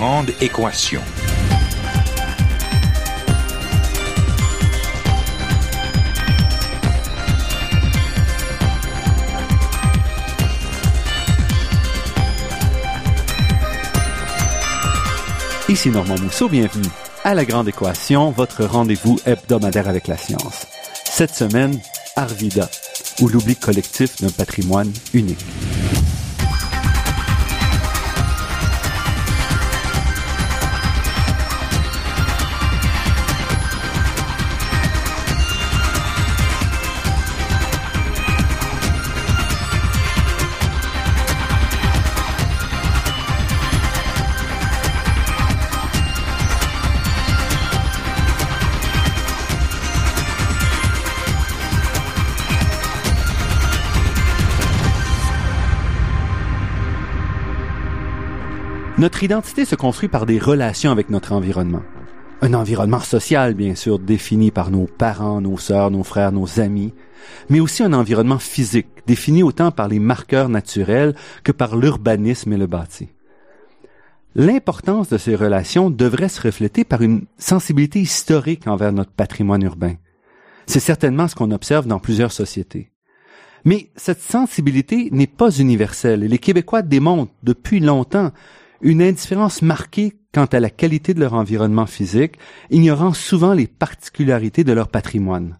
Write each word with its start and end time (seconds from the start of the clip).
Grande 0.00 0.30
équation. 0.40 1.02
Ici 15.68 15.90
Normand 15.90 16.18
Mousseau, 16.18 16.48
bienvenue 16.48 16.82
à 17.22 17.34
La 17.34 17.44
Grande 17.44 17.68
Équation, 17.68 18.30
votre 18.30 18.64
rendez-vous 18.64 19.20
hebdomadaire 19.26 19.86
avec 19.86 20.08
la 20.08 20.16
science. 20.16 20.66
Cette 21.04 21.34
semaine, 21.34 21.78
Arvida, 22.16 22.70
ou 23.20 23.28
l'oubli 23.28 23.54
collectif 23.54 24.22
d'un 24.22 24.30
patrimoine 24.30 24.90
unique. 25.12 25.44
Notre 59.00 59.24
identité 59.24 59.64
se 59.64 59.76
construit 59.76 60.10
par 60.10 60.26
des 60.26 60.38
relations 60.38 60.90
avec 60.90 61.08
notre 61.08 61.32
environnement. 61.32 61.82
Un 62.42 62.52
environnement 62.52 63.00
social, 63.00 63.54
bien 63.54 63.74
sûr, 63.74 63.98
défini 63.98 64.50
par 64.50 64.70
nos 64.70 64.84
parents, 64.84 65.40
nos 65.40 65.56
sœurs, 65.56 65.90
nos 65.90 66.02
frères, 66.02 66.32
nos 66.32 66.60
amis, 66.60 66.92
mais 67.48 67.60
aussi 67.60 67.82
un 67.82 67.94
environnement 67.94 68.38
physique, 68.38 68.88
défini 69.06 69.42
autant 69.42 69.70
par 69.70 69.88
les 69.88 69.98
marqueurs 69.98 70.50
naturels 70.50 71.14
que 71.44 71.50
par 71.50 71.78
l'urbanisme 71.78 72.52
et 72.52 72.58
le 72.58 72.66
bâti. 72.66 73.08
L'importance 74.34 75.08
de 75.08 75.16
ces 75.16 75.34
relations 75.34 75.88
devrait 75.88 76.28
se 76.28 76.42
refléter 76.42 76.84
par 76.84 77.00
une 77.00 77.24
sensibilité 77.38 78.00
historique 78.00 78.66
envers 78.66 78.92
notre 78.92 79.12
patrimoine 79.12 79.62
urbain. 79.62 79.94
C'est 80.66 80.78
certainement 80.78 81.26
ce 81.26 81.34
qu'on 81.34 81.52
observe 81.52 81.86
dans 81.86 82.00
plusieurs 82.00 82.32
sociétés. 82.32 82.90
Mais 83.64 83.88
cette 83.96 84.20
sensibilité 84.20 85.08
n'est 85.10 85.26
pas 85.26 85.50
universelle 85.50 86.22
et 86.22 86.28
les 86.28 86.38
Québécois 86.38 86.82
démontrent 86.82 87.32
depuis 87.42 87.80
longtemps 87.80 88.30
une 88.80 89.02
indifférence 89.02 89.62
marquée 89.62 90.16
quant 90.32 90.46
à 90.46 90.60
la 90.60 90.70
qualité 90.70 91.14
de 91.14 91.20
leur 91.20 91.34
environnement 91.34 91.86
physique, 91.86 92.36
ignorant 92.70 93.12
souvent 93.12 93.52
les 93.52 93.66
particularités 93.66 94.64
de 94.64 94.72
leur 94.72 94.88
patrimoine. 94.88 95.58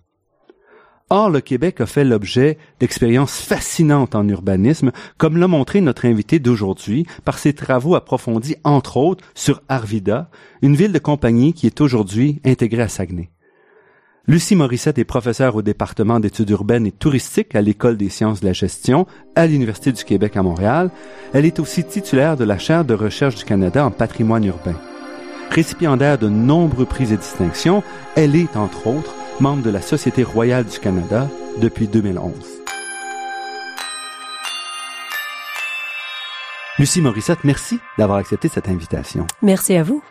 Or, 1.13 1.29
le 1.29 1.41
Québec 1.41 1.81
a 1.81 1.87
fait 1.87 2.05
l'objet 2.05 2.57
d'expériences 2.79 3.41
fascinantes 3.41 4.15
en 4.15 4.29
urbanisme, 4.29 4.93
comme 5.19 5.39
l'a 5.39 5.49
montré 5.49 5.81
notre 5.81 6.07
invité 6.07 6.39
d'aujourd'hui 6.39 7.05
par 7.25 7.39
ses 7.39 7.53
travaux 7.53 7.97
approfondis, 7.97 8.55
entre 8.63 8.97
autres, 8.97 9.25
sur 9.35 9.61
Arvida, 9.69 10.31
une 10.63 10.77
ville 10.77 10.93
de 10.93 11.01
compagnie 11.01 11.53
qui 11.53 11.67
est 11.67 11.81
aujourd'hui 11.81 12.41
intégrée 12.45 12.83
à 12.83 12.89
Saguenay. 12.89 13.31
Lucie 14.27 14.55
Morissette 14.55 14.99
est 14.99 15.05
professeure 15.05 15.57
au 15.57 15.63
département 15.63 16.21
d'études 16.21 16.51
urbaines 16.51 16.87
et 16.87 16.93
touristiques 16.93 17.55
à 17.55 17.63
l'École 17.63 17.97
des 17.97 18.11
sciences 18.11 18.41
de 18.41 18.47
la 18.47 18.53
gestion 18.53 19.07
à 19.35 19.47
l'Université 19.47 19.93
du 19.93 20.05
Québec 20.05 20.37
à 20.37 20.43
Montréal. 20.43 20.91
Elle 21.33 21.47
est 21.47 21.59
aussi 21.59 21.85
titulaire 21.85 22.37
de 22.37 22.45
la 22.45 22.59
chaire 22.59 22.85
de 22.85 22.95
recherche 22.95 23.37
du 23.37 23.45
Canada 23.45 23.85
en 23.85 23.91
patrimoine 23.91 24.45
urbain. 24.45 24.77
Récipiendaire 25.51 26.19
de 26.19 26.29
nombreux 26.29 26.85
prix 26.85 27.13
et 27.13 27.17
distinctions, 27.17 27.83
elle 28.15 28.37
est, 28.37 28.57
entre 28.57 28.87
autres, 28.87 29.15
membre 29.41 29.63
de 29.63 29.71
la 29.71 29.81
Société 29.81 30.23
royale 30.23 30.67
du 30.67 30.79
Canada 30.79 31.29
depuis 31.61 31.89
2011. 31.89 32.33
Lucie 36.79 37.01
Morissette, 37.01 37.43
merci 37.45 37.81
d'avoir 37.99 38.19
accepté 38.19 38.49
cette 38.49 38.69
invitation. 38.69 39.27
Merci 39.43 39.75
à 39.77 39.83
vous. 39.83 40.03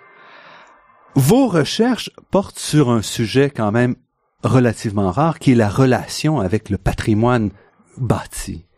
Vos 1.22 1.50
recherches 1.50 2.12
portent 2.32 2.60
sur 2.60 2.90
un 2.90 3.02
sujet 3.02 3.50
quand 3.50 3.74
même 3.74 3.98
relativement 4.42 5.12
rare, 5.12 5.38
qui 5.38 5.52
est 5.52 5.56
la 5.56 5.68
relation 5.68 6.40
avec 6.40 6.70
le 6.70 6.78
patrimoine 6.78 7.50
bâti. 7.98 8.69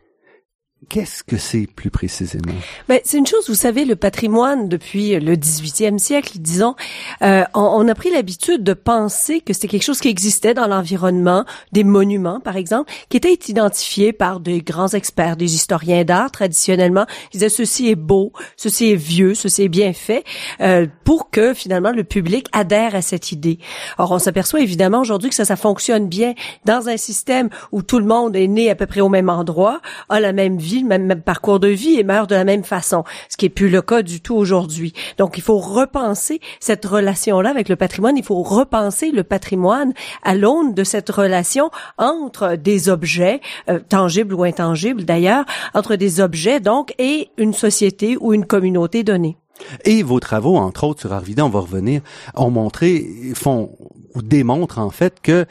Qu'est-ce 0.90 1.24
que 1.24 1.38
c'est 1.38 1.68
plus 1.68 1.92
précisément? 1.92 2.54
Ben, 2.90 3.00
c'est 3.04 3.20
une 3.20 3.28
chose, 3.28 3.48
vous 3.48 3.56
savez, 3.56 3.86
le 3.86 3.96
patrimoine 3.96 4.68
depuis 4.68 5.20
le 5.20 5.36
18e 5.36 6.00
siècle, 6.00 6.40
disons, 6.40 6.76
euh, 7.22 7.44
on, 7.54 7.62
on, 7.62 7.88
a 7.88 7.94
pris 7.94 8.10
l'habitude 8.10 8.64
de 8.64 8.74
penser 8.74 9.42
que 9.42 9.54
c'était 9.54 9.68
quelque 9.68 9.84
chose 9.84 10.00
qui 10.00 10.08
existait 10.08 10.56
dans 10.56 10.66
l'environnement, 10.66 11.46
des 11.72 11.84
monuments 11.84 12.40
par 12.40 12.58
exemple, 12.58 12.92
qui 13.10 13.18
étaient 13.18 13.38
identifiés 13.48 14.12
par 14.12 14.40
des 14.40 14.62
grands 14.62 14.88
experts, 14.88 15.38
des 15.38 15.54
historiens 15.54 16.04
d'art 16.04 16.32
traditionnellement, 16.32 17.06
ils 17.32 17.38
disaient 17.38 17.50
ceci 17.50 17.90
est 17.90 17.96
beau, 17.96 18.34
ceci 18.58 18.92
est 18.92 18.96
vieux, 18.96 19.36
ceci 19.36 19.64
est 19.64 19.70
bien 19.70 19.94
fait, 19.94 20.24
euh, 20.62 20.88
pour 21.04 21.30
que 21.30 21.54
finalement 21.54 21.92
le 21.92 22.04
public 22.04 22.48
adhère 22.54 22.96
à 22.96 23.04
cette 23.04 23.32
idée. 23.32 23.60
Or, 24.00 24.12
on 24.12 24.20
s'aperçoit 24.20 24.62
évidemment 24.62 25.02
aujourd'hui 25.02 25.30
que 25.30 25.36
ça, 25.36 25.46
ça 25.46 25.56
fonctionne 25.56 26.08
bien. 26.08 26.34
Dans 26.66 26.90
un 26.90 26.98
système 26.98 27.50
où 27.72 27.84
tout 27.84 28.00
le 28.00 28.06
monde 28.06 28.36
est 28.36 28.48
né 28.48 28.72
à 28.72 28.76
peu 28.76 28.88
près 28.88 29.02
au 29.02 29.10
même 29.10 29.30
endroit, 29.30 29.80
a 30.10 30.20
la 30.20 30.34
même 30.34 30.58
vie 30.58 30.71
le 30.80 30.88
même, 30.88 31.22
parcours 31.22 31.60
de 31.60 31.68
vie 31.68 32.00
et 32.00 32.04
meurt 32.04 32.30
de 32.30 32.36
la 32.36 32.44
même 32.44 32.64
façon, 32.64 33.04
ce 33.30 33.38
qui 33.38 33.46
est 33.46 33.50
plus 33.50 33.70
le 33.70 33.82
cas 33.82 34.02
du 34.02 34.22
tout 34.22 34.36
aujourd'hui. 34.36 34.94
Donc, 35.18 35.38
il 35.38 35.44
faut 35.44 35.58
repenser 35.58 36.40
cette 36.60 36.86
relation-là 36.86 37.50
avec 37.50 37.70
le 37.70 37.76
patrimoine. 37.76 38.18
Il 38.18 38.24
faut 38.24 38.42
repenser 38.42 39.12
le 39.12 39.24
patrimoine 39.24 39.94
à 40.24 40.36
l'aune 40.36 40.74
de 40.74 40.84
cette 40.84 41.10
relation 41.10 41.70
entre 41.98 42.56
des 42.56 42.90
objets, 42.90 43.42
euh, 43.70 43.80
tangibles 43.88 44.34
ou 44.34 44.44
intangibles 44.44 45.04
d'ailleurs, 45.04 45.46
entre 45.74 45.96
des 45.96 46.22
objets 46.22 46.60
donc 46.60 46.94
et 46.98 47.30
une 47.38 47.54
société 47.54 48.18
ou 48.20 48.34
une 48.34 48.46
communauté 48.46 49.04
donnée. 49.04 49.38
Et 49.86 50.04
vos 50.04 50.20
travaux, 50.20 50.58
entre 50.58 50.84
autres 50.86 51.02
sur 51.02 51.14
Arvida, 51.14 51.46
on 51.46 51.50
va 51.50 51.60
revenir, 51.60 52.02
ont 52.36 52.50
montré, 52.50 53.06
font 53.36 53.76
ou 54.16 54.22
démontrent 54.22 54.80
en 54.80 54.90
fait 54.90 55.20
que 55.22 55.46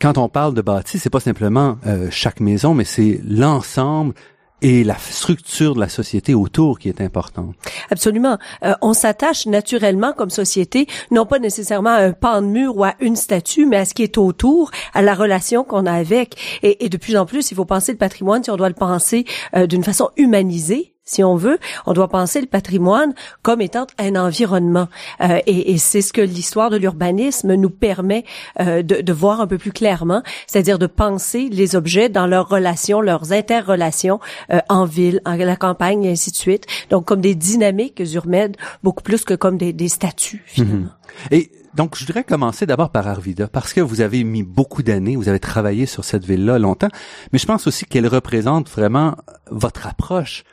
quand 0.00 0.18
on 0.18 0.28
parle 0.28 0.54
de 0.54 0.62
bâti, 0.62 0.98
c'est 0.98 1.10
pas 1.10 1.20
simplement 1.20 1.78
euh, 1.86 2.08
chaque 2.10 2.40
maison, 2.40 2.74
mais 2.74 2.84
c'est 2.84 3.20
l'ensemble 3.24 4.14
et 4.62 4.84
la 4.84 4.96
structure 4.96 5.74
de 5.74 5.80
la 5.80 5.88
société 5.88 6.34
autour 6.34 6.78
qui 6.78 6.88
est 6.88 7.00
importante. 7.00 7.54
Absolument. 7.90 8.38
Euh, 8.64 8.74
on 8.80 8.94
s'attache 8.94 9.46
naturellement 9.46 10.12
comme 10.12 10.30
société, 10.30 10.86
non 11.10 11.26
pas 11.26 11.40
nécessairement 11.40 11.90
à 11.90 12.02
un 12.02 12.12
pan 12.12 12.40
de 12.40 12.46
mur 12.46 12.76
ou 12.76 12.84
à 12.84 12.94
une 13.00 13.16
statue, 13.16 13.66
mais 13.66 13.76
à 13.76 13.84
ce 13.84 13.92
qui 13.92 14.04
est 14.04 14.16
autour, 14.18 14.70
à 14.94 15.02
la 15.02 15.14
relation 15.14 15.64
qu'on 15.64 15.86
a 15.86 15.92
avec. 15.92 16.60
Et, 16.62 16.84
et, 16.84 16.88
de 16.88 16.96
plus 16.96 17.16
en 17.16 17.26
plus, 17.26 17.50
il 17.50 17.56
faut 17.56 17.64
penser 17.64 17.92
le 17.92 17.98
patrimoine, 17.98 18.44
si 18.44 18.50
on 18.50 18.56
doit 18.56 18.68
le 18.68 18.74
penser 18.74 19.24
euh, 19.56 19.66
d'une 19.66 19.84
façon 19.84 20.10
humanisée, 20.16 20.91
si 21.12 21.22
on 21.22 21.36
veut, 21.36 21.58
on 21.86 21.92
doit 21.92 22.08
penser 22.08 22.40
le 22.40 22.46
patrimoine 22.46 23.14
comme 23.42 23.60
étant 23.60 23.86
un 23.98 24.16
environnement. 24.16 24.88
Euh, 25.20 25.40
et, 25.46 25.72
et 25.72 25.78
c'est 25.78 26.00
ce 26.00 26.12
que 26.12 26.22
l'histoire 26.22 26.70
de 26.70 26.76
l'urbanisme 26.76 27.54
nous 27.54 27.70
permet 27.70 28.24
euh, 28.60 28.82
de, 28.82 29.00
de, 29.02 29.12
voir 29.12 29.40
un 29.40 29.46
peu 29.46 29.58
plus 29.58 29.72
clairement, 29.72 30.22
c'est-à-dire 30.46 30.78
de 30.78 30.86
penser 30.86 31.48
les 31.50 31.76
objets 31.76 32.08
dans 32.08 32.26
leurs 32.26 32.48
relations, 32.48 33.00
leurs 33.00 33.32
interrelations 33.32 34.20
euh, 34.50 34.60
en 34.68 34.84
ville, 34.84 35.20
en 35.26 35.36
la 35.36 35.56
campagne, 35.56 36.04
et 36.04 36.12
ainsi 36.12 36.30
de 36.30 36.36
suite. 36.36 36.66
Donc 36.88 37.04
comme 37.04 37.20
des 37.20 37.34
dynamiques 37.34 38.02
urbaines, 38.14 38.54
beaucoup 38.82 39.02
plus 39.02 39.24
que 39.24 39.34
comme 39.34 39.58
des, 39.58 39.72
des 39.72 39.88
statuts, 39.88 40.42
finalement. 40.46 40.86
Mm-hmm. 41.30 41.34
Et 41.34 41.50
donc, 41.74 41.96
je 41.96 42.04
voudrais 42.04 42.24
commencer 42.24 42.66
d'abord 42.66 42.90
par 42.90 43.08
Arvida, 43.08 43.48
parce 43.48 43.72
que 43.72 43.80
vous 43.80 44.02
avez 44.02 44.24
mis 44.24 44.42
beaucoup 44.42 44.82
d'années, 44.82 45.16
vous 45.16 45.28
avez 45.28 45.40
travaillé 45.40 45.86
sur 45.86 46.04
cette 46.04 46.24
ville-là 46.24 46.58
longtemps, 46.58 46.90
mais 47.32 47.38
je 47.38 47.46
pense 47.46 47.66
aussi 47.66 47.86
qu'elle 47.86 48.06
représente 48.06 48.68
vraiment 48.68 49.16
votre 49.50 49.86
approche 49.86 50.44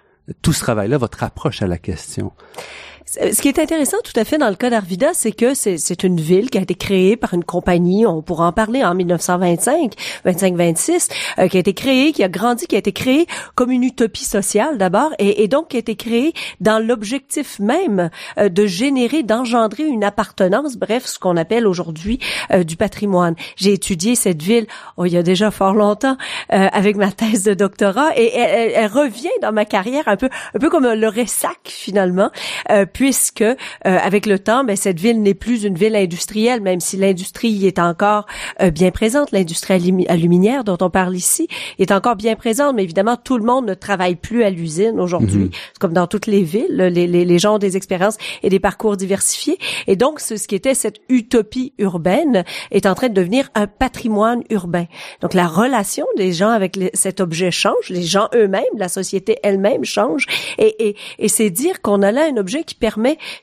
tout 0.41 0.53
ce 0.53 0.59
travail-là, 0.59 0.97
votre 0.97 1.23
approche 1.23 1.61
à 1.61 1.67
la 1.67 1.77
question. 1.77 2.31
Ce 3.11 3.41
qui 3.41 3.47
est 3.47 3.57
intéressant 3.57 3.97
tout 4.03 4.17
à 4.17 4.23
fait 4.23 4.37
dans 4.37 4.49
le 4.49 4.55
cas 4.55 4.69
d'Arvida, 4.69 5.15
c'est 5.15 5.31
que 5.31 5.55
c'est 5.55 6.03
une 6.03 6.21
ville 6.21 6.51
qui 6.51 6.59
a 6.59 6.61
été 6.61 6.75
créée 6.75 7.17
par 7.17 7.33
une 7.33 7.43
compagnie, 7.43 8.05
on 8.05 8.21
pourra 8.21 8.45
en 8.45 8.51
parler 8.51 8.83
en 8.83 8.93
1925, 8.93 9.93
25-26, 10.27 11.09
euh, 11.39 11.47
qui 11.47 11.57
a 11.57 11.59
été 11.59 11.73
créée, 11.73 12.11
qui 12.11 12.23
a 12.23 12.29
grandi, 12.29 12.67
qui 12.67 12.75
a 12.75 12.77
été 12.77 12.91
créée 12.91 13.25
comme 13.55 13.71
une 13.71 13.83
utopie 13.83 14.25
sociale 14.25 14.77
d'abord, 14.77 15.11
et, 15.17 15.41
et, 15.43 15.47
donc 15.47 15.69
qui 15.69 15.77
a 15.77 15.79
été 15.79 15.95
créée 15.95 16.33
dans 16.59 16.77
l'objectif 16.77 17.57
même 17.57 18.11
euh, 18.37 18.47
de 18.47 18.67
générer, 18.67 19.23
d'engendrer 19.23 19.85
une 19.85 20.03
appartenance, 20.03 20.77
bref, 20.77 21.07
ce 21.07 21.17
qu'on 21.17 21.35
appelle 21.35 21.65
aujourd'hui 21.65 22.19
euh, 22.51 22.63
du 22.63 22.77
patrimoine. 22.77 23.33
J'ai 23.55 23.73
étudié 23.73 24.13
cette 24.13 24.43
ville 24.43 24.67
oh, 24.97 25.05
il 25.05 25.13
y 25.13 25.17
a 25.17 25.23
déjà 25.23 25.49
fort 25.49 25.73
longtemps 25.73 26.17
euh, 26.53 26.67
avec 26.71 26.95
ma 26.95 27.11
thèse 27.11 27.43
de 27.43 27.55
doctorat, 27.55 28.15
et 28.15 28.35
elle, 28.35 28.71
elle, 28.75 28.91
revient 28.91 29.29
dans 29.41 29.51
ma 29.51 29.65
carrière 29.65 30.03
un 30.07 30.15
peu, 30.15 30.29
un 30.53 30.59
peu 30.59 30.69
comme 30.69 30.85
le 30.85 31.07
Ressac 31.07 31.57
finalement 31.63 32.29
puisque 32.99 33.41
euh, 33.43 33.55
avec 33.85 34.25
le 34.25 34.39
temps, 34.39 34.65
ben, 34.65 34.75
cette 34.75 34.99
ville 34.99 35.21
n'est 35.21 35.33
plus 35.33 35.63
une 35.63 35.75
ville 35.75 35.95
industrielle, 35.95 36.59
même 36.59 36.81
si 36.81 36.97
l'industrie 36.97 37.47
y 37.47 37.65
est 37.65 37.79
encore 37.79 38.25
euh, 38.61 38.71
bien 38.71 38.91
présente. 38.91 39.31
L'industrie 39.31 39.73
aluminière 40.09 40.65
dont 40.65 40.77
on 40.81 40.89
parle 40.89 41.15
ici 41.15 41.47
est 41.77 41.93
encore 41.93 42.17
bien 42.17 42.35
présente, 42.35 42.75
mais 42.75 42.83
évidemment, 42.83 43.15
tout 43.15 43.37
le 43.37 43.45
monde 43.45 43.65
ne 43.67 43.73
travaille 43.73 44.17
plus 44.17 44.43
à 44.43 44.49
l'usine 44.49 44.99
aujourd'hui. 44.99 45.43
Mhm. 45.43 45.51
Comme 45.79 45.93
dans 45.93 46.07
toutes 46.07 46.27
les 46.27 46.41
villes, 46.41 46.75
les, 46.75 47.07
les, 47.07 47.23
les, 47.23 47.39
gens 47.39 47.55
ont 47.55 47.57
des 47.57 47.77
expériences 47.77 48.17
et 48.43 48.49
des 48.49 48.59
parcours 48.59 48.97
diversifiés. 48.97 49.57
Et 49.87 49.95
donc, 49.95 50.19
ce, 50.19 50.35
ce 50.35 50.45
qui 50.49 50.55
était 50.55 50.73
cette 50.73 50.97
utopie 51.07 51.71
urbaine 51.77 52.43
est 52.69 52.85
en 52.85 52.95
train 52.95 53.07
de 53.07 53.13
devenir 53.13 53.47
un 53.55 53.67
patrimoine 53.67 54.43
urbain. 54.49 54.87
Donc, 55.21 55.33
la 55.33 55.47
relation 55.47 56.05
des 56.17 56.33
gens 56.33 56.49
avec 56.49 56.77
cet 56.93 57.21
objet 57.21 57.49
change, 57.49 57.87
les 57.87 58.03
gens 58.03 58.27
eux-mêmes, 58.35 58.63
la 58.75 58.89
société 58.89 59.37
elle-même 59.41 59.85
change, 59.85 60.25
et, 60.57 60.89
et, 60.89 60.95
et 61.17 61.29
c'est 61.29 61.49
dire 61.49 61.81
qu'on 61.81 62.01
a 62.01 62.11
là 62.11 62.27
un 62.29 62.35
objet 62.35 62.65
qui 62.65 62.75
permet 62.75 62.88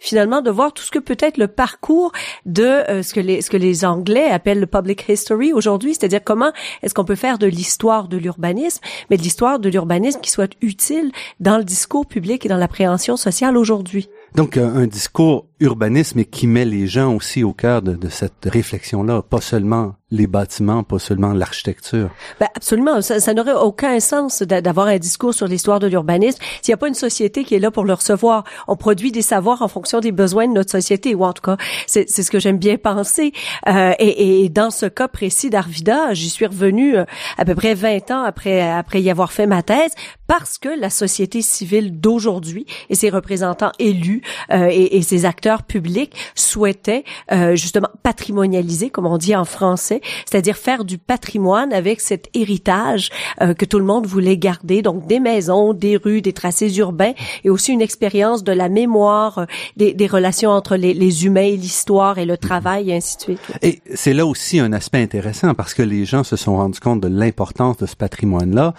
finalement 0.00 0.42
de 0.42 0.50
voir 0.50 0.72
tout 0.72 0.82
ce 0.82 0.90
que 0.90 0.98
peut 0.98 1.16
être 1.20 1.38
le 1.38 1.48
parcours 1.48 2.12
de 2.44 2.64
euh, 2.64 3.02
ce 3.02 3.14
que 3.14 3.20
les 3.20 3.42
ce 3.42 3.50
que 3.50 3.56
les 3.56 3.84
Anglais 3.84 4.26
appellent 4.26 4.60
le 4.60 4.66
public 4.66 5.04
history 5.08 5.52
aujourd'hui, 5.52 5.94
c'est-à-dire 5.94 6.22
comment 6.24 6.52
est-ce 6.82 6.94
qu'on 6.94 7.04
peut 7.04 7.14
faire 7.14 7.38
de 7.38 7.46
l'histoire 7.46 8.08
de 8.08 8.16
l'urbanisme, 8.16 8.80
mais 9.10 9.16
de 9.16 9.22
l'histoire 9.22 9.58
de 9.58 9.68
l'urbanisme 9.68 10.20
qui 10.20 10.30
soit 10.30 10.52
utile 10.62 11.12
dans 11.40 11.58
le 11.58 11.64
discours 11.64 12.06
public 12.06 12.44
et 12.46 12.48
dans 12.48 12.56
l'appréhension 12.56 13.16
sociale 13.16 13.56
aujourd'hui. 13.56 14.08
Donc 14.34 14.56
euh, 14.56 14.74
un 14.74 14.86
discours 14.86 15.46
urbanisme 15.60 16.18
et 16.18 16.24
qui 16.24 16.46
met 16.46 16.64
les 16.64 16.86
gens 16.86 17.14
aussi 17.14 17.42
au 17.42 17.52
cœur 17.52 17.82
de, 17.82 17.94
de 17.94 18.08
cette 18.08 18.44
réflexion-là, 18.44 19.22
pas 19.22 19.40
seulement 19.40 19.94
les 20.12 20.28
bâtiments, 20.28 20.84
pas 20.84 21.00
seulement 21.00 21.32
l'architecture. 21.32 22.10
Ben 22.38 22.46
absolument, 22.54 23.00
ça, 23.02 23.18
ça 23.18 23.34
n'aurait 23.34 23.54
aucun 23.54 23.98
sens 23.98 24.42
d'avoir 24.42 24.86
un 24.86 24.98
discours 24.98 25.34
sur 25.34 25.48
l'histoire 25.48 25.80
de 25.80 25.88
l'urbanisme 25.88 26.38
s'il 26.62 26.70
n'y 26.70 26.74
a 26.74 26.76
pas 26.76 26.86
une 26.86 26.94
société 26.94 27.42
qui 27.42 27.56
est 27.56 27.58
là 27.58 27.72
pour 27.72 27.84
le 27.84 27.92
recevoir. 27.92 28.44
On 28.68 28.76
produit 28.76 29.10
des 29.10 29.22
savoirs 29.22 29.62
en 29.62 29.68
fonction 29.68 29.98
des 29.98 30.12
besoins 30.12 30.46
de 30.46 30.52
notre 30.52 30.70
société, 30.70 31.14
ou 31.14 31.24
en 31.24 31.32
tout 31.32 31.42
cas, 31.42 31.56
c'est 31.86 32.06
ce 32.06 32.30
que 32.30 32.38
j'aime 32.38 32.58
bien 32.58 32.76
penser. 32.76 33.32
Euh, 33.68 33.94
et, 33.98 34.44
et, 34.44 34.48
dans 34.48 34.70
ce 34.70 34.86
cas 34.86 35.08
précis 35.08 35.50
d'Arvida, 35.50 36.14
j'y 36.14 36.30
suis 36.30 36.46
revenue 36.46 36.98
euh, 36.98 37.04
à 37.36 37.44
peu 37.44 37.56
près 37.56 37.74
20 37.74 38.10
ans 38.12 38.22
après 38.22 38.60
après 38.60 39.02
y 39.02 39.10
avoir 39.10 39.32
fait 39.32 39.46
ma 39.46 39.62
thèse, 39.62 39.92
parce 40.28 40.58
que 40.58 40.68
la 40.68 40.90
société 40.90 41.42
civile 41.42 41.98
d'aujourd'hui 42.00 42.66
et 42.90 42.94
ses 42.94 43.10
représentants 43.10 43.72
élus 43.80 44.22
euh, 44.52 44.68
et, 44.70 44.96
et 44.96 45.02
ses 45.02 45.24
acteurs 45.24 45.45
public 45.62 46.14
souhaitait 46.34 47.04
euh, 47.32 47.56
justement 47.56 47.88
patrimonialiser, 48.02 48.90
comme 48.90 49.06
on 49.06 49.18
dit 49.18 49.36
en 49.36 49.44
français, 49.44 50.00
c'est-à-dire 50.28 50.56
faire 50.56 50.84
du 50.84 50.98
patrimoine 50.98 51.72
avec 51.72 52.00
cet 52.00 52.28
héritage 52.34 53.10
euh, 53.40 53.54
que 53.54 53.64
tout 53.64 53.78
le 53.78 53.84
monde 53.84 54.06
voulait 54.06 54.36
garder, 54.36 54.82
donc 54.82 55.06
des 55.06 55.20
maisons, 55.20 55.72
des 55.72 55.96
rues, 55.96 56.22
des 56.22 56.32
tracés 56.32 56.76
urbains, 56.78 57.12
et 57.44 57.50
aussi 57.50 57.72
une 57.72 57.82
expérience 57.82 58.44
de 58.44 58.52
la 58.52 58.68
mémoire, 58.68 59.38
euh, 59.38 59.46
des, 59.76 60.06
relations 60.06 60.50
entre 60.50 60.76
les, 60.76 60.94
les 60.94 61.26
humains 61.26 61.40
et 61.42 61.56
l'histoire 61.56 62.18
et 62.18 62.26
le 62.26 62.36
travail, 62.36 62.90
et 62.90 62.96
ainsi 62.96 63.16
de 63.16 63.22
suite. 63.22 63.40
Et 63.62 63.80
c'est 63.94 64.14
là 64.14 64.26
aussi 64.26 64.60
un 64.60 64.72
aspect 64.72 65.02
intéressant 65.02 65.54
parce 65.54 65.74
que 65.74 65.82
les 65.82 66.04
gens 66.04 66.24
se 66.24 66.36
sont 66.36 66.56
rendus 66.56 66.80
compte 66.80 67.00
de 67.00 67.08
l'importance 67.08 67.76
de 67.78 67.86
ce 67.86 67.96
patrimoine-là 67.96 68.74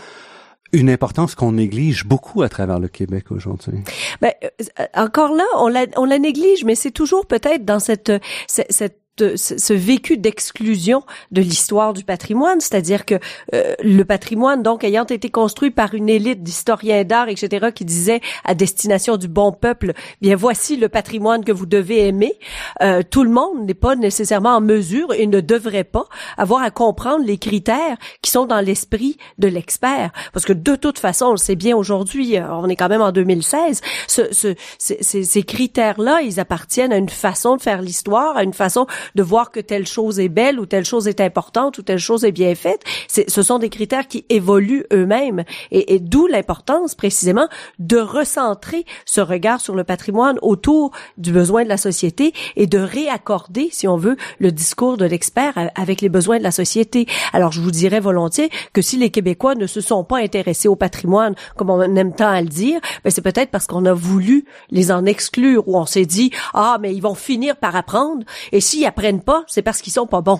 une 0.73 0.89
importance 0.89 1.35
qu'on 1.35 1.53
néglige 1.53 2.05
beaucoup 2.05 2.41
à 2.41 2.49
travers 2.49 2.79
le 2.79 2.87
Québec 2.87 3.31
aujourd'hui. 3.31 3.79
Ben, 4.21 4.31
euh, 4.43 4.85
encore 4.93 5.33
là, 5.33 5.45
on 5.57 5.67
la, 5.67 5.85
on 5.95 6.05
la 6.05 6.19
néglige, 6.19 6.63
mais 6.65 6.75
c'est 6.75 6.91
toujours 6.91 7.25
peut-être 7.25 7.65
dans 7.65 7.79
cette, 7.79 8.11
cette 8.47 8.99
ce 9.35 9.73
vécu 9.73 10.17
d'exclusion 10.17 11.03
de 11.31 11.41
l'histoire 11.41 11.93
du 11.93 12.03
patrimoine, 12.03 12.59
c'est-à-dire 12.59 13.05
que 13.05 13.15
euh, 13.53 13.73
le 13.83 14.03
patrimoine, 14.03 14.63
donc, 14.63 14.83
ayant 14.83 15.05
été 15.05 15.29
construit 15.29 15.71
par 15.71 15.93
une 15.93 16.09
élite 16.09 16.43
d'historiens 16.43 17.03
d'art, 17.03 17.29
etc., 17.29 17.67
qui 17.73 17.85
disait 17.85 18.21
à 18.43 18.55
destination 18.55 19.17
du 19.17 19.27
bon 19.27 19.51
peuple, 19.51 19.93
bien 20.21 20.35
voici 20.35 20.77
le 20.77 20.89
patrimoine 20.89 21.43
que 21.43 21.51
vous 21.51 21.65
devez 21.65 22.07
aimer, 22.07 22.37
euh, 22.81 23.01
tout 23.09 23.23
le 23.23 23.29
monde 23.29 23.65
n'est 23.65 23.73
pas 23.73 23.95
nécessairement 23.95 24.55
en 24.55 24.61
mesure 24.61 25.13
et 25.13 25.27
ne 25.27 25.41
devrait 25.41 25.83
pas 25.83 26.05
avoir 26.37 26.61
à 26.61 26.71
comprendre 26.71 27.25
les 27.25 27.37
critères 27.37 27.97
qui 28.21 28.31
sont 28.31 28.45
dans 28.45 28.61
l'esprit 28.61 29.17
de 29.37 29.47
l'expert, 29.47 30.11
parce 30.33 30.45
que 30.45 30.53
de 30.53 30.75
toute 30.75 30.99
façon, 30.99 31.27
on 31.27 31.31
le 31.31 31.37
sait 31.37 31.55
bien 31.55 31.75
aujourd'hui, 31.75 32.37
euh, 32.37 32.45
on 32.51 32.69
est 32.69 32.75
quand 32.75 32.89
même 32.89 33.01
en 33.01 33.11
2016, 33.11 33.81
ce, 34.07 34.21
ce, 34.31 34.55
ces, 34.77 35.01
ces 35.01 35.43
critères-là, 35.43 36.21
ils 36.21 36.39
appartiennent 36.39 36.93
à 36.93 36.97
une 36.97 37.09
façon 37.09 37.55
de 37.55 37.61
faire 37.61 37.81
l'histoire, 37.81 38.37
à 38.37 38.43
une 38.43 38.53
façon 38.53 38.87
de 39.15 39.23
voir 39.23 39.51
que 39.51 39.59
telle 39.59 39.87
chose 39.87 40.19
est 40.19 40.29
belle 40.29 40.59
ou 40.59 40.65
telle 40.65 40.85
chose 40.85 41.07
est 41.07 41.21
importante 41.21 41.77
ou 41.77 41.81
telle 41.81 41.99
chose 41.99 42.23
est 42.23 42.31
bien 42.31 42.55
faite. 42.55 42.83
Ce 43.07 43.41
sont 43.41 43.59
des 43.59 43.69
critères 43.69 44.07
qui 44.07 44.25
évoluent 44.29 44.85
eux-mêmes 44.93 45.43
et, 45.71 45.99
d'où 45.99 46.27
l'importance 46.27 46.95
précisément 46.95 47.47
de 47.79 47.97
recentrer 47.97 48.85
ce 49.05 49.21
regard 49.21 49.61
sur 49.61 49.75
le 49.75 49.83
patrimoine 49.83 50.37
autour 50.41 50.91
du 51.17 51.31
besoin 51.31 51.63
de 51.63 51.69
la 51.69 51.77
société 51.77 52.33
et 52.55 52.67
de 52.67 52.79
réaccorder, 52.79 53.69
si 53.71 53.87
on 53.87 53.97
veut, 53.97 54.17
le 54.39 54.51
discours 54.51 54.97
de 54.97 55.05
l'expert 55.05 55.71
avec 55.75 56.01
les 56.01 56.09
besoins 56.09 56.37
de 56.37 56.43
la 56.43 56.51
société. 56.51 57.07
Alors 57.33 57.51
je 57.51 57.61
vous 57.61 57.71
dirais 57.71 57.99
volontiers 57.99 58.49
que 58.73 58.81
si 58.81 58.97
les 58.97 59.09
Québécois 59.09 59.55
ne 59.55 59.67
se 59.67 59.81
sont 59.81 60.03
pas 60.03 60.17
intéressés 60.17 60.67
au 60.67 60.75
patrimoine, 60.75 61.35
comme 61.55 61.69
on 61.69 61.81
aime 61.81 62.13
tant 62.13 62.29
à 62.29 62.41
le 62.41 62.47
dire, 62.47 62.79
ben 63.03 63.09
c'est 63.09 63.21
peut-être 63.21 63.51
parce 63.51 63.67
qu'on 63.67 63.85
a 63.85 63.93
voulu 63.93 64.45
les 64.69 64.91
en 64.91 65.05
exclure 65.05 65.67
ou 65.67 65.77
on 65.77 65.85
s'est 65.85 66.05
dit 66.05 66.31
ah 66.53 66.77
mais 66.81 66.93
ils 66.93 67.01
vont 67.01 67.15
finir 67.15 67.55
par 67.55 67.75
apprendre 67.75 68.25
et 68.51 68.61
si 68.61 68.85
apprennent 68.97 69.21
pas, 69.21 69.43
c'est 69.47 69.61
parce 69.61 69.81
qu'ils 69.81 69.93
sont 69.93 70.07
pas 70.07 70.21
bons. 70.21 70.39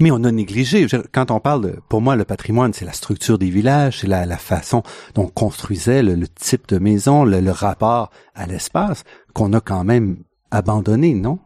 Mais 0.00 0.10
on 0.10 0.24
a 0.24 0.32
négligé. 0.32 0.86
Quand 1.12 1.30
on 1.30 1.38
parle, 1.38 1.62
de, 1.62 1.80
pour 1.88 2.00
moi, 2.00 2.16
le 2.16 2.24
patrimoine, 2.24 2.72
c'est 2.72 2.84
la 2.84 2.92
structure 2.92 3.38
des 3.38 3.50
villages, 3.50 4.00
c'est 4.00 4.06
la, 4.08 4.26
façon 4.38 4.82
dont 5.14 5.24
on 5.24 5.28
construisait, 5.28 6.02
le, 6.02 6.26
type 6.26 6.66
de 6.66 6.78
maison, 6.78 7.24
le 7.24 7.50
rapport 7.50 8.10
à 8.34 8.46
l'espace, 8.46 9.04
qu'on 9.34 9.52
a 9.52 9.60
quand 9.60 9.84
même 9.84 10.24
abandonné, 10.50 11.14
non? 11.14 11.38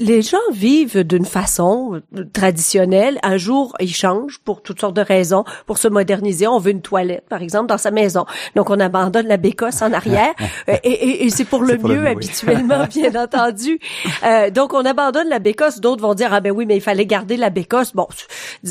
Les 0.00 0.22
gens 0.22 0.36
vivent 0.52 1.02
d'une 1.02 1.24
façon 1.24 2.00
traditionnelle. 2.32 3.18
Un 3.22 3.38
jour, 3.38 3.74
ils 3.80 3.94
changent 3.94 4.38
pour 4.44 4.62
toutes 4.62 4.80
sortes 4.80 4.96
de 4.96 5.02
raisons, 5.02 5.44
pour 5.66 5.78
se 5.78 5.88
moderniser. 5.88 6.46
On 6.46 6.58
veut 6.58 6.72
une 6.72 6.82
toilette, 6.82 7.24
par 7.28 7.42
exemple, 7.42 7.66
dans 7.66 7.78
sa 7.78 7.90
maison. 7.90 8.26
Donc, 8.54 8.70
on 8.70 8.78
abandonne 8.78 9.26
la 9.26 9.36
bécosse 9.36 9.80
en 9.82 9.92
arrière. 9.92 10.34
et, 10.84 11.28
c'est 11.30 11.44
pour 11.44 11.62
le 11.62 11.78
mieux, 11.78 12.06
habituellement, 12.06 12.84
bien 12.90 13.14
entendu. 13.14 13.78
Euh, 14.24 14.50
donc, 14.50 14.74
on 14.74 14.84
abandonne 14.84 15.28
la 15.28 15.38
bécosse. 15.38 15.80
D'autres 15.80 16.02
vont 16.02 16.14
dire, 16.14 16.32
ah 16.32 16.40
ben 16.40 16.52
oui, 16.52 16.66
mais 16.66 16.76
il 16.76 16.82
fallait 16.82 17.06
garder 17.06 17.36
la 17.36 17.50
bécosse. 17.50 17.94
Bon, 17.94 18.06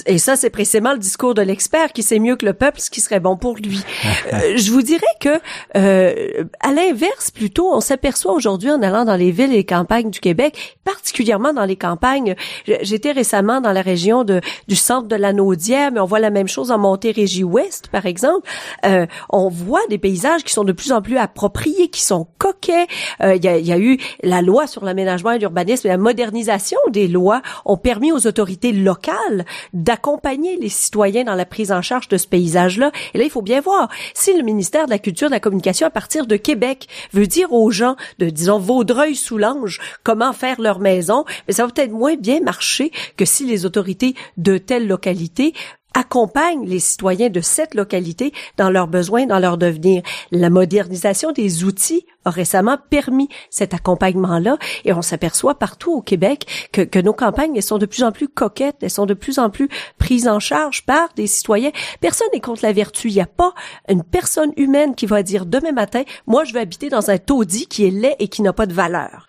et 0.06 0.18
ça, 0.18 0.36
c'est 0.36 0.50
précisément 0.50 0.94
le 0.94 1.00
discours 1.00 1.34
de 1.34 1.42
l'expert 1.42 1.92
qui 1.92 2.04
sait 2.04 2.20
mieux 2.20 2.36
que 2.36 2.46
le 2.46 2.54
peuple 2.54 2.80
ce 2.80 2.90
qui 2.90 3.02
serait 3.02 3.20
bon 3.20 3.38
pour 3.38 3.56
lui. 3.56 3.84
Euh, 4.32 4.54
je 4.58 4.72
vous 4.72 4.82
dirais 4.82 5.02
que, 5.20 5.40
euh, 5.76 6.44
à 6.60 6.72
l'inverse, 6.72 7.32
plutôt, 7.32 7.74
on 7.74 7.82
s'aperçoit 7.82 8.34
aujourd'hui 8.34 8.72
en 8.72 8.82
allant 8.82 9.06
dans 9.06 9.16
les 9.16 9.32
villes 9.32 9.52
et 9.52 9.58
les 9.58 9.64
campagnes 9.64 9.85
du 10.04 10.20
Québec, 10.20 10.78
particulièrement 10.84 11.54
dans 11.54 11.66
les 11.66 11.76
campagnes. 11.76 12.36
J'étais 12.82 13.12
récemment 13.12 13.62
dans 13.62 13.72
la 13.72 13.82
région 13.82 14.24
de, 14.24 14.42
du 14.68 14.76
centre 14.76 15.08
de 15.08 15.16
la 15.16 15.34
Naudière, 15.34 15.92
mais 15.92 16.00
on 16.00 16.06
voit 16.06 16.20
la 16.20 16.30
même 16.30 16.48
chose 16.48 16.72
en 16.72 16.78
Montérégie-Ouest, 16.78 17.88
par 17.88 18.06
exemple. 18.06 18.48
Euh, 18.86 19.06
on 19.30 19.50
voit 19.50 19.86
des 19.90 19.98
paysages 19.98 20.44
qui 20.44 20.54
sont 20.54 20.64
de 20.64 20.72
plus 20.72 20.92
en 20.92 21.02
plus 21.02 21.18
appropriés, 21.18 21.90
qui 21.90 22.02
sont 22.02 22.28
coquets. 22.38 22.88
Euh, 23.22 23.36
il 23.36 23.44
y, 23.44 23.48
a, 23.48 23.58
y, 23.58 23.72
a, 23.72 23.80
eu 23.80 23.98
la 24.24 24.42
loi 24.42 24.68
sur 24.68 24.84
l'aménagement 24.84 25.32
et 25.32 25.40
l'urbanisme 25.40 25.88
la 25.88 25.98
modernisation 25.98 26.80
des 26.90 27.08
lois 27.08 27.42
ont 27.66 27.78
permis 27.78 28.12
aux 28.12 28.28
autorités 28.28 28.72
locales 28.72 29.46
d'accompagner 29.74 30.58
les 30.58 30.70
citoyens 30.70 31.24
dans 31.24 31.36
la 31.36 31.46
prise 31.46 31.72
en 31.72 31.82
charge 31.82 32.08
de 32.08 32.18
ce 32.18 32.28
paysage-là. 32.28 32.92
Et 33.14 33.18
là, 33.18 33.24
il 33.24 33.30
faut 33.30 33.42
bien 33.42 33.62
voir, 33.62 33.90
si 34.14 34.36
le 34.36 34.44
ministère 34.44 34.86
de 34.86 34.92
la 34.92 35.00
Culture 35.00 35.28
et 35.28 35.30
de 35.30 35.36
la 35.36 35.40
Communication, 35.40 35.88
à 35.88 35.90
partir 35.90 36.26
de 36.28 36.36
Québec, 36.36 36.88
veut 37.14 37.28
dire 37.28 37.54
aux 37.54 37.72
gens 37.72 37.96
de, 38.20 38.30
disons, 38.30 38.60
Vaudreuil-Soulanges, 38.60 39.75
comment 40.04 40.34
faire 40.34 40.60
leur 40.62 40.80
maison, 40.80 41.26
mais 41.48 41.54
ça 41.54 41.66
va 41.66 41.72
peut-être 41.72 41.92
moins 41.92 42.16
bien 42.16 42.40
marcher 42.42 42.92
que 43.18 43.26
si 43.26 43.46
les 43.46 43.66
autorités 43.66 44.16
de 44.38 44.58
telle 44.58 44.88
localité 44.88 45.54
accompagnent 45.96 46.68
les 46.68 46.80
citoyens 46.80 47.30
de 47.30 47.42
cette 47.42 47.74
localité 47.74 48.34
dans 48.58 48.70
leurs 48.70 48.88
besoins, 48.88 49.26
dans 49.26 49.40
leur 49.40 49.58
devenir. 49.58 50.04
La 50.30 50.50
modernisation 50.50 51.32
des 51.32 51.64
outils 51.64 52.06
a 52.26 52.30
récemment 52.30 52.78
permis 52.90 53.30
cet 53.50 53.74
accompagnement-là 53.74 54.58
et 54.84 54.94
on 54.94 55.02
s'aperçoit 55.02 55.56
partout 55.56 55.94
au 55.94 56.02
Québec 56.02 56.70
que, 56.72 57.00
nos 57.00 57.14
campagnes 57.14 57.56
elles 57.56 57.64
sont 57.64 57.78
de 57.78 57.86
plus 57.86 58.04
en 58.04 58.12
plus 58.12 58.28
coquettes, 58.28 58.78
elles 58.82 58.90
sont 58.90 59.06
de 59.06 59.14
plus 59.14 59.40
en 59.40 59.50
plus 59.50 59.70
prises 59.98 60.28
en 60.28 60.40
charge 60.40 60.86
par 60.86 61.10
des 61.16 61.28
citoyens. 61.28 61.72
Personne 62.02 62.28
n'est 62.34 62.42
contre 62.42 62.64
la 62.64 62.74
vertu. 62.74 63.10
Il 63.10 63.16
n'y 63.16 63.22
a 63.22 63.28
pas 63.28 63.54
une 63.88 64.04
personne 64.04 64.52
humaine 64.58 64.96
qui 64.96 65.06
va 65.06 65.24
dire 65.24 65.46
demain 65.46 65.72
matin, 65.72 66.04
moi 66.28 66.44
je 66.44 66.54
vais 66.54 66.60
habiter 66.60 66.90
dans 66.90 67.10
un 67.10 67.18
taudis 67.18 67.68
qui 67.68 67.86
est 67.86 67.92
laid 67.92 68.16
et 68.20 68.28
qui 68.28 68.42
n'a 68.42 68.54
pas 68.54 68.66
de 68.66 68.74
valeur. 68.74 69.28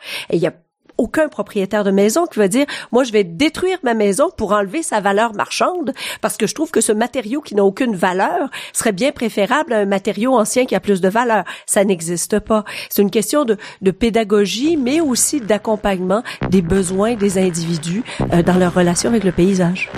Aucun 0.99 1.29
propriétaire 1.29 1.85
de 1.85 1.91
maison 1.91 2.27
qui 2.27 2.39
va 2.39 2.49
dire 2.49 2.67
moi 2.93 3.05
je 3.05 3.13
vais 3.13 3.25
détruire 3.25 3.79
ma 3.83 3.95
maison 3.95 4.31
pour 4.37 4.53
enlever 4.53 4.83
sa 4.83 5.01
valeur 5.01 5.35
marchande 5.35 5.93
parce 6.21 6.37
que 6.37 6.47
je 6.47 6.55
trouve 6.55 6.71
que 6.71 6.81
ce 6.81 6.93
matériau 6.93 7.41
qui 7.41 7.55
n'a 7.55 7.65
aucune 7.65 7.95
valeur 7.95 8.51
serait 8.73 8.93
bien 8.93 9.13
préférable 9.13 9.73
à 9.73 9.79
un 9.79 9.87
matériau 9.87 10.35
ancien 10.35 10.67
qui 10.67 10.75
a 10.75 10.81
plus 10.81 11.01
de 11.01 11.09
valeur. 11.09 11.45
Ça 11.67 11.85
n'existe 11.85 12.39
pas. 12.41 12.65
C'est 12.89 13.03
une 13.03 13.11
question 13.11 13.45
de, 13.45 13.57
pédagogie 13.91 14.77
mais 14.77 15.01
aussi 15.01 15.41
d'accompagnement 15.41 16.23
des 16.51 16.63
besoins 16.63 17.15
des 17.15 17.39
individus 17.39 18.03
euh, 18.33 18.43
dans 18.43 18.59
leur 18.59 18.75
relation 18.75 19.11
avec 19.11 19.25
le 19.25 19.33
paysage. 19.33 19.91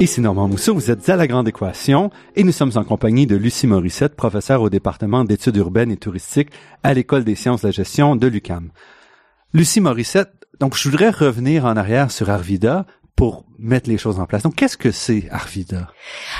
Ici 0.00 0.20
Normand 0.20 0.48
Mousseau, 0.48 0.74
vous 0.74 0.90
êtes 0.90 1.08
à 1.08 1.14
La 1.14 1.28
Grande 1.28 1.46
Équation 1.46 2.10
et 2.34 2.42
nous 2.42 2.50
sommes 2.50 2.72
en 2.74 2.82
compagnie 2.82 3.28
de 3.28 3.36
Lucie 3.36 3.68
Morissette, 3.68 4.16
professeure 4.16 4.60
au 4.60 4.68
département 4.68 5.22
d'études 5.24 5.56
urbaines 5.56 5.92
et 5.92 5.96
touristiques 5.96 6.50
à 6.82 6.92
l'École 6.94 7.22
des 7.22 7.36
sciences 7.36 7.62
de 7.62 7.68
la 7.68 7.72
gestion 7.72 8.16
de 8.16 8.26
l'UCAM. 8.26 8.70
Lucie 9.52 9.80
Morissette, 9.80 10.32
donc 10.58 10.76
je 10.76 10.88
voudrais 10.88 11.10
revenir 11.10 11.64
en 11.64 11.76
arrière 11.76 12.10
sur 12.10 12.28
Arvida 12.28 12.86
pour 13.16 13.44
mettre 13.58 13.88
les 13.88 13.96
choses 13.96 14.18
en 14.18 14.26
place. 14.26 14.42
Donc, 14.42 14.56
qu'est-ce 14.56 14.76
que 14.76 14.90
c'est 14.90 15.28
Arvida? 15.30 15.88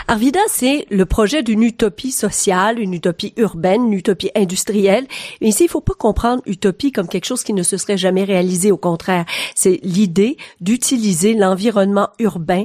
Arvida, 0.08 0.40
c'est 0.48 0.86
le 0.90 1.06
projet 1.06 1.42
d'une 1.42 1.62
utopie 1.62 2.10
sociale, 2.10 2.80
une 2.80 2.94
utopie 2.94 3.32
urbaine, 3.36 3.86
une 3.86 3.92
utopie 3.92 4.30
industrielle. 4.34 5.06
Mais 5.40 5.48
ici, 5.48 5.64
il 5.64 5.68
faut 5.68 5.80
pas 5.80 5.94
comprendre 5.94 6.42
utopie 6.46 6.90
comme 6.90 7.06
quelque 7.06 7.26
chose 7.26 7.44
qui 7.44 7.52
ne 7.52 7.62
se 7.62 7.76
serait 7.76 7.96
jamais 7.96 8.24
réalisé. 8.24 8.72
Au 8.72 8.76
contraire, 8.76 9.24
c'est 9.54 9.78
l'idée 9.82 10.36
d'utiliser 10.60 11.34
l'environnement 11.34 12.08
urbain, 12.18 12.64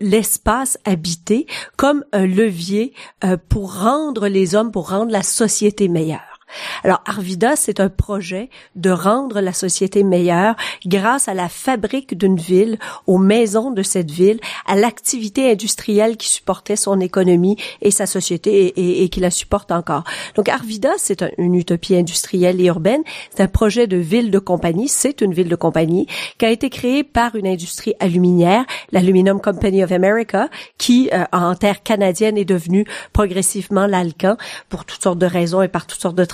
l'espace 0.00 0.78
habité, 0.84 1.46
comme 1.76 2.04
un 2.12 2.26
levier 2.26 2.92
euh, 3.24 3.38
pour 3.48 3.80
rendre 3.80 4.28
les 4.28 4.54
hommes, 4.54 4.70
pour 4.70 4.90
rendre 4.90 5.10
la 5.10 5.22
société 5.22 5.88
meilleure. 5.88 6.35
Alors, 6.84 7.02
Arvida, 7.04 7.56
c'est 7.56 7.80
un 7.80 7.88
projet 7.88 8.48
de 8.76 8.90
rendre 8.90 9.40
la 9.40 9.52
société 9.52 10.04
meilleure 10.04 10.54
grâce 10.86 11.28
à 11.28 11.34
la 11.34 11.48
fabrique 11.48 12.16
d'une 12.16 12.36
ville, 12.36 12.78
aux 13.06 13.18
maisons 13.18 13.70
de 13.70 13.82
cette 13.82 14.10
ville, 14.10 14.38
à 14.66 14.76
l'activité 14.76 15.50
industrielle 15.50 16.16
qui 16.16 16.28
supportait 16.28 16.76
son 16.76 17.00
économie 17.00 17.56
et 17.82 17.90
sa 17.90 18.06
société 18.06 19.02
et, 19.02 19.08
qui 19.08 19.20
la 19.20 19.30
supporte 19.30 19.72
encore. 19.72 20.04
Donc, 20.34 20.48
Arvida, 20.48 20.90
c'est 20.98 21.24
une 21.38 21.54
utopie 21.54 21.96
industrielle 21.96 22.60
et 22.60 22.66
urbaine. 22.66 23.02
C'est 23.34 23.42
un 23.42 23.48
projet 23.48 23.86
de 23.86 23.96
ville 23.96 24.30
de 24.30 24.38
compagnie. 24.38 24.88
C'est 24.88 25.20
une 25.20 25.34
ville 25.34 25.48
de 25.48 25.56
compagnie 25.56 26.06
qui 26.38 26.46
a 26.46 26.50
été 26.50 26.70
créée 26.70 27.04
par 27.04 27.34
une 27.34 27.46
industrie 27.46 27.94
aluminière, 28.00 28.64
l'Aluminum 28.92 29.40
Company 29.40 29.82
of 29.82 29.92
America, 29.92 30.48
qui, 30.78 31.10
euh, 31.12 31.24
en 31.32 31.54
terre 31.54 31.82
canadienne, 31.82 32.38
est 32.38 32.44
devenue 32.44 32.86
progressivement 33.12 33.86
l'Alcan 33.86 34.36
pour 34.68 34.84
toutes 34.84 35.02
sortes 35.02 35.18
de 35.18 35.26
raisons 35.26 35.62
et 35.62 35.68
par 35.68 35.86
toutes 35.86 36.00
sortes 36.00 36.16
de 36.16 36.24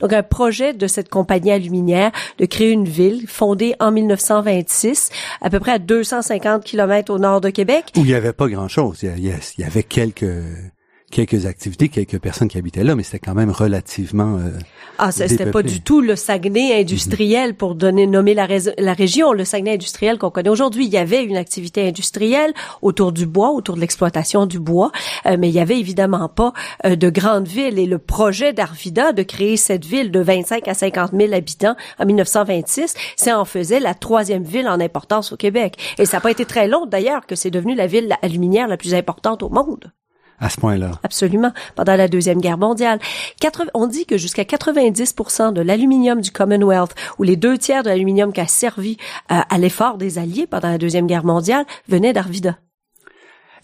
Donc 0.00 0.12
un 0.12 0.22
projet 0.22 0.72
de 0.74 0.86
cette 0.86 1.08
compagnie 1.08 1.50
aluminière 1.50 2.12
de 2.38 2.46
créer 2.46 2.70
une 2.70 2.88
ville 2.88 3.26
fondée 3.26 3.74
en 3.80 3.90
1926, 3.90 5.10
à 5.40 5.50
peu 5.50 5.60
près 5.60 5.72
à 5.72 5.78
250 5.78 6.64
kilomètres 6.64 7.12
au 7.12 7.18
nord 7.18 7.40
de 7.40 7.50
Québec. 7.50 7.86
Où 7.96 8.00
il 8.00 8.06
n'y 8.06 8.14
avait 8.14 8.32
pas 8.32 8.48
grand-chose. 8.48 9.02
Il 9.02 9.24
y 9.58 9.64
avait 9.64 9.82
quelques 9.82 10.24
quelques 11.10 11.46
activités, 11.46 11.88
quelques 11.88 12.18
personnes 12.18 12.48
qui 12.48 12.58
habitaient 12.58 12.84
là, 12.84 12.94
mais 12.94 13.02
c'était 13.02 13.18
quand 13.18 13.34
même 13.34 13.50
relativement 13.50 14.36
euh, 14.36 14.50
Ah, 14.98 15.10
c'était 15.10 15.50
pas 15.50 15.62
du 15.62 15.80
tout 15.80 16.00
le 16.00 16.16
Saguenay 16.16 16.80
industriel 16.80 17.54
pour 17.54 17.74
donner 17.74 18.06
nommer 18.06 18.34
la, 18.34 18.46
la 18.78 18.92
région, 18.92 19.32
le 19.32 19.44
Saguenay 19.44 19.74
industriel 19.74 20.18
qu'on 20.18 20.30
connaît 20.30 20.50
aujourd'hui. 20.50 20.86
Il 20.86 20.92
y 20.92 20.98
avait 20.98 21.24
une 21.24 21.36
activité 21.36 21.86
industrielle 21.88 22.52
autour 22.82 23.12
du 23.12 23.26
bois, 23.26 23.50
autour 23.50 23.76
de 23.76 23.80
l'exploitation 23.80 24.46
du 24.46 24.58
bois, 24.58 24.92
euh, 25.26 25.36
mais 25.38 25.48
il 25.48 25.54
y 25.54 25.60
avait 25.60 25.78
évidemment 25.78 26.28
pas 26.28 26.52
euh, 26.84 26.96
de 26.96 27.10
grandes 27.10 27.48
villes. 27.48 27.78
Et 27.78 27.86
le 27.86 27.98
projet 27.98 28.52
d'Arvida 28.52 29.12
de 29.12 29.22
créer 29.22 29.56
cette 29.56 29.84
ville 29.84 30.10
de 30.10 30.20
25 30.20 30.68
à 30.68 30.74
50 30.74 31.12
000 31.12 31.32
habitants 31.32 31.76
en 31.98 32.06
1926, 32.06 32.94
ça 33.16 33.38
en 33.38 33.44
faisait 33.44 33.80
la 33.80 33.94
troisième 33.94 34.42
ville 34.44 34.68
en 34.68 34.80
importance 34.80 35.32
au 35.32 35.36
Québec. 35.36 35.76
Et 35.98 36.04
ça 36.04 36.18
n'a 36.18 36.20
pas 36.20 36.30
été 36.30 36.44
très 36.44 36.68
long 36.68 36.86
d'ailleurs 36.86 37.26
que 37.26 37.34
c'est 37.34 37.50
devenu 37.50 37.74
la 37.74 37.86
ville 37.86 38.14
aluminière 38.22 38.68
la 38.68 38.76
plus 38.76 38.94
importante 38.94 39.42
au 39.42 39.48
monde 39.48 39.90
à 40.40 40.50
ce 40.50 40.56
point-là. 40.58 40.92
Absolument. 41.02 41.52
Pendant 41.74 41.96
la 41.96 42.08
Deuxième 42.08 42.40
Guerre 42.40 42.58
mondiale. 42.58 42.98
on 43.74 43.86
dit 43.86 44.06
que 44.06 44.16
jusqu'à 44.16 44.44
90% 44.44 45.52
de 45.52 45.60
l'aluminium 45.60 46.20
du 46.20 46.30
Commonwealth, 46.30 46.94
ou 47.18 47.22
les 47.22 47.36
deux 47.36 47.58
tiers 47.58 47.82
de 47.82 47.88
l'aluminium 47.88 48.32
qui 48.32 48.40
a 48.40 48.46
servi 48.46 48.96
euh, 49.30 49.40
à 49.48 49.58
l'effort 49.58 49.98
des 49.98 50.18
Alliés 50.18 50.46
pendant 50.46 50.68
la 50.68 50.78
Deuxième 50.78 51.06
Guerre 51.06 51.24
mondiale, 51.24 51.64
venait 51.88 52.12
d'Arvida. 52.12 52.58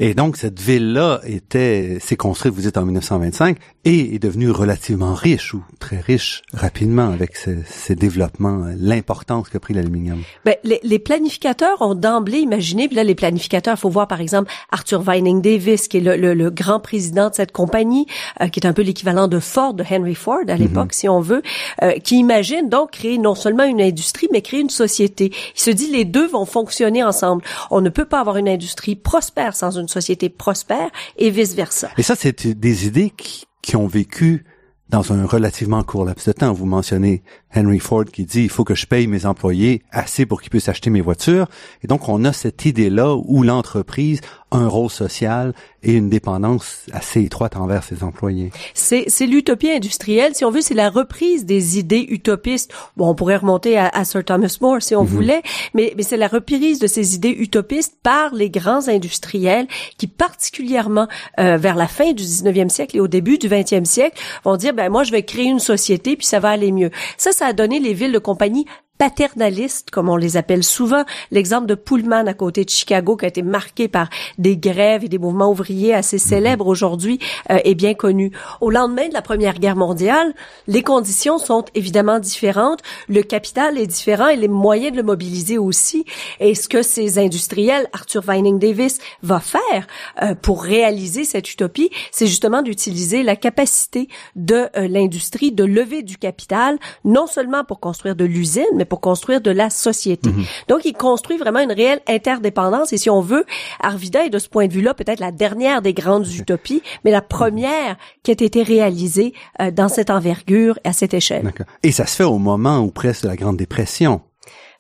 Et 0.01 0.15
donc, 0.15 0.37
cette 0.37 0.61
ville-là 0.61 1.21
était, 1.25 1.99
s'est 2.01 2.17
construite, 2.17 2.53
vous 2.53 2.63
dites, 2.63 2.77
en 2.77 2.85
1925, 2.85 3.59
et 3.85 4.15
est 4.15 4.19
devenue 4.19 4.51
relativement 4.51 5.15
riche, 5.15 5.55
ou 5.55 5.63
très 5.79 6.01
riche, 6.01 6.43
rapidement, 6.53 7.09
avec 7.09 7.37
ces, 7.37 7.95
développements, 7.95 8.67
l'importance 8.77 9.49
qu'a 9.49 9.61
pris 9.61 9.75
l'aluminium. 9.75 10.23
Ben, 10.45 10.57
les, 10.65 10.81
les, 10.83 10.99
planificateurs 10.99 11.81
ont 11.81 11.95
d'emblée 11.95 12.39
imaginé, 12.39 12.89
puis 12.89 12.97
là, 12.97 13.05
les 13.05 13.15
planificateurs, 13.15 13.75
il 13.77 13.81
faut 13.81 13.91
voir, 13.91 14.09
par 14.09 14.21
exemple, 14.21 14.51
Arthur 14.71 15.03
Vining 15.03 15.43
Davis, 15.43 15.89
qui 15.89 15.99
est 15.99 16.01
le, 16.01 16.35
le, 16.35 16.51
grand 16.51 16.81
président 16.81 17.29
de 17.31 17.35
cette 17.35 17.53
compagnie, 17.53 18.07
euh, 18.41 18.49
qui 18.49 18.61
est 18.61 18.67
un 18.67 18.73
peu 18.73 18.83
l'équivalent 18.83 19.29
de 19.29 19.39
Ford, 19.39 19.75
de 19.75 19.85
Henry 19.89 20.15
Ford, 20.15 20.41
à 20.49 20.57
l'époque, 20.57 20.93
mm-hmm. 20.93 20.99
si 20.99 21.09
on 21.09 21.21
veut, 21.21 21.43
euh, 21.83 21.93
qui 21.99 22.17
imagine 22.17 22.69
donc 22.69 22.93
créer 22.93 23.19
non 23.19 23.35
seulement 23.35 23.65
une 23.65 23.81
industrie, 23.81 24.29
mais 24.33 24.43
créer 24.43 24.61
une 24.61 24.71
société. 24.71 25.33
Il 25.57 25.61
se 25.61 25.71
dit, 25.71 25.91
les 25.91 26.05
deux 26.05 26.27
vont 26.27 26.47
fonctionner 26.47 27.05
ensemble. 27.05 27.43
On 27.71 27.81
ne 27.81 27.91
peut 27.91 28.07
pas 28.07 28.21
avoir 28.21 28.37
une 28.37 28.49
industrie 28.49 28.97
prospère 28.97 29.55
sans 29.55 29.79
une 29.79 29.89
société 29.89 30.29
prospère 30.29 30.91
et 31.19 31.31
vice-versa. 31.31 31.91
Et 31.99 32.03
ça, 32.03 32.15
c'est 32.17 32.47
des 32.47 32.87
idées 32.87 33.13
qui, 33.17 33.47
qui 33.65 33.77
ont 33.77 33.87
vécu 33.87 34.45
dans 34.91 35.13
un 35.13 35.25
relativement 35.25 35.83
court 35.83 36.05
laps 36.05 36.29
de 36.29 36.33
temps. 36.33 36.53
Vous 36.53 36.67
mentionnez 36.67 37.23
Henry 37.57 37.79
Ford 37.79 38.05
qui 38.05 38.25
dit 38.27 38.43
il 38.43 38.51
faut 38.51 38.65
que 38.65 38.75
je 38.75 38.87
paye 38.87 39.07
mes 39.07 39.25
employés 39.25 39.83
assez 39.91 40.27
pour 40.27 40.43
qu'ils 40.43 40.51
puissent 40.51 40.69
acheter 40.69 40.91
mes 40.91 41.01
voitures. 41.01 41.49
Et 41.83 41.87
donc 41.87 42.09
on 42.09 42.25
a 42.25 42.33
cette 42.33 42.67
idée-là 42.67 43.17
où 43.17 43.43
l'entreprise 43.43 44.21
un 44.55 44.69
rôle 44.69 44.91
social 44.91 45.53
et 45.83 45.93
une 45.93 46.09
dépendance 46.09 46.87
assez 46.93 47.23
étroite 47.23 47.57
envers 47.57 47.83
ses 47.83 48.03
employés. 48.03 48.51
C'est, 48.73 49.05
c'est 49.09 49.27
l'utopie 49.27 49.71
industrielle, 49.71 50.35
si 50.35 50.45
on 50.45 50.51
veut, 50.51 50.61
c'est 50.61 50.75
la 50.75 50.89
reprise 50.89 51.45
des 51.45 51.79
idées 51.79 52.07
utopistes. 52.09 52.73
Bon, 52.97 53.09
on 53.09 53.15
pourrait 53.15 53.37
remonter 53.37 53.77
à, 53.77 54.05
Sir 54.05 54.25
Thomas 54.25 54.57
More 54.61 54.81
si 54.81 54.95
on 54.95 55.03
mhm. 55.03 55.09
voulait, 55.09 55.43
mais, 55.75 55.93
mais 55.97 56.03
c'est 56.03 56.17
la 56.17 56.29
reprise 56.29 56.79
de 56.79 56.87
ces 56.87 57.15
idées 57.15 57.35
utopistes 57.37 57.99
par 58.03 58.33
les 58.33 58.49
grands 58.49 58.89
industriels 58.89 59.67
qui 59.99 60.07
particulièrement 60.07 61.09
euh, 61.39 61.57
vers 61.57 61.75
la 61.75 61.89
fin 61.89 62.13
du 62.13 62.23
19e 62.23 62.69
siècle 62.69 62.97
et 62.97 63.01
au 63.01 63.09
début 63.09 63.39
du 63.39 63.49
20e 63.49 63.85
siècle 63.85 64.21
vont 64.45 64.57
dire 64.57 64.73
ben 64.73 64.89
moi 64.91 65.03
je 65.03 65.11
vais 65.11 65.23
créer 65.23 65.47
une 65.47 65.59
société 65.59 66.17
puis 66.17 66.27
ça 66.27 66.41
va 66.41 66.51
aller 66.51 66.73
mieux. 66.73 66.91
Ça 67.17 67.33
ça 67.33 67.47
a 67.47 67.53
donné 67.53 67.81
les 67.81 67.95
villes 67.95 68.13
de 68.13 68.19
compagnie 68.19 68.67
paternalistes, 68.99 69.91
comme 69.91 70.09
on 70.09 70.17
les 70.17 70.37
appelle 70.37 70.65
souvent. 70.65 71.05
L'exemple 71.31 71.67
de 71.67 71.75
Pullman 71.75 72.27
à 72.27 72.35
côté 72.35 72.65
de 72.65 72.71
Chicago, 72.71 73.17
qui 73.17 73.25
a 73.25 73.29
été 73.29 73.43
marqué 73.43 73.89
par 73.89 74.09
des 74.39 74.57
grèves 74.57 75.05
et 75.05 75.09
des 75.09 75.19
mouvements 75.19 75.51
ouvriers 75.51 75.95
assez 75.95 76.17
mhm. 76.17 76.23
célèbres 76.23 76.67
aujourd'hui, 76.67 77.19
euh, 77.51 77.59
est 77.65 77.75
bien 77.75 77.95
connu. 77.95 78.33
Au 78.61 78.71
lendemain 78.71 79.09
de 79.09 79.15
la 79.15 79.23
Première 79.23 79.59
Guerre 79.59 79.77
mondiale, 79.77 80.35
les 80.67 80.83
conditions 80.83 81.39
sont 81.39 81.65
évidemment 81.75 82.19
différentes. 82.19 82.81
Le 83.09 83.23
capital 83.23 83.79
est 83.79 83.87
différent 83.87 84.29
et 84.29 84.37
les 84.37 84.49
moyens 84.49 84.93
de 84.93 84.97
le 84.99 85.03
mobiliser 85.03 85.59
aussi. 85.59 86.05
Et 86.41 86.55
ce 86.55 86.69
que 86.69 86.83
ces 86.83 87.19
industriels, 87.19 87.89
Arthur 87.93 88.23
Vining 88.23 88.59
Davis, 88.59 88.99
va 89.23 89.41
faire 89.41 89.87
euh, 90.23 90.35
pour 90.35 90.63
réaliser 90.63 91.25
cette 91.25 91.51
utopie, 91.53 91.91
c'est 92.13 92.27
justement 92.27 92.63
d'utiliser 92.63 93.23
la 93.23 93.37
capacité 93.37 94.09
de 94.37 94.69
euh, 94.77 94.89
l'industrie 94.89 95.53
de 95.53 95.65
lever 95.65 96.03
du 96.03 96.17
capital, 96.17 96.79
non 97.05 97.27
seulement 97.27 97.65
pour 97.65 97.81
construire 97.81 98.17
de 98.17 98.25
l'usine, 98.25 98.65
mais 98.75 98.85
pour 98.85 98.94
construire 99.01 99.41
de 99.41 99.51
la 99.51 99.71
société. 99.71 100.31
Mhm. 100.31 100.45
Donc, 100.69 100.85
il 100.85 100.93
construit 100.93 101.37
vraiment 101.37 101.61
une 101.61 101.73
réelle 101.73 102.01
interdépendance. 102.09 102.93
Et 102.93 102.99
si 102.99 103.11
on 103.11 103.21
veut, 103.21 103.45
Arvida 103.81 104.25
est 104.25 104.31
de 104.31 104.39
ce 104.39 104.49
point 104.49 104.67
de 104.67 104.73
vue-là 104.73 104.95
peut-être 104.95 105.21
la 105.21 105.33
dernière 105.33 105.83
des 105.83 105.95
grandes 105.95 106.27
utopies, 106.27 106.83
mais 107.05 107.11
la 107.11 107.23
première 107.23 107.97
qui 108.23 108.31
a 108.31 108.35
été 108.35 108.63
réalisée 108.63 109.33
euh, 109.61 109.71
dans 109.71 109.89
cette 109.89 110.11
envergure 110.11 110.79
et 110.85 110.89
à 110.89 110.93
cette 110.93 111.15
échelle. 111.15 111.53
Et 111.83 111.93
ça 111.93 112.07
se 112.07 112.17
fait 112.17 112.25
au 112.25 112.39
moment 112.39 112.81
où 112.81 112.91
presque 112.91 113.25
la 113.25 113.37
Grande 113.37 113.57
Dépression 113.57 114.21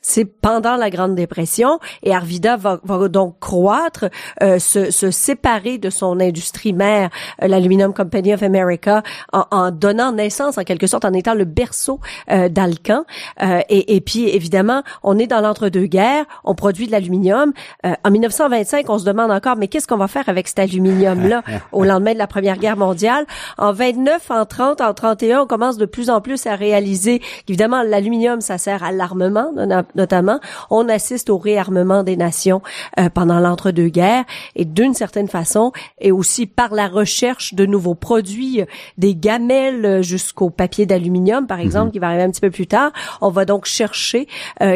c'est 0.05 0.27
pendant 0.27 0.77
la 0.77 0.91
Grande 0.91 1.15
Dépression 1.15 1.81
et 2.03 2.15
Arvida 2.15 2.57
va, 2.57 2.79
va 2.85 3.09
donc 3.09 3.41
croître, 3.41 4.05
euh, 4.43 4.59
se, 4.59 4.91
se, 4.91 5.11
séparer 5.11 5.79
de 5.79 5.89
son 5.89 6.21
industrie 6.21 6.75
mère, 6.75 7.09
euh, 7.43 7.49
l'Aluminium 7.49 7.95
Company 7.95 8.35
of 8.35 8.43
America, 8.43 9.03
en, 9.33 9.45
en, 9.51 9.71
donnant 9.71 10.13
naissance 10.13 10.59
en 10.59 10.63
quelque 10.63 10.87
sorte, 10.87 11.07
en 11.07 11.15
étant 11.15 11.35
le 11.35 11.47
berceau 11.47 12.01
euh, 12.31 12.51
d'Alcan. 12.51 13.05
Euh, 13.43 13.61
et, 13.71 13.97
et, 13.97 14.01
puis 14.03 14.29
évidemment, 14.29 14.83
on 15.03 15.19
est 15.19 15.27
dans 15.27 15.41
l'entre-deux-guerres, 15.41 16.27
on 16.45 16.55
produit 16.55 16.87
de 16.87 16.93
l'aluminium. 16.93 17.55
Euh, 17.87 17.95
en 18.05 18.11
1925, 18.11 18.91
on 18.91 18.99
se 18.99 19.07
demande 19.07 19.31
encore, 19.31 19.57
mais 19.57 19.69
qu'est-ce 19.69 19.89
qu'on 19.89 19.97
va 19.97 20.09
faire 20.09 20.29
avec 20.29 20.49
cet 20.49 20.59
aluminium-là 20.59 21.43
au 21.73 21.83
lendemain 21.83 22.13
de 22.13 22.19
la 22.19 22.27
Première 22.27 22.59
Guerre 22.59 22.77
mondiale? 22.77 23.25
En 23.57 23.73
29, 23.73 24.31
en 24.31 24.45
30, 24.45 24.83
en 24.83 24.93
31, 24.93 25.41
on 25.41 25.47
commence 25.47 25.79
de 25.79 25.87
plus 25.87 26.11
en 26.11 26.21
plus 26.21 26.47
à 26.47 26.57
réaliser 26.57 27.21
qu'évidemment 27.47 27.83
l'aluminium, 27.83 28.43
ça 28.43 28.59
sert 28.59 28.85
à 28.85 28.93
l'armement 28.93 29.51
notamment, 29.95 30.41
on 30.71 30.89
assiste 30.89 31.31
au 31.31 31.39
réarmement 31.39 32.03
des 32.03 32.17
nations 32.17 32.63
euh, 32.99 33.09
pendant 33.09 33.41
l'entre-deux-guerres 33.41 34.25
et 34.57 34.65
d'une 34.65 34.95
certaine 34.95 35.29
façon, 35.29 35.73
et 36.01 36.13
aussi 36.13 36.47
par 36.47 36.75
la 36.75 36.89
recherche 36.89 37.55
de 37.55 37.67
nouveaux 37.67 37.95
produits, 37.95 38.61
euh, 38.61 38.67
des 38.99 39.15
gamelles 39.15 39.85
euh, 39.85 40.03
jusqu'au 40.03 40.51
papier 40.51 40.87
d'aluminium, 40.87 41.47
par 41.47 41.61
exemple, 41.61 41.87
mhm. 41.87 41.93
qui 41.93 41.99
va 41.99 42.09
arriver 42.09 42.23
un 42.23 42.31
petit 42.31 42.41
peu 42.41 42.51
plus 42.51 42.67
tard, 42.67 42.93
on 43.21 43.31
va 43.31 43.45
donc 43.45 43.67
chercher 43.67 44.29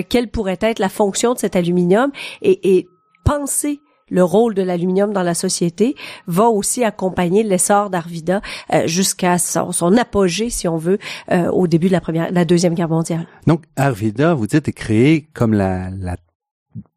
quelle 0.09 0.29
pourrait 0.29 0.59
être 0.61 0.79
la 0.79 0.89
fonction 0.89 1.35
de 1.35 1.39
cet 1.39 1.57
aluminium 1.57 2.11
et, 2.43 2.77
et 2.77 2.89
penser 3.25 3.81
le 4.11 4.25
rôle 4.25 4.55
de 4.55 4.63
l'aluminium 4.63 5.13
dans 5.13 5.23
la 5.23 5.35
société 5.35 5.97
va 6.27 6.49
aussi 6.49 6.85
accompagner 6.85 7.43
l'essor 7.43 7.91
d'Arvida 7.91 8.41
euh, 8.73 8.87
jusqu'à 8.87 9.39
son, 9.39 9.97
apogée, 9.97 10.51
si 10.51 10.69
on 10.69 10.77
veut, 10.77 10.99
euh, 11.31 11.51
au 11.51 11.67
début 11.67 11.89
de 11.89 11.93
la 11.93 12.01
première, 12.01 12.31
la 12.31 12.45
deuxième 12.45 12.75
guerre 12.75 12.89
mondiale. 12.89 13.27
Donc, 13.47 13.65
Arvida, 13.77 14.35
vous 14.35 14.47
dites, 14.47 14.69
est 14.69 14.73
créé 14.73 15.29
comme 15.33 15.53
la, 15.53 15.91
la 15.91 16.17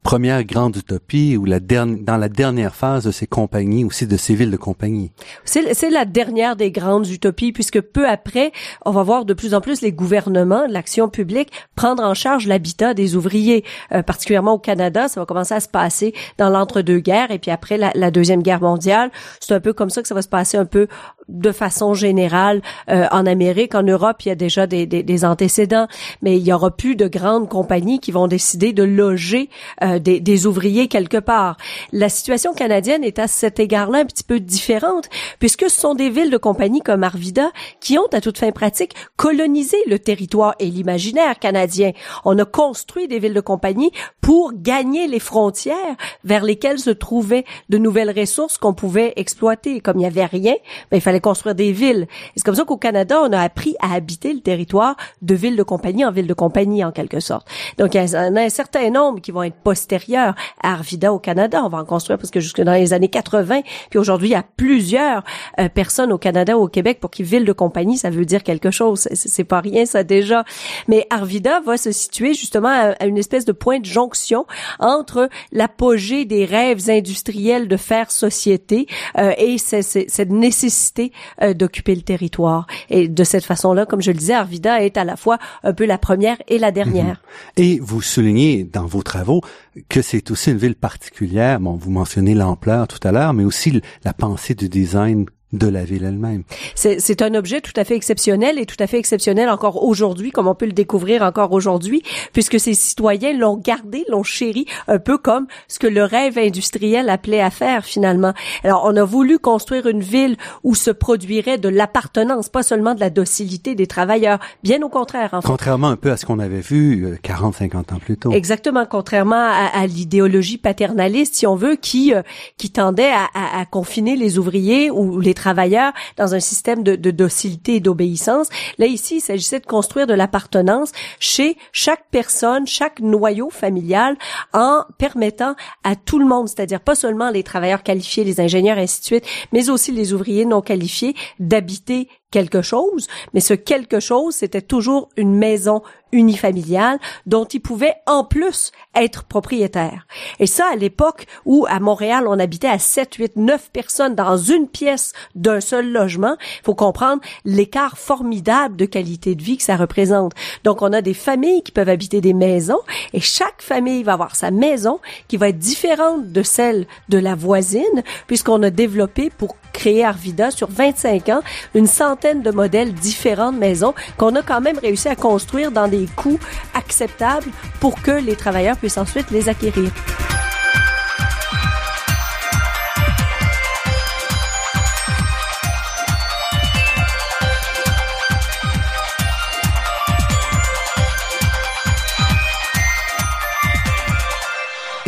première 0.03 0.43
grande 0.43 0.75
utopie 0.75 1.37
ou 1.37 1.45
la 1.45 1.59
dans 1.59 2.17
la 2.17 2.29
dernière 2.29 2.75
phase 2.75 3.05
de 3.05 3.11
ces 3.11 3.27
compagnies, 3.27 3.85
aussi 3.85 4.07
de 4.07 4.17
ces 4.17 4.35
villes 4.35 4.51
de 4.51 4.57
compagnie? 4.57 5.11
C'est 5.45 5.89
la 5.89 6.05
dernière 6.05 6.55
des 6.55 6.71
grandes 6.71 7.07
utopies, 7.07 7.51
puisque 7.51 7.79
peu 7.81 8.07
après, 8.07 8.51
on 8.85 8.91
va 8.91 9.03
voir 9.03 9.25
de 9.25 9.33
plus 9.33 9.53
en 9.53 9.61
plus 9.61 9.81
les 9.81 9.91
gouvernements, 9.91 10.65
l'action 10.67 11.07
publique, 11.07 11.51
prendre 11.75 12.03
en 12.03 12.13
charge 12.13 12.47
l'habitat 12.47 12.93
des 12.93 13.15
ouvriers, 13.15 13.63
euh, 13.93 14.01
particulièrement 14.01 14.53
au 14.53 14.59
Canada. 14.59 15.07
Ça 15.07 15.19
va 15.19 15.25
commencer 15.25 15.53
à 15.53 15.59
se 15.59 15.69
passer 15.69 16.13
dans 16.37 16.49
l'entre-deux-guerres, 16.49 17.31
et 17.31 17.39
puis 17.39 17.51
après 17.51 17.77
la, 17.77 17.91
la 17.95 18.11
Deuxième 18.11 18.41
Guerre 18.41 18.61
mondiale. 18.61 19.11
C'est 19.39 19.53
un 19.53 19.59
peu 19.59 19.73
comme 19.73 19.89
ça 19.89 20.01
que 20.01 20.07
ça 20.07 20.15
va 20.15 20.21
se 20.21 20.29
passer 20.29 20.57
un 20.57 20.65
peu 20.65 20.87
de 21.31 21.51
façon 21.51 21.93
générale 21.93 22.61
euh, 22.89 23.07
en 23.11 23.25
Amérique, 23.25 23.75
en 23.75 23.83
Europe, 23.83 24.17
il 24.25 24.29
y 24.29 24.31
a 24.31 24.35
déjà 24.35 24.67
des, 24.67 24.85
des, 24.85 25.03
des, 25.03 25.25
antécédents, 25.25 25.87
mais 26.21 26.37
il 26.37 26.45
y 26.45 26.53
aura 26.53 26.71
plus 26.71 26.95
de 26.95 27.07
grandes 27.07 27.49
compagnies 27.49 27.99
qui 27.99 28.11
vont 28.11 28.27
décider 28.27 28.73
de 28.73 28.83
loger 28.83 29.49
euh, 29.83 29.90
des, 29.99 30.19
des, 30.19 30.47
ouvriers 30.47 30.87
quelque 30.87 31.17
part. 31.17 31.57
La 31.91 32.09
situation 32.09 32.53
canadienne 32.53 33.03
est 33.03 33.19
à 33.19 33.27
cet 33.27 33.59
égard-là 33.59 33.99
un 33.99 34.05
petit 34.05 34.23
peu 34.23 34.39
différente, 34.39 35.09
puisque 35.39 35.69
ce 35.69 35.79
sont 35.79 35.95
des 35.95 36.09
villes 36.09 36.31
de 36.31 36.37
compagnie 36.37 36.81
comme 36.81 37.03
Arvida 37.03 37.51
qui 37.79 37.97
ont, 37.97 38.07
à 38.13 38.21
toute 38.21 38.37
fin 38.37 38.51
pratique, 38.51 38.93
colonisé 39.15 39.77
le 39.87 39.99
territoire 39.99 40.55
et 40.59 40.65
l'imaginaire 40.65 41.39
canadien. 41.39 41.91
On 42.25 42.37
a 42.37 42.45
construit 42.45 43.07
des 43.07 43.19
villes 43.19 43.33
de 43.33 43.41
compagnie 43.41 43.91
pour 44.21 44.53
gagner 44.53 45.07
les 45.07 45.19
frontières 45.19 45.95
vers 46.23 46.43
lesquelles 46.43 46.79
se 46.79 46.89
trouvaient 46.89 47.45
de 47.69 47.77
nouvelles 47.77 48.17
ressources 48.17 48.57
qu'on 48.57 48.73
pouvait 48.73 49.13
exploiter. 49.15 49.81
Comme 49.81 49.97
il 49.97 50.01
n'y 50.01 50.05
avait 50.05 50.25
rien, 50.25 50.55
ben, 50.89 50.97
il 50.97 51.01
fallait 51.01 51.19
construire 51.19 51.55
des 51.55 51.71
villes. 51.71 52.07
C'est 52.35 52.43
comme 52.43 52.55
ça 52.55 52.63
qu'au 52.63 52.77
Canada, 52.77 53.21
on 53.23 53.31
a 53.31 53.39
appris 53.39 53.75
à 53.79 53.93
habiter 53.93 54.33
le 54.33 54.39
territoire 54.39 54.95
de 55.21 55.35
ville 55.35 55.55
de 55.55 55.63
compagnie 55.63 56.05
en 56.05 56.11
ville 56.11 56.27
de 56.27 56.33
compagnie, 56.33 56.83
en 56.83 56.91
quelque 56.91 57.19
sorte. 57.19 57.47
Donc, 57.77 57.95
il 57.95 58.01
y 58.01 58.15
en 58.15 58.35
a 58.35 58.41
un 58.41 58.49
certain 58.49 58.89
nombre 58.89 59.21
qui 59.21 59.31
vont 59.31 59.43
être 59.43 59.57
postérieurs 59.81 60.35
à 60.61 60.73
Arvida 60.73 61.11
au 61.11 61.19
Canada. 61.19 61.61
On 61.63 61.69
va 61.69 61.79
en 61.79 61.85
construire 61.85 62.19
parce 62.19 62.29
que 62.29 62.39
jusque 62.39 62.61
dans 62.61 62.73
les 62.73 62.93
années 62.93 63.09
80, 63.09 63.61
puis 63.89 63.99
aujourd'hui, 63.99 64.29
il 64.29 64.33
y 64.33 64.35
a 64.35 64.43
plusieurs 64.43 65.23
euh, 65.59 65.69
personnes 65.69 66.11
au 66.11 66.17
Canada 66.17 66.57
ou 66.57 66.63
au 66.63 66.67
Québec 66.67 66.99
pour 66.99 67.09
qui 67.09 67.23
ville 67.23 67.45
de 67.45 67.51
compagnie, 67.51 67.97
ça 67.97 68.09
veut 68.09 68.25
dire 68.25 68.43
quelque 68.43 68.69
chose. 68.69 69.07
C'est 69.13 69.43
pas 69.43 69.59
rien, 69.59 69.85
ça, 69.85 70.03
déjà. 70.03 70.43
Mais 70.87 71.07
Arvida 71.09 71.61
va 71.61 71.77
se 71.77 71.91
situer 71.91 72.33
justement 72.33 72.93
à, 72.99 73.05
une 73.05 73.17
espèce 73.17 73.45
de 73.45 73.51
point 73.51 73.79
de 73.79 73.85
jonction 73.85 74.45
entre 74.79 75.29
l'apogée 75.51 76.25
des 76.25 76.45
rêves 76.45 76.89
industriels 76.89 77.67
de 77.67 77.77
faire 77.77 78.11
société 78.11 78.85
euh, 79.17 79.33
et 79.37 79.57
cette 79.57 80.29
nécessité 80.29 81.11
euh, 81.41 81.53
d'occuper 81.53 81.95
le 81.95 82.01
territoire. 82.01 82.67
Et 82.89 83.07
de 83.07 83.23
cette 83.23 83.45
façon-là, 83.45 83.87
comme 83.87 84.01
je 84.01 84.11
le 84.11 84.17
disais, 84.17 84.33
Arvida 84.33 84.83
est 84.83 84.97
à 84.97 85.03
la 85.03 85.15
fois 85.15 85.39
un 85.63 85.73
peu 85.73 85.85
la 85.85 85.97
première 85.97 86.37
et 86.47 86.59
la 86.59 86.71
dernière. 86.71 87.21
Mhm. 87.57 87.63
Et 87.63 87.79
vous 87.81 88.01
soulignez 88.01 88.63
dans 88.63 88.85
vos 88.85 89.01
travaux 89.01 89.41
que 89.89 90.01
c'est 90.01 90.31
aussi 90.31 90.51
une 90.51 90.57
ville 90.57 90.75
particulière. 90.75 91.59
Bon, 91.59 91.75
vous 91.75 91.91
mentionnez 91.91 92.33
l'ampleur 92.33 92.87
tout 92.87 93.05
à 93.07 93.11
l'heure, 93.11 93.33
mais 93.33 93.43
aussi 93.43 93.81
la 94.03 94.13
pensée 94.13 94.55
du 94.55 94.69
design 94.69 95.25
de 95.53 95.67
la 95.67 95.83
ville 95.83 96.05
elle-même. 96.05 96.43
C'est 96.75 97.21
un 97.21 97.33
objet 97.33 97.61
tout 97.61 97.73
à 97.75 97.83
fait 97.83 97.95
exceptionnel 97.95 98.57
et 98.57 98.65
tout 98.65 98.77
à 98.79 98.87
fait 98.87 98.97
exceptionnel 98.97 99.49
encore 99.49 99.83
aujourd'hui, 99.83 100.31
comme 100.31 100.47
on 100.47 100.55
peut 100.55 100.65
le 100.65 100.71
découvrir 100.71 101.23
encore 101.23 101.51
aujourd'hui, 101.51 102.03
puisque 102.33 102.59
ces 102.59 102.73
citoyens 102.73 103.33
l'ont 103.33 103.57
gardé, 103.57 104.05
l'ont 104.09 104.23
chéri, 104.23 104.65
un 104.87 104.99
peu 104.99 105.17
comme 105.17 105.47
ce 105.67 105.79
que 105.79 105.87
le 105.87 106.03
rêve 106.03 106.37
industriel 106.37 107.09
appelait 107.09 107.41
à 107.41 107.49
faire 107.49 107.85
finalement. 107.85 108.33
Alors, 108.63 108.83
on 108.85 108.95
a 108.95 109.03
voulu 109.03 109.39
construire 109.39 109.87
une 109.87 110.01
ville 110.01 110.37
où 110.63 110.75
se 110.75 110.91
produirait 110.91 111.57
de 111.57 111.69
l'appartenance, 111.69 112.49
pas 112.49 112.63
seulement 112.63 112.95
de 112.95 112.99
la 112.99 113.09
docilité 113.09 113.75
des 113.75 113.87
travailleurs, 113.87 114.39
bien 114.63 114.81
au 114.81 114.89
contraire. 114.89 115.33
En 115.33 115.41
Contrairement 115.41 115.89
un 115.89 115.97
peu 115.97 116.11
à 116.11 116.17
ce 116.17 116.25
qu'on 116.25 116.39
avait 116.39 116.61
vu 116.61 117.17
40, 117.23 117.55
euh, 117.55 117.57
50 117.57 117.93
ans 117.93 117.99
plus 117.99 118.17
tôt. 118.17 118.31
Exactement, 118.31 118.85
contrairement 118.89 119.35
à, 119.35 119.69
à 119.73 119.85
l'idéologie 119.87 120.57
paternaliste, 120.57 121.35
si 121.35 121.47
on 121.47 121.55
veut, 121.55 121.75
qui 121.75 122.13
euh, 122.13 122.21
qui 122.57 122.71
tendait 122.71 123.11
à, 123.11 123.27
à, 123.33 123.59
à 123.61 123.65
confiner 123.65 124.15
les 124.15 124.37
ouvriers 124.37 124.89
ou 124.89 125.19
les 125.19 125.33
travailleurs 125.41 125.93
dans 126.17 126.35
un 126.35 126.39
système 126.39 126.83
de, 126.83 126.95
docilité 127.11 127.75
et 127.75 127.79
d'obéissance. 127.79 128.47
Là, 128.77 128.85
ici, 128.85 129.15
il 129.17 129.21
s'agissait 129.21 129.59
de 129.59 129.65
construire 129.65 130.05
de 130.05 130.13
l'appartenance 130.13 130.91
chez 131.19 131.57
chaque 131.71 132.05
personne, 132.11 132.67
chaque 132.67 132.99
noyau 132.99 133.49
familial, 133.49 134.17
en 134.53 134.83
permettant 134.99 135.55
à 135.83 135.95
tout 135.95 136.19
le 136.19 136.25
monde, 136.25 136.47
c'est-à-dire 136.47 136.79
pas 136.79 136.95
seulement 136.95 137.31
les 137.31 137.43
travailleurs 137.43 137.81
qualifiés, 137.81 138.23
les 138.23 138.39
ingénieurs, 138.39 138.77
ainsi 138.77 138.99
de 139.01 139.05
suite, 139.05 139.25
mais 139.51 139.69
aussi 139.69 139.91
les 139.91 140.13
ouvriers 140.13 140.45
non 140.45 140.61
qualifiés, 140.61 141.15
d'habiter 141.39 142.07
quelque 142.29 142.61
chose, 142.61 143.07
mais 143.33 143.41
ce 143.41 143.53
quelque 143.53 143.99
chose, 143.99 144.35
c'était 144.35 144.61
toujours 144.61 145.09
une 145.17 145.35
maison 145.35 145.81
unifamiliale 146.11 146.99
dont 147.25 147.45
il 147.45 147.61
pouvait 147.61 147.95
en 148.05 148.23
plus 148.23 148.71
être 148.95 149.23
propriétaire. 149.23 150.07
Et 150.39 150.47
ça, 150.47 150.67
à 150.71 150.75
l'époque 150.75 151.25
où 151.45 151.65
à 151.69 151.79
Montréal, 151.79 152.25
on 152.27 152.39
habitait 152.39 152.67
à 152.67 152.79
7, 152.79 153.15
8, 153.15 153.35
9 153.35 153.69
personnes 153.71 154.15
dans 154.15 154.37
une 154.37 154.67
pièce 154.67 155.13
d'un 155.35 155.61
seul 155.61 155.91
logement, 155.91 156.35
il 156.39 156.65
faut 156.65 156.75
comprendre 156.75 157.21
l'écart 157.45 157.97
formidable 157.97 158.75
de 158.75 158.85
qualité 158.85 159.35
de 159.35 159.43
vie 159.43 159.57
que 159.57 159.63
ça 159.63 159.75
représente. 159.75 160.33
Donc, 160.63 160.81
on 160.81 160.93
a 160.93 161.01
des 161.01 161.13
familles 161.13 161.63
qui 161.63 161.71
peuvent 161.71 161.89
habiter 161.89 162.21
des 162.21 162.33
maisons 162.33 162.79
et 163.13 163.19
chaque 163.19 163.61
famille 163.61 164.03
va 164.03 164.13
avoir 164.13 164.35
sa 164.35 164.51
maison 164.51 164.99
qui 165.27 165.37
va 165.37 165.49
être 165.49 165.59
différente 165.59 166.31
de 166.31 166.43
celle 166.43 166.87
de 167.09 167.17
la 167.17 167.35
voisine 167.35 168.03
puisqu'on 168.27 168.61
a 168.63 168.69
développé 168.69 169.29
pour 169.29 169.55
créer 169.73 170.03
Arvida 170.03 170.51
sur 170.51 170.69
25 170.69 171.29
ans 171.29 171.41
une 171.73 171.87
centaine 171.87 172.41
de 172.41 172.51
modèles 172.51 172.93
différents 172.93 173.51
de 173.51 173.57
maisons 173.57 173.93
qu'on 174.17 174.35
a 174.35 174.41
quand 174.41 174.61
même 174.61 174.77
réussi 174.77 175.07
à 175.07 175.15
construire 175.15 175.71
dans 175.71 175.87
des 175.87 176.00
coûts 176.07 176.39
acceptables 176.73 177.49
pour 177.79 178.01
que 178.01 178.11
les 178.11 178.35
travailleurs 178.35 178.77
puissent 178.77 178.97
ensuite 178.97 179.31
les 179.31 179.49
acquérir. 179.49 179.91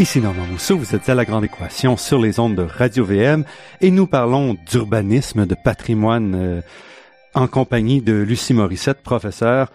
Ici 0.03 0.19
Normand 0.19 0.47
Mousseau, 0.47 0.77
vous 0.77 0.95
êtes 0.95 1.07
à 1.07 1.15
La 1.15 1.23
Grande 1.23 1.45
Équation 1.45 1.95
sur 1.95 2.19
les 2.19 2.37
ondes 2.37 2.55
de 2.55 2.63
Radio-VM 2.63 3.45
et 3.79 3.89
nous 3.89 4.05
parlons 4.05 4.57
d'urbanisme, 4.69 5.45
de 5.45 5.55
patrimoine 5.55 6.35
euh, 6.35 6.61
en 7.33 7.47
compagnie 7.47 8.01
de 8.01 8.11
Lucie 8.11 8.53
Morissette, 8.53 9.01
professeure 9.01 9.71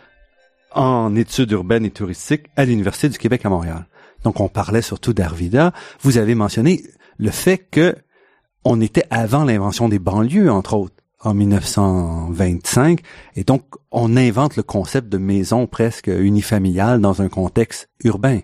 en 0.74 1.14
études 1.16 1.52
urbaines 1.52 1.85
et 1.85 1.90
touristiques 1.90 2.46
à 2.57 2.64
l'Université 2.64 3.09
du 3.09 3.18
Québec 3.18 3.44
à 3.44 3.48
Montréal. 3.48 3.87
Donc 4.24 4.40
on 4.40 4.48
parlait 4.48 4.83
surtout 4.83 5.12
d'Arvida. 5.12 5.72
Vous 6.00 6.18
avez 6.18 6.35
mentionné 6.35 6.83
le 7.18 7.31
fait 7.31 7.59
que 7.59 7.94
on 8.64 8.81
était 8.81 9.04
avant 9.11 9.44
l'invention 9.44 9.88
des 9.88 9.98
banlieues, 9.98 10.50
entre 10.50 10.74
autres 10.74 10.94
en 11.20 11.35
1925. 11.35 13.00
Et 13.37 13.44
donc, 13.44 13.62
on 13.90 14.16
invente 14.16 14.57
le 14.57 14.62
concept 14.62 15.09
de 15.09 15.18
maison 15.18 15.66
presque 15.66 16.09
unifamiliale 16.09 17.00
dans 17.00 17.22
un 17.22 17.28
contexte 17.28 17.88
urbain. 18.04 18.40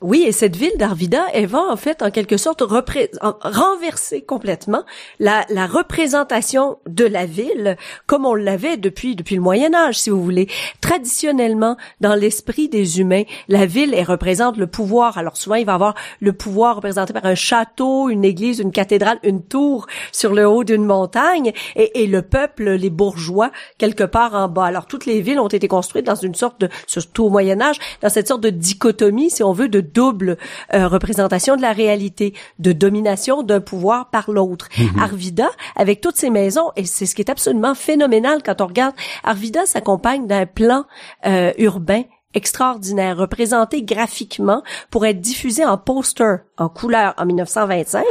Oui, 0.00 0.24
et 0.26 0.32
cette 0.32 0.56
ville 0.56 0.76
d'Arvida, 0.76 1.24
elle 1.32 1.46
va 1.46 1.62
en 1.70 1.76
fait 1.76 2.02
en 2.02 2.10
quelque 2.10 2.36
sorte 2.36 2.62
renverser 2.62 4.22
complètement 4.22 4.82
la, 5.20 5.46
la, 5.50 5.66
représentation 5.66 6.78
de 6.86 7.04
la 7.04 7.26
ville 7.26 7.76
comme 8.06 8.26
on 8.26 8.34
l'avait 8.34 8.76
depuis 8.76 9.14
depuis 9.14 9.36
le 9.36 9.40
Moyen 9.40 9.72
Âge, 9.72 9.98
si 9.98 10.10
vous 10.10 10.22
voulez. 10.22 10.48
Traditionnellement, 10.80 11.76
dans 12.00 12.14
l'esprit 12.14 12.68
des 12.68 13.00
humains, 13.00 13.22
la 13.48 13.66
ville 13.66 13.94
elle 13.94 14.04
représente 14.04 14.56
le 14.56 14.66
pouvoir. 14.66 15.16
Alors 15.16 15.36
souvent, 15.36 15.54
il 15.54 15.64
va 15.64 15.74
avoir 15.74 15.94
le 16.20 16.32
pouvoir 16.32 16.76
représenté 16.76 17.12
par 17.12 17.24
un 17.24 17.36
château, 17.36 18.08
une 18.08 18.24
église, 18.24 18.58
une 18.58 18.72
cathédrale, 18.72 19.18
une 19.22 19.42
tour 19.42 19.86
sur 20.12 20.34
le 20.34 20.46
haut 20.46 20.64
d'une 20.64 20.84
montagne, 20.84 21.52
et, 21.76 22.02
et 22.02 22.06
le 22.06 22.22
peuple, 22.22 22.70
les 22.70 22.90
bourgeois, 22.90 23.52
quelque 23.78 24.04
part 24.04 24.34
en 24.34 24.48
bas. 24.48 24.64
Alors 24.64 24.86
toutes 24.86 25.06
les 25.06 25.20
villes 25.20 25.40
ont 25.40 25.48
été 25.48 25.68
construites 25.68 26.06
dans 26.06 26.14
une 26.14 26.34
sorte 26.34 26.60
de, 26.60 26.68
surtout 26.86 27.24
au 27.24 27.30
Moyen 27.30 27.60
Âge, 27.60 27.78
dans 28.02 28.08
cette 28.08 28.28
sorte 28.28 28.42
de 28.42 28.50
dichotomie, 28.50 29.30
si 29.30 29.42
on 29.42 29.52
veut, 29.52 29.68
de 29.68 29.83
double 29.84 30.36
euh, 30.72 30.88
représentation 30.88 31.56
de 31.56 31.62
la 31.62 31.72
réalité, 31.72 32.34
de 32.58 32.72
domination 32.72 33.42
d'un 33.42 33.60
pouvoir 33.60 34.10
par 34.10 34.30
l'autre. 34.30 34.68
Mhm. 34.78 34.98
Arvida, 35.00 35.50
avec 35.76 36.00
toutes 36.00 36.16
ces 36.16 36.30
maisons, 36.30 36.72
et 36.76 36.84
c'est 36.84 37.06
ce 37.06 37.14
qui 37.14 37.22
est 37.22 37.30
absolument 37.30 37.74
phénoménal 37.74 38.42
quand 38.44 38.60
on 38.60 38.66
regarde, 38.66 38.94
Arvida 39.22 39.66
s'accompagne 39.66 40.26
d'un 40.26 40.46
plan 40.46 40.84
euh, 41.26 41.52
urbain 41.58 42.02
extraordinaire, 42.34 43.16
représenté 43.16 43.82
graphiquement 43.82 44.62
pour 44.90 45.06
être 45.06 45.20
diffusé 45.20 45.64
en 45.64 45.78
poster 45.78 46.38
en 46.56 46.68
couleur 46.68 47.14
en 47.18 47.26
1925, 47.26 48.04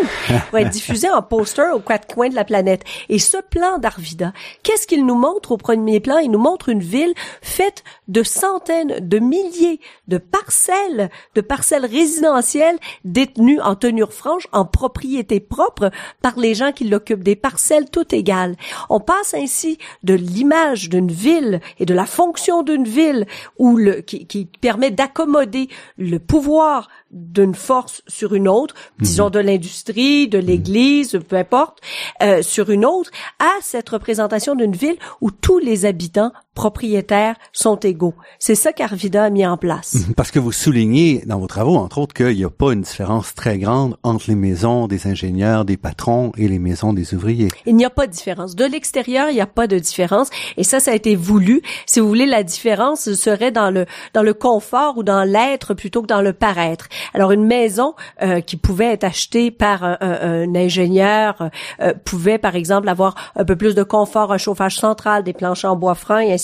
pour 0.49 0.59
être 0.59 0.69
diffusé 0.69 1.09
en 1.09 1.21
poster 1.21 1.73
aux 1.73 1.79
quatre 1.79 2.13
coins 2.13 2.29
de 2.29 2.35
la 2.35 2.43
planète. 2.43 2.83
Et 3.09 3.19
ce 3.19 3.37
plan 3.37 3.77
d'Arvida, 3.77 4.33
qu'est-ce 4.63 4.87
qu'il 4.87 5.05
nous 5.05 5.15
montre 5.15 5.51
au 5.51 5.57
premier 5.57 5.99
plan? 5.99 6.17
Il 6.17 6.31
nous 6.31 6.39
montre 6.39 6.69
une 6.69 6.81
ville 6.81 7.13
faite 7.41 7.83
de 8.07 8.23
centaines, 8.23 8.99
de 8.99 9.19
milliers 9.19 9.79
de 10.07 10.17
parcelles, 10.17 11.09
de 11.35 11.41
parcelles 11.41 11.85
résidentielles 11.85 12.77
détenues 13.05 13.61
en 13.61 13.75
tenure 13.75 14.13
franche, 14.13 14.47
en 14.51 14.65
propriété 14.65 15.39
propre 15.39 15.91
par 16.21 16.37
les 16.37 16.53
gens 16.53 16.71
qui 16.71 16.85
l'occupent, 16.85 17.23
des 17.23 17.35
parcelles 17.35 17.89
toutes 17.89 18.13
égales. 18.13 18.55
On 18.89 18.99
passe 18.99 19.33
ainsi 19.33 19.77
de 20.03 20.13
l'image 20.13 20.89
d'une 20.89 21.11
ville 21.11 21.61
et 21.79 21.85
de 21.85 21.93
la 21.93 22.05
fonction 22.05 22.63
d'une 22.63 22.85
ville 22.85 23.25
où 23.57 23.77
le, 23.77 24.01
qui, 24.01 24.27
qui 24.27 24.45
permet 24.45 24.91
d'accommoder 24.91 25.69
le 25.97 26.19
pouvoir 26.19 26.89
d'une 27.13 27.55
force 27.55 28.01
sur 28.07 28.33
une 28.33 28.47
autre, 28.47 28.75
disons 28.99 29.29
de 29.29 29.39
l'industrie, 29.39 30.27
de 30.27 30.39
l'Église, 30.39 31.19
peu 31.29 31.35
importe, 31.37 31.79
euh, 32.21 32.41
sur 32.41 32.69
une 32.71 32.85
autre, 32.85 33.11
à 33.39 33.51
cette 33.61 33.89
représentation 33.89 34.55
d'une 34.55 34.75
ville 34.75 34.97
où 35.21 35.31
tous 35.31 35.59
les 35.59 35.85
habitants 35.85 36.31
propriétaires 36.53 37.35
sont 37.51 37.77
égaux. 37.77 38.13
C'est 38.39 38.55
ça 38.55 38.73
qu'Arvida 38.73 39.23
a 39.25 39.29
mis 39.29 39.45
en 39.45 39.57
place. 39.57 39.95
Mhm. 39.95 40.13
Parce 40.15 40.31
que 40.31 40.39
vous 40.39 40.51
soulignez 40.51 41.23
dans 41.25 41.39
vos 41.39 41.47
travaux, 41.47 41.77
entre 41.77 41.97
autres, 41.97 42.13
qu'il 42.13 42.35
n'y 42.35 42.43
a 42.43 42.49
pas 42.49 42.73
une 42.73 42.81
différence 42.81 43.33
très 43.33 43.57
grande 43.57 43.97
entre 44.03 44.25
les 44.27 44.35
maisons 44.35 44.87
des 44.87 45.07
ingénieurs, 45.07 45.65
des 45.65 45.77
patrons 45.77 46.31
et 46.37 46.47
les 46.47 46.59
maisons 46.59 46.93
des 46.93 47.13
ouvriers. 47.13 47.49
Il 47.65 47.75
n'y 47.75 47.85
a 47.85 47.89
pas 47.89 48.07
de 48.07 48.11
différence. 48.11 48.55
De 48.55 48.65
l'extérieur, 48.65 49.29
il 49.29 49.35
n'y 49.35 49.41
a 49.41 49.47
pas 49.47 49.67
de 49.67 49.79
différence. 49.79 50.29
Et 50.57 50.63
ça, 50.63 50.79
ça 50.79 50.91
a 50.91 50.93
été 50.93 51.15
voulu. 51.15 51.61
Si 51.85 51.99
vous 51.99 52.07
voulez, 52.07 52.25
la 52.25 52.43
différence 52.43 53.13
serait 53.13 53.51
dans 53.51 53.71
le 53.71 53.85
dans 54.13 54.23
le 54.23 54.33
confort 54.33 54.97
ou 54.97 55.03
dans 55.03 55.23
l'être 55.23 55.73
plutôt 55.73 56.01
que 56.01 56.07
dans 56.07 56.21
le 56.21 56.33
paraître. 56.33 56.87
Alors, 57.13 57.31
une 57.31 57.45
maison 57.45 57.95
euh, 58.21 58.41
qui 58.41 58.57
pouvait 58.57 58.93
être 58.93 59.03
achetée 59.03 59.51
par 59.51 59.83
un, 59.83 59.97
un, 60.01 60.55
ingénieur 60.55 61.49
euh, 61.81 61.93
pouvait, 62.05 62.37
par 62.37 62.55
exemple, 62.55 62.89
avoir 62.89 63.15
un 63.35 63.45
peu 63.45 63.55
plus 63.55 63.75
de 63.75 63.83
confort, 63.83 64.31
un 64.31 64.37
chauffage 64.37 64.77
central, 64.77 65.23
des 65.23 65.33
planches 65.33 65.65
en 65.65 65.75
bois 65.75 65.95
franc 65.95 66.19
et 66.19 66.33
ainsi 66.33 66.42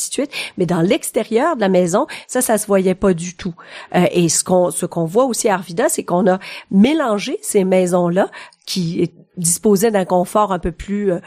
Mais 0.57 0.65
dans 0.65 0.81
l'extérieur 0.81 1.55
de 1.55 1.61
la 1.61 1.69
maison, 1.69 2.07
ça, 2.27 2.41
ça 2.41 2.57
se 2.57 2.67
voyait 2.67 2.95
pas 2.95 3.13
du 3.13 3.35
tout. 3.35 3.53
Euh, 3.95 4.05
et 4.11 4.29
ce 4.29 4.43
qu'on 4.43 4.71
ce 4.71 4.85
qu'on 4.85 5.05
voit 5.05 5.25
aussi 5.25 5.49
à 5.49 5.55
Arvida, 5.55 5.89
c'est 5.89 6.03
qu'on 6.03 6.27
a 6.27 6.39
mélangé 6.71 7.39
ces 7.41 7.63
maisons-là 7.63 8.29
qui 8.65 9.11
disposaient 9.37 9.91
d'un 9.91 10.05
confort 10.05 10.51
un 10.51 10.59
peu 10.59 10.71
plus 10.71 11.11
euh, 11.11 11.19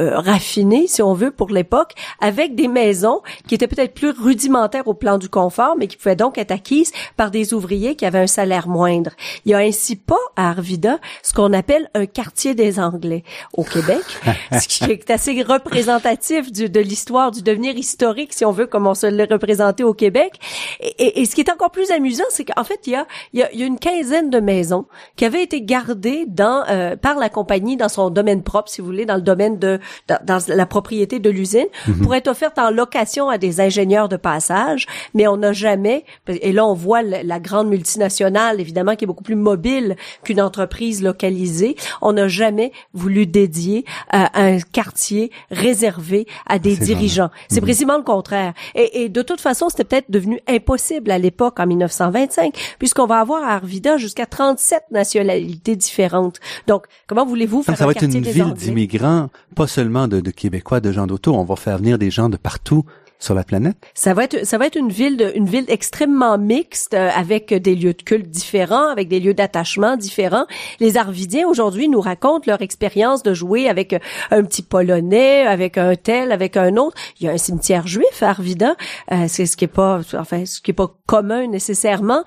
euh, 0.00 0.18
raffiné, 0.18 0.86
si 0.86 1.02
on 1.02 1.14
veut, 1.14 1.30
pour 1.30 1.50
l'époque, 1.50 1.92
avec 2.20 2.54
des 2.54 2.68
maisons 2.68 3.20
qui 3.46 3.54
étaient 3.54 3.68
peut-être 3.68 3.94
plus 3.94 4.10
rudimentaires 4.10 4.88
au 4.88 4.94
plan 4.94 5.18
du 5.18 5.28
confort, 5.28 5.76
mais 5.78 5.86
qui 5.86 5.96
pouvaient 5.96 6.16
donc 6.16 6.38
être 6.38 6.50
acquises 6.50 6.92
par 7.16 7.30
des 7.30 7.52
ouvriers 7.52 7.96
qui 7.96 8.06
avaient 8.06 8.20
un 8.20 8.26
salaire 8.26 8.68
moindre. 8.68 9.10
Il 9.44 9.50
y 9.50 9.54
a 9.54 9.58
ainsi 9.58 9.96
pas 9.96 10.18
à 10.36 10.50
Arvida 10.50 10.98
ce 11.22 11.34
qu'on 11.34 11.52
appelle 11.52 11.90
un 11.94 12.06
quartier 12.06 12.54
des 12.54 12.80
Anglais 12.80 13.24
au 13.52 13.64
Québec, 13.64 14.02
ce 14.52 14.66
qui 14.66 14.84
est 14.84 15.10
assez 15.10 15.42
représentatif 15.42 16.50
du, 16.50 16.68
de 16.68 16.80
l'histoire, 16.80 17.30
du 17.30 17.42
devenir 17.42 17.76
historique, 17.76 18.32
si 18.32 18.44
on 18.44 18.52
veut, 18.52 18.66
comme 18.66 18.86
on 18.86 18.94
se 18.94 19.06
l'est 19.06 19.30
représenté 19.30 19.84
au 19.84 19.94
Québec. 19.94 20.32
Et, 20.80 21.20
et, 21.20 21.26
ce 21.26 21.34
qui 21.34 21.42
est 21.42 21.50
encore 21.50 21.70
plus 21.70 21.90
amusant, 21.90 22.24
c'est 22.30 22.44
qu'en 22.44 22.64
fait, 22.64 22.80
il 22.86 22.92
y, 22.92 22.96
a, 22.96 23.06
il, 23.32 23.40
y 23.40 23.42
a, 23.42 23.52
il 23.52 23.60
y 23.60 23.62
a, 23.62 23.66
une 23.66 23.78
quinzaine 23.78 24.30
de 24.30 24.40
maisons 24.40 24.86
qui 25.16 25.24
avaient 25.24 25.42
été 25.42 25.62
gardées 25.62 26.24
dans, 26.26 26.64
euh, 26.68 26.96
par 26.96 27.18
la 27.18 27.28
compagnie 27.28 27.76
dans 27.76 27.88
son 27.88 28.10
domaine 28.10 28.42
propre, 28.42 28.70
si 28.70 28.80
vous 28.80 28.86
voulez, 28.86 29.06
dans 29.06 29.16
le 29.16 29.22
domaine 29.22 29.58
de 29.58 29.78
dans, 30.08 30.40
la 30.48 30.66
propriété 30.66 31.18
de 31.18 31.30
l'usine 31.30 31.66
mhm. 31.86 32.00
pour 32.00 32.14
être 32.14 32.28
offerte 32.28 32.58
en 32.58 32.70
location 32.70 33.28
à 33.28 33.38
des 33.38 33.60
ingénieurs 33.60 34.08
de 34.08 34.16
passage, 34.16 34.86
mais 35.14 35.26
on 35.26 35.36
n'a 35.36 35.52
jamais, 35.52 36.04
et 36.28 36.52
là 36.52 36.66
on 36.66 36.74
voit 36.74 37.02
la, 37.02 37.40
grande 37.40 37.68
multinationale, 37.68 38.60
évidemment, 38.60 38.96
qui 38.96 39.04
est 39.04 39.06
beaucoup 39.06 39.24
plus 39.24 39.36
mobile 39.36 39.96
qu'une 40.24 40.40
entreprise 40.40 41.02
localisée, 41.02 41.76
on 42.02 42.12
n'a 42.12 42.28
jamais 42.28 42.72
voulu 42.92 43.26
dédier 43.26 43.84
euh, 44.14 44.24
un 44.34 44.60
quartier 44.60 45.30
réservé 45.50 46.26
à 46.46 46.58
des 46.58 46.76
dirigeants. 46.76 47.30
C'est 47.48 47.60
mhm. 47.60 47.66
précisément 47.66 47.96
le 47.96 48.02
contraire. 48.02 48.52
Et, 48.74 49.02
et 49.02 49.08
de 49.08 49.22
toute 49.22 49.40
façon, 49.40 49.68
c'était 49.68 49.84
peut-être 49.84 50.10
devenu 50.10 50.40
impossible 50.48 51.10
à 51.10 51.18
l'époque, 51.18 51.58
en 51.60 51.66
1925, 51.66 52.54
puisqu'on 52.78 53.06
va 53.06 53.20
avoir 53.20 53.42
à 53.42 53.54
Arvida 53.54 53.96
jusqu'à 53.96 54.26
37 54.26 54.84
nationalités 54.90 55.76
différentes. 55.76 56.40
Donc, 56.66 56.86
comment 57.06 57.24
voulez-vous 57.24 57.62
faire 57.62 57.76
ça 57.76 57.86
va 57.86 57.92
être 57.92 58.02
une 58.02 58.20
ville 58.20 58.52
d'immigrants, 58.54 59.30
pas 59.54 59.66
seulement 59.70 60.08
de, 60.08 60.20
Québécois, 60.30 60.80
de 60.80 60.92
gens 60.92 61.06
d'auto. 61.06 61.34
On 61.34 61.44
va 61.44 61.56
faire 61.56 61.78
venir 61.78 61.98
des 61.98 62.10
gens 62.10 62.28
de 62.28 62.36
partout 62.36 62.84
sur 63.20 63.34
la 63.34 63.44
planète? 63.44 63.76
Ça 63.94 64.14
va 64.14 64.24
être 64.24 64.44
ça 64.44 64.58
va 64.58 64.66
être 64.66 64.76
une 64.76 64.90
ville 64.90 65.16
de, 65.16 65.30
une 65.34 65.46
ville 65.46 65.66
extrêmement 65.68 66.38
mixte 66.38 66.94
euh, 66.94 67.10
avec 67.14 67.54
des 67.54 67.74
lieux 67.76 67.92
de 67.92 68.02
culte 68.02 68.28
différents, 68.28 68.88
avec 68.88 69.08
des 69.08 69.20
lieux 69.20 69.34
d'attachement 69.34 69.96
différents. 69.96 70.46
Les 70.80 70.96
Arvidiens 70.96 71.46
aujourd'hui 71.46 71.88
nous 71.88 72.00
racontent 72.00 72.44
leur 72.46 72.62
expérience 72.62 73.22
de 73.22 73.34
jouer 73.34 73.68
avec 73.68 73.92
euh, 73.92 73.98
un 74.30 74.42
petit 74.42 74.62
polonais, 74.62 75.46
avec 75.46 75.78
un 75.78 75.94
tel, 75.94 76.32
avec 76.32 76.56
un 76.56 76.76
autre. 76.76 76.96
Il 77.20 77.26
y 77.26 77.28
a 77.28 77.32
un 77.32 77.38
cimetière 77.38 77.86
juif 77.86 78.22
à 78.22 78.30
Arvida, 78.30 78.74
euh, 79.12 79.26
c'est 79.28 79.46
ce 79.46 79.56
qui 79.56 79.66
est 79.66 79.68
pas 79.68 80.00
enfin 80.18 80.46
ce 80.46 80.60
qui 80.60 80.70
est 80.70 80.74
pas 80.74 80.90
commun 81.06 81.46
nécessairement. 81.46 82.24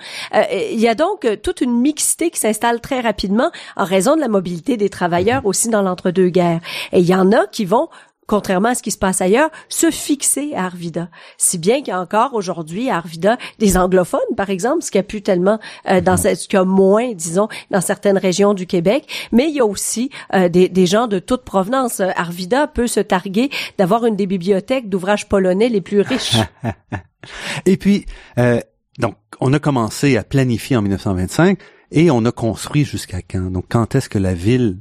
il 0.52 0.80
y 0.80 0.88
a 0.88 0.96
donc 0.96 1.28
toute 1.42 1.62
une 1.62 1.82
mixité 1.82 2.30
qui 2.30 2.40
s'installe 2.40 2.80
très 2.82 3.02
rapidement 3.02 3.52
en 3.76 3.86
raison 3.86 4.16
de 4.16 4.22
la 4.22 4.28
mobilité 4.28 4.78
des 4.78 4.90
travailleurs 4.90 5.46
aussi 5.46 5.70
dans 5.70 5.82
l'entre-deux-guerres. 5.82 6.62
Et 6.92 7.00
il 7.00 7.06
y 7.06 7.16
en 7.16 7.32
a 7.32 7.48
qui 7.48 7.66
vont 7.66 7.90
contrairement 8.28 8.70
à 8.70 8.76
ce 8.76 8.84
qui 8.84 8.92
se 8.92 8.98
passe 8.98 9.22
ailleurs, 9.22 9.50
se 9.70 9.92
fixer 9.92 10.54
à 10.56 10.66
Arvida. 10.66 11.10
Si 11.38 11.58
bien 11.58 11.80
qu'il 11.80 11.90
y 11.90 11.92
a 11.92 12.00
encore 12.00 12.34
aujourd'hui 12.34 12.90
à 12.90 12.98
Arvida 12.98 13.38
des 13.60 13.78
anglophones, 13.78 14.22
par 14.38 14.50
exemple, 14.50 14.84
ce 14.84 14.92
qui 14.92 14.98
a 14.98 15.04
pu 15.04 15.22
tellement 15.22 15.60
euh, 15.90 16.02
dans 16.02 16.18
ce 16.18 16.48
qu'il 16.48 16.58
y 16.58 16.62
a 16.62 16.66
moins, 16.66 17.14
disons, 17.14 17.48
dans 17.72 17.82
certaines 17.82 18.18
régions 18.18 18.54
du 18.54 18.66
Québec, 18.66 19.08
mais 19.32 19.48
il 19.50 19.56
y 19.56 19.60
a 19.60 19.66
aussi 19.66 20.10
euh, 20.34 20.50
des, 20.50 20.70
des, 20.70 20.86
gens 20.86 21.08
de 21.08 21.20
toute 21.20 21.44
provenance. 21.44 22.00
Arvida 22.00 22.68
peut 22.68 22.88
se 22.88 23.00
targuer 23.00 23.50
d'avoir 23.78 24.06
une 24.06 24.16
des 24.16 24.28
bibliothèques 24.28 24.90
d'ouvrages 24.90 25.28
polonais 25.28 25.70
les 25.70 25.82
plus 25.82 26.02
riches. 26.02 26.38
Et 27.66 27.78
puis, 27.78 28.06
euh, 28.38 28.60
donc, 29.00 29.16
on 29.40 29.54
a 29.54 29.60
commencé 29.60 30.18
à 30.18 30.24
planifier 30.24 30.76
en 30.76 30.82
1925 30.82 31.58
et 31.92 32.12
on 32.12 32.26
a 32.26 32.32
construit 32.32 32.86
jusqu'à 32.86 33.22
quand? 33.22 33.52
Donc, 33.52 33.66
quand 33.70 33.96
est-ce 33.96 34.10
que 34.10 34.20
la 34.20 34.34
ville 34.34 34.80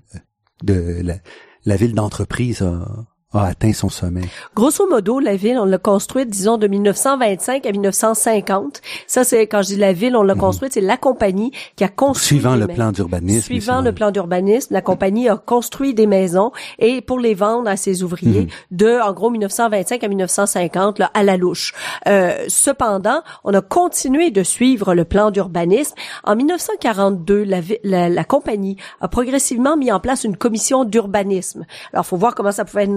de 0.62 1.00
la, 1.02 1.16
la 1.64 1.76
ville 1.76 1.94
d'entreprise 1.94 2.62
a, 2.62 3.06
a 3.32 3.46
atteint 3.46 3.72
son 3.72 3.88
sommet? 3.88 4.22
Grosso 4.54 4.86
modo, 4.88 5.18
la 5.18 5.36
ville, 5.36 5.58
on 5.58 5.64
l'a 5.64 5.78
construite, 5.78 6.28
disons, 6.28 6.58
de 6.58 6.66
1925 6.66 7.66
à 7.66 7.72
1950. 7.72 8.80
Ça, 9.06 9.24
c'est 9.24 9.46
quand 9.46 9.62
je 9.62 9.68
dis 9.68 9.76
la 9.76 9.92
ville, 9.92 10.16
on 10.16 10.22
l'a 10.22 10.34
mhm. 10.34 10.40
construite, 10.40 10.72
c'est 10.72 10.80
la 10.80 10.96
compagnie 10.96 11.52
qui 11.76 11.84
a 11.84 11.88
construit. 11.88 12.38
Suivant 12.38 12.56
le 12.56 12.66
plan 12.66 12.92
d'urbanisme. 12.92 13.42
Suivant 13.42 13.80
le 13.80 13.92
plan 13.92 14.10
d'urbanisme, 14.10 14.74
la 14.74 14.82
compagnie 14.82 15.28
a 15.28 15.36
construit 15.36 15.94
des 15.94 16.06
maisons 16.06 16.52
et 16.78 17.00
pour 17.00 17.18
les 17.18 17.34
vendre 17.34 17.68
à 17.68 17.76
ses 17.76 18.02
ouvriers 18.02 18.42
mhm. 18.42 18.48
de, 18.70 19.00
en 19.00 19.12
gros, 19.12 19.30
1925 19.30 20.04
à 20.04 20.08
1950, 20.08 20.98
là, 20.98 21.10
à 21.14 21.22
la 21.22 21.36
louche. 21.36 21.72
Euh, 22.06 22.44
cependant, 22.48 23.22
on 23.44 23.54
a 23.54 23.60
continué 23.60 24.30
de 24.30 24.42
suivre 24.42 24.94
le 24.94 25.04
plan 25.04 25.30
d'urbanisme. 25.30 25.94
En 26.24 26.36
1942, 26.36 27.44
la, 27.44 27.60
la, 27.84 28.08
la, 28.08 28.24
compagnie 28.24 28.76
a 29.00 29.08
progressivement 29.08 29.76
mis 29.76 29.92
en 29.92 30.00
place 30.00 30.24
une 30.24 30.36
commission 30.36 30.84
d'urbanisme. 30.84 31.64
Alors, 31.92 32.06
faut 32.06 32.16
voir 32.16 32.34
comment 32.34 32.52
ça 32.52 32.64
pouvait 32.64 32.84
être 32.84 32.90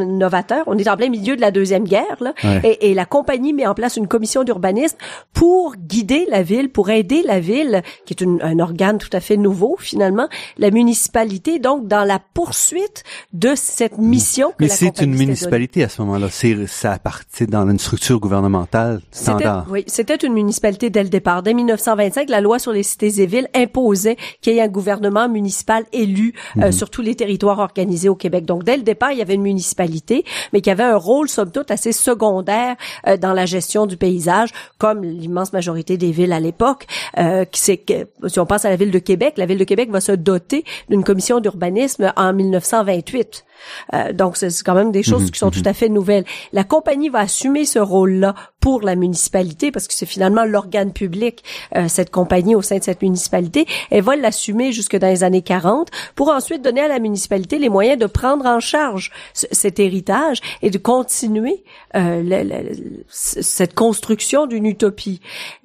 on 0.68 0.78
est 0.78 0.90
en 0.90 0.98
plein 0.98 1.10
milieu 1.10 1.36
de 1.36 1.42
la 1.42 1.52
deuxième 1.52 1.84
guerre, 1.84 2.18
là, 2.22 2.34
et, 2.64 2.94
la 2.96 3.06
compagnie 3.06 3.52
met 3.52 3.68
en 3.68 3.74
place 3.74 3.98
une 3.98 4.08
commission 4.08 4.44
d'urbanisme 4.44 4.98
pour 5.34 5.76
guider 5.76 6.26
la 6.30 6.44
ville, 6.44 6.70
pour 6.70 6.90
aider 6.90 7.24
la 7.24 7.40
ville, 7.40 7.84
qui 8.06 8.14
est 8.14 8.24
un 8.24 8.60
organe 8.60 8.98
tout 8.98 9.10
à 9.12 9.20
fait 9.20 9.38
nouveau 9.38 9.76
finalement, 9.80 10.28
la 10.58 10.72
municipalité, 10.72 11.60
donc 11.60 11.88
dans 11.88 12.04
la 12.04 12.20
poursuite 12.34 13.04
de 13.34 13.54
cette 13.56 13.98
mm. 13.98 14.06
mission. 14.06 14.50
Que 14.52 14.56
Mais 14.62 14.68
c'est 14.68 15.02
une 15.02 15.16
municipalité 15.16 15.84
à 15.84 15.90
ce 15.90 16.02
moment-là. 16.02 16.28
C'est 16.32 16.68
ça 16.68 16.94
appartient 16.94 17.48
dans 17.48 17.70
une 17.70 17.80
structure 17.80 18.20
gouvernementale 18.20 19.02
standard. 19.12 19.66
Oui, 19.70 19.84
c'était 19.88 20.16
une 20.16 20.34
municipalité 20.34 20.90
dès 20.90 21.04
le 21.04 21.10
départ. 21.10 21.44
Dès 21.44 21.54
1925, 21.54 22.30
la 22.30 22.42
loi 22.42 22.60
sur 22.60 22.72
les 22.72 22.84
cités 22.84 23.22
et 23.22 23.26
villes 23.26 23.50
imposait 23.54 24.18
qu'il 24.42 24.54
y 24.54 24.58
ait 24.58 24.62
un 24.62 24.68
gouvernement 24.68 25.28
municipal 25.30 25.84
élu 25.92 26.34
euh, 26.58 26.62
mm-hmm. 26.62 26.72
sur 26.72 26.90
tous 26.90 27.02
les 27.02 27.16
territoires 27.16 27.60
organisés 27.60 28.10
au 28.10 28.16
Québec. 28.16 28.46
Donc 28.46 28.64
dès 28.64 28.78
le 28.78 28.84
départ, 28.84 29.12
il 29.12 29.18
y 29.18 29.22
avait 29.22 29.36
une 29.36 29.42
municipalité 29.42 30.15
mais 30.54 30.62
qui 30.62 30.70
avait 30.70 30.84
un 30.84 30.96
rôle 30.96 31.28
somme 31.28 31.52
toute 31.52 31.72
assez 31.72 31.92
secondaire 31.92 32.76
euh, 33.08 33.18
dans 33.18 33.34
la 33.34 33.46
gestion 33.46 33.86
du 33.86 33.98
paysage, 33.98 34.50
comme 34.78 35.04
l'immense 35.04 35.54
majorité 35.54 35.98
des 35.98 36.12
villes 36.12 36.34
à 36.34 36.40
l'époque. 36.40 36.86
Euh, 37.18 37.46
si 37.52 38.40
on 38.40 38.46
pense 38.46 38.66
à 38.66 38.70
la 38.70 38.76
ville 38.76 38.92
de 38.92 39.00
Québec, 39.00 39.34
la 39.38 39.46
ville 39.46 39.58
de 39.58 39.64
Québec 39.64 39.90
va 39.90 40.02
se 40.02 40.12
doter 40.12 40.64
d'une 40.90 41.04
commission 41.04 41.40
d'urbanisme 41.40 42.14
en 42.16 42.34
1928. 42.34 43.46
Euh, 43.94 44.14
donc, 44.14 44.38
c'est 44.38 44.50
quand 44.64 44.76
même 44.76 44.92
des 44.92 45.04
choses 45.04 45.24
mhm, 45.24 45.32
qui 45.32 45.40
sont 45.40 45.52
tout 45.52 45.60
mhm. 45.60 45.68
à 45.68 45.74
fait 45.74 45.90
nouvelles. 45.90 46.26
La 46.54 46.64
compagnie 46.64 47.10
va 47.10 47.20
assumer 47.20 47.66
ce 47.66 47.80
rôle-là 47.80 48.36
pour 48.60 48.82
la 48.82 48.96
municipalité 48.96 49.72
parce 49.72 49.88
que 49.88 49.94
c'est 49.94 50.06
finalement 50.06 50.44
l'organe 50.44 50.92
public, 50.92 51.44
euh, 51.76 51.88
cette 51.88 52.10
compagnie 52.10 52.56
au 52.56 52.62
sein 52.62 52.78
de 52.78 52.84
cette 52.84 53.02
municipalité. 53.02 53.68
Elle 53.92 54.04
va 54.04 54.16
l'assumer 54.16 54.72
jusque 54.72 54.98
dans 54.98 55.08
les 55.08 55.24
années 55.24 55.44
40 55.44 55.90
pour 56.16 56.30
ensuite 56.30 56.64
donner 56.64 56.82
à 56.82 56.88
la 56.88 57.00
municipalité 57.00 57.60
les 57.60 57.70
moyens 57.70 58.00
de 58.00 58.08
prendre 58.08 58.46
en 58.46 58.60
charge 58.60 59.12
cet 59.34 59.80
héritage 59.80 60.40
et 60.62 60.72
de 60.72 60.78
continuer 60.78 61.64
euh, 61.96 62.64
cette 63.08 63.76
construction 63.76 64.48
d'une 64.48 64.66
utopie. 64.66 65.22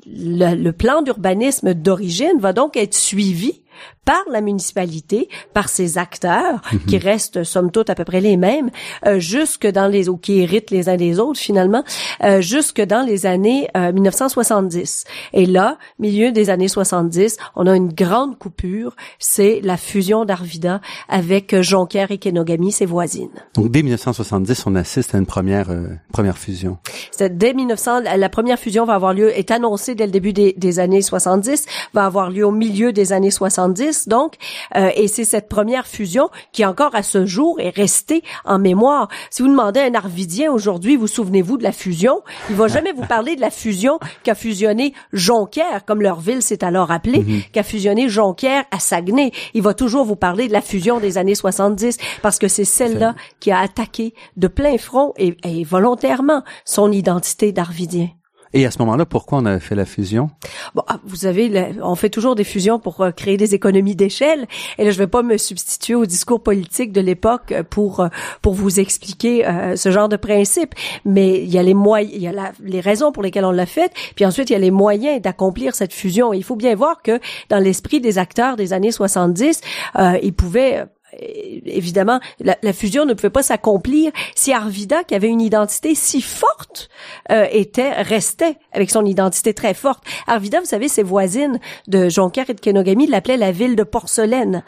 Le, 0.06 0.54
le 0.54 0.72
plan 0.72 1.02
d'urbanisme 1.02 1.74
d'origine 1.74 2.38
va 2.38 2.52
donc 2.52 2.76
être 2.76 2.94
suivi 2.94 3.62
par 4.04 4.22
la 4.30 4.40
municipalité, 4.40 5.28
par 5.54 5.68
ses 5.68 5.98
acteurs, 5.98 6.60
Mhm. 6.72 6.78
qui 6.86 6.98
restent 6.98 7.44
somme 7.44 7.70
toute 7.70 7.90
à 7.90 7.94
peu 7.94 8.04
près 8.04 8.20
les 8.20 8.36
mêmes, 8.36 8.70
euh, 9.06 9.18
jusque 9.18 9.66
dans 9.66 9.86
les 9.86 10.08
ou 10.08 10.16
qui 10.16 10.40
héritent 10.40 10.70
les 10.70 10.88
uns 10.88 10.96
des 10.96 11.18
autres 11.18 11.38
finalement, 11.40 11.82
euh, 12.24 12.40
jusque 12.40 12.80
dans 12.80 13.02
les 13.06 13.26
années 13.26 13.68
euh, 13.76 13.92
1970. 13.92 15.04
Et 15.32 15.46
là, 15.46 15.78
milieu 15.98 16.32
des 16.32 16.50
années 16.50 16.68
70, 16.68 17.36
on 17.56 17.66
a 17.66 17.74
une 17.76 17.92
grande 17.92 18.38
coupure, 18.38 18.94
c'est 19.18 19.60
la 19.62 19.76
fusion 19.76 20.24
d'Arvida 20.24 20.80
avec 21.08 21.52
euh, 21.54 21.62
Jonquière 21.62 22.10
et 22.10 22.18
Kenogami, 22.18 22.72
ses 22.72 22.86
voisines. 22.86 23.30
Donc 23.54 23.70
dès 23.70 23.82
1970, 23.82 24.64
on 24.66 24.74
assiste 24.76 25.14
à 25.14 25.18
une 25.18 25.26
première 25.26 25.70
euh, 25.70 25.88
première 26.12 26.38
fusion. 26.38 26.78
C'est 27.10 27.36
dès 27.36 27.54
1900, 27.54 28.00
la- 28.00 28.16
la 28.16 28.28
première 28.28 28.58
fusion 28.58 28.84
va 28.84 28.94
avoir 28.94 29.14
lieu, 29.14 29.36
est 29.36 29.50
annoncée 29.50 29.94
dès 29.94 30.06
le 30.06 30.12
début 30.12 30.32
des, 30.32 30.52
des 30.56 30.78
années 30.78 31.02
70, 31.02 31.66
va 31.94 32.04
avoir 32.06 32.30
lieu 32.30 32.46
au 32.46 32.50
milieu 32.50 32.92
des 32.92 33.12
années 33.12 33.30
70, 33.30 33.59
donc, 33.68 34.34
euh, 34.76 34.90
et 34.94 35.08
c'est 35.08 35.24
cette 35.24 35.48
première 35.48 35.86
fusion 35.86 36.30
qui 36.52 36.64
encore 36.64 36.94
à 36.94 37.02
ce 37.02 37.26
jour 37.26 37.60
est 37.60 37.74
restée 37.74 38.22
en 38.44 38.58
mémoire. 38.58 39.08
Si 39.30 39.42
vous 39.42 39.48
demandez 39.48 39.80
à 39.80 39.84
un 39.84 39.94
Arvidien 39.94 40.52
aujourd'hui, 40.52 40.96
vous 40.96 41.06
souvenez-vous 41.06 41.58
de 41.58 41.62
la 41.62 41.72
fusion, 41.72 42.22
il 42.48 42.56
va 42.56 42.68
jamais 42.68 42.92
vous 42.92 43.06
parler 43.06 43.36
de 43.36 43.40
la 43.40 43.50
fusion 43.50 43.98
qu'a 44.22 44.34
fusionné 44.34 44.94
Jonquière, 45.12 45.84
comme 45.84 46.02
leur 46.02 46.20
ville 46.20 46.42
s'est 46.42 46.64
alors 46.64 46.90
appelée, 46.90 47.44
qu'a 47.52 47.62
fusionné 47.62 48.08
Jonquière 48.08 48.64
à 48.70 48.78
Saguenay. 48.78 49.32
Il 49.54 49.62
va 49.62 49.74
toujours 49.74 50.04
vous 50.04 50.16
parler 50.16 50.48
de 50.48 50.52
la 50.52 50.60
fusion 50.60 51.00
des 51.00 51.18
années 51.18 51.34
70 51.34 51.98
parce 52.22 52.38
que 52.38 52.48
c'est 52.48 52.64
celle-là 52.64 53.14
qui 53.40 53.50
a 53.50 53.60
attaqué 53.60 54.14
de 54.36 54.48
plein 54.48 54.78
front 54.78 55.12
et, 55.16 55.36
et 55.44 55.64
volontairement 55.64 56.42
son 56.64 56.92
identité 56.92 57.52
d'Arvidien. 57.52 58.08
Et 58.52 58.66
à 58.66 58.70
ce 58.70 58.78
moment-là, 58.80 59.06
pourquoi 59.06 59.38
on 59.38 59.46
a 59.46 59.60
fait 59.60 59.74
la 59.74 59.84
fusion? 59.84 60.30
Bon, 60.74 60.82
ah, 60.88 60.98
vous 61.04 61.16
savez, 61.16 61.48
le- 61.48 61.84
on 61.84 61.94
fait 61.94 62.10
toujours 62.10 62.34
des 62.34 62.44
fusions 62.44 62.78
pour 62.80 63.00
euh, 63.00 63.10
créer 63.12 63.36
des 63.36 63.54
économies 63.54 63.94
d'échelle. 63.94 64.46
Et 64.78 64.84
là, 64.84 64.90
je 64.90 64.98
vais 64.98 65.06
pas 65.06 65.22
me 65.22 65.36
substituer 65.36 65.94
au 65.94 66.04
discours 66.06 66.42
politique 66.42 66.92
de 66.92 67.00
l'époque 67.00 67.52
euh, 67.52 67.62
pour 67.62 68.00
euh, 68.00 68.08
pour 68.42 68.54
vous 68.54 68.80
expliquer 68.80 69.46
ce 69.76 69.90
genre 69.90 70.08
de 70.08 70.16
principe. 70.16 70.74
Mais 71.04 71.42
il 71.42 71.48
y 71.50 71.58
a 71.58 71.62
les 71.62 71.74
moyens, 71.74 72.12
il 72.14 72.22
y 72.22 72.28
a 72.28 72.52
les 72.62 72.80
raisons 72.80 73.12
pour 73.12 73.22
lesquelles 73.22 73.44
on 73.44 73.50
l'a 73.52 73.66
fait. 73.66 73.92
Puis 74.16 74.24
ensuite, 74.24 74.50
il 74.50 74.54
y 74.54 74.56
a 74.56 74.60
les 74.60 74.70
moyens 74.70 75.20
d'accomplir 75.22 75.74
cette 75.74 75.92
fusion. 75.92 76.32
Il 76.32 76.42
faut 76.44 76.56
bien 76.56 76.74
voir 76.74 77.02
que 77.02 77.20
dans 77.48 77.58
l'esprit 77.58 78.00
des 78.00 78.18
acteurs 78.18 78.56
des 78.56 78.72
années 78.72 78.92
70, 78.92 79.60
euh, 79.98 80.18
ils 80.22 80.32
pouvaient 80.34 80.84
évidemment, 81.16 82.20
la, 82.40 82.56
la 82.62 82.72
fusion 82.72 83.04
ne 83.04 83.14
pouvait 83.14 83.30
pas 83.30 83.42
s'accomplir 83.42 84.12
si 84.34 84.52
Arvida, 84.52 85.04
qui 85.04 85.14
avait 85.14 85.28
une 85.28 85.40
identité 85.40 85.94
si 85.94 86.20
forte, 86.20 86.88
euh, 87.30 87.46
était 87.50 87.92
restait 88.02 88.56
avec 88.72 88.90
son 88.90 89.04
identité 89.04 89.54
très 89.54 89.74
forte. 89.74 90.02
Arvida, 90.26 90.60
vous 90.60 90.66
savez, 90.66 90.88
ses 90.88 91.02
voisines 91.02 91.58
de 91.88 92.08
Jonquière 92.08 92.48
et 92.50 92.54
de 92.54 92.60
Kenogami 92.60 93.06
l'appelaient 93.06 93.36
la 93.36 93.52
ville 93.52 93.76
de 93.76 93.82
porcelaine. 93.82 94.62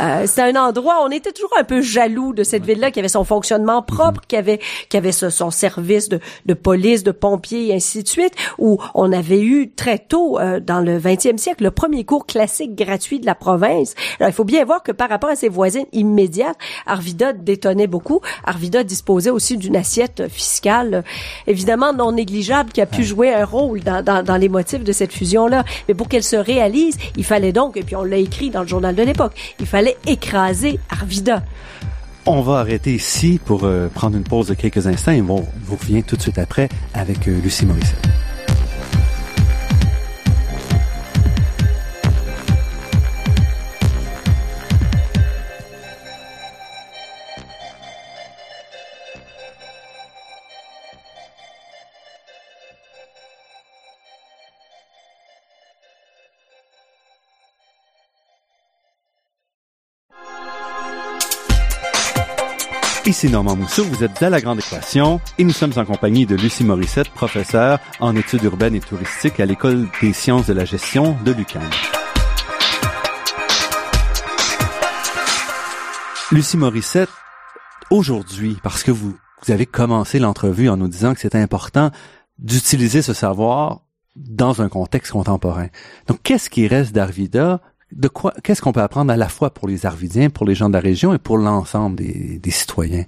Euh, 0.00 0.24
c'est 0.26 0.42
un 0.42 0.56
endroit, 0.56 1.00
on 1.02 1.10
était 1.10 1.32
toujours 1.32 1.56
un 1.58 1.64
peu 1.64 1.80
jaloux 1.80 2.32
de 2.32 2.42
cette 2.42 2.64
ville-là 2.64 2.90
qui 2.90 2.98
avait 2.98 3.08
son 3.08 3.24
fonctionnement 3.24 3.82
propre, 3.82 4.22
qui 4.26 4.36
avait 4.36 4.60
qui 4.88 4.96
avait 4.96 5.12
son 5.12 5.50
service 5.50 6.08
de, 6.08 6.20
de 6.46 6.54
police, 6.54 7.02
de 7.02 7.12
pompiers 7.12 7.68
et 7.68 7.74
ainsi 7.74 8.02
de 8.02 8.08
suite, 8.08 8.34
où 8.58 8.78
on 8.94 9.12
avait 9.12 9.40
eu 9.40 9.72
très 9.72 9.98
tôt 9.98 10.38
euh, 10.38 10.60
dans 10.60 10.80
le 10.80 10.98
20e 10.98 11.38
siècle 11.38 11.64
le 11.64 11.70
premier 11.70 12.04
cours 12.04 12.26
classique 12.26 12.74
gratuit 12.74 13.20
de 13.20 13.26
la 13.26 13.34
province. 13.34 13.94
Alors 14.18 14.30
il 14.30 14.34
faut 14.34 14.44
bien 14.44 14.64
voir 14.64 14.82
que 14.82 14.92
par 14.92 15.08
rapport 15.08 15.30
à 15.30 15.36
ses 15.36 15.48
voisines 15.48 15.83
immédiates, 15.92 16.56
Arvida 16.86 17.32
détonnait 17.32 17.86
beaucoup. 17.86 18.20
Arvida 18.44 18.84
disposait 18.84 19.30
aussi 19.30 19.56
d'une 19.56 19.76
assiette 19.76 20.28
fiscale 20.28 20.94
euh, 20.94 21.02
évidemment 21.46 21.92
non 21.92 22.12
négligeable 22.12 22.70
qui 22.72 22.80
a 22.80 22.86
pu 22.86 23.04
jouer 23.04 23.32
un 23.32 23.44
rôle 23.44 23.80
dans, 23.80 24.02
dans, 24.02 24.24
dans 24.24 24.36
les 24.36 24.48
motifs 24.48 24.84
de 24.84 24.92
cette 24.92 25.12
fusion-là. 25.12 25.64
Mais 25.88 25.94
pour 25.94 26.08
qu'elle 26.08 26.24
se 26.24 26.36
réalise, 26.36 26.96
il 27.16 27.24
fallait 27.24 27.52
donc, 27.52 27.76
et 27.76 27.82
puis 27.82 27.96
on 27.96 28.04
l'a 28.04 28.16
écrit 28.16 28.50
dans 28.50 28.62
le 28.62 28.68
journal 28.68 28.94
de 28.94 29.02
l'époque, 29.02 29.32
il 29.60 29.66
fallait 29.66 29.96
écraser 30.06 30.78
Arvida. 30.90 31.42
On 32.26 32.40
va 32.40 32.60
arrêter 32.60 32.94
ici 32.94 33.38
pour 33.44 33.64
euh, 33.64 33.88
prendre 33.88 34.16
une 34.16 34.24
pause 34.24 34.48
de 34.48 34.54
quelques 34.54 34.86
instants 34.86 35.12
et 35.12 35.20
on 35.20 35.46
vous 35.64 35.76
revient 35.76 36.02
tout 36.02 36.16
de 36.16 36.22
suite 36.22 36.38
après 36.38 36.70
avec 36.94 37.28
euh, 37.28 37.38
Lucie 37.42 37.66
Morissette. 37.66 38.08
Ici 63.06 63.28
Normand 63.28 63.54
Mousseau, 63.54 63.84
vous 63.84 64.02
êtes 64.02 64.22
à 64.22 64.30
La 64.30 64.40
Grande 64.40 64.60
Équation 64.60 65.20
et 65.36 65.44
nous 65.44 65.52
sommes 65.52 65.74
en 65.76 65.84
compagnie 65.84 66.24
de 66.24 66.36
Lucie 66.36 66.64
Morissette, 66.64 67.10
professeure 67.10 67.78
en 68.00 68.16
études 68.16 68.42
urbaines 68.44 68.74
et 68.74 68.80
touristiques 68.80 69.40
à 69.40 69.44
l'École 69.44 69.88
des 70.00 70.14
sciences 70.14 70.46
de 70.46 70.54
la 70.54 70.64
gestion 70.64 71.14
de 71.22 71.32
l'UQAM. 71.32 71.62
Lucie 76.32 76.56
Morissette, 76.56 77.10
aujourd'hui, 77.90 78.56
parce 78.62 78.82
que 78.82 78.90
vous, 78.90 79.14
vous 79.44 79.52
avez 79.52 79.66
commencé 79.66 80.18
l'entrevue 80.18 80.70
en 80.70 80.78
nous 80.78 80.88
disant 80.88 81.12
que 81.12 81.20
c'est 81.20 81.34
important 81.34 81.90
d'utiliser 82.38 83.02
ce 83.02 83.12
savoir 83.12 83.82
dans 84.16 84.62
un 84.62 84.70
contexte 84.70 85.12
contemporain. 85.12 85.68
Donc, 86.06 86.20
qu'est-ce 86.22 86.48
qui 86.48 86.66
reste 86.68 86.92
d'Arvida 86.92 87.60
de 87.94 88.08
quoi, 88.08 88.34
qu'est-ce 88.42 88.60
qu'on 88.60 88.72
peut 88.72 88.80
apprendre 88.80 89.12
à 89.12 89.16
la 89.16 89.28
fois 89.28 89.50
pour 89.50 89.68
les 89.68 89.86
Arvidiens, 89.86 90.28
pour 90.28 90.44
les 90.46 90.54
gens 90.56 90.68
de 90.68 90.74
la 90.74 90.80
région 90.80 91.14
et 91.14 91.18
pour 91.18 91.38
l'ensemble 91.38 91.96
des, 91.96 92.50
citoyens? 92.50 93.04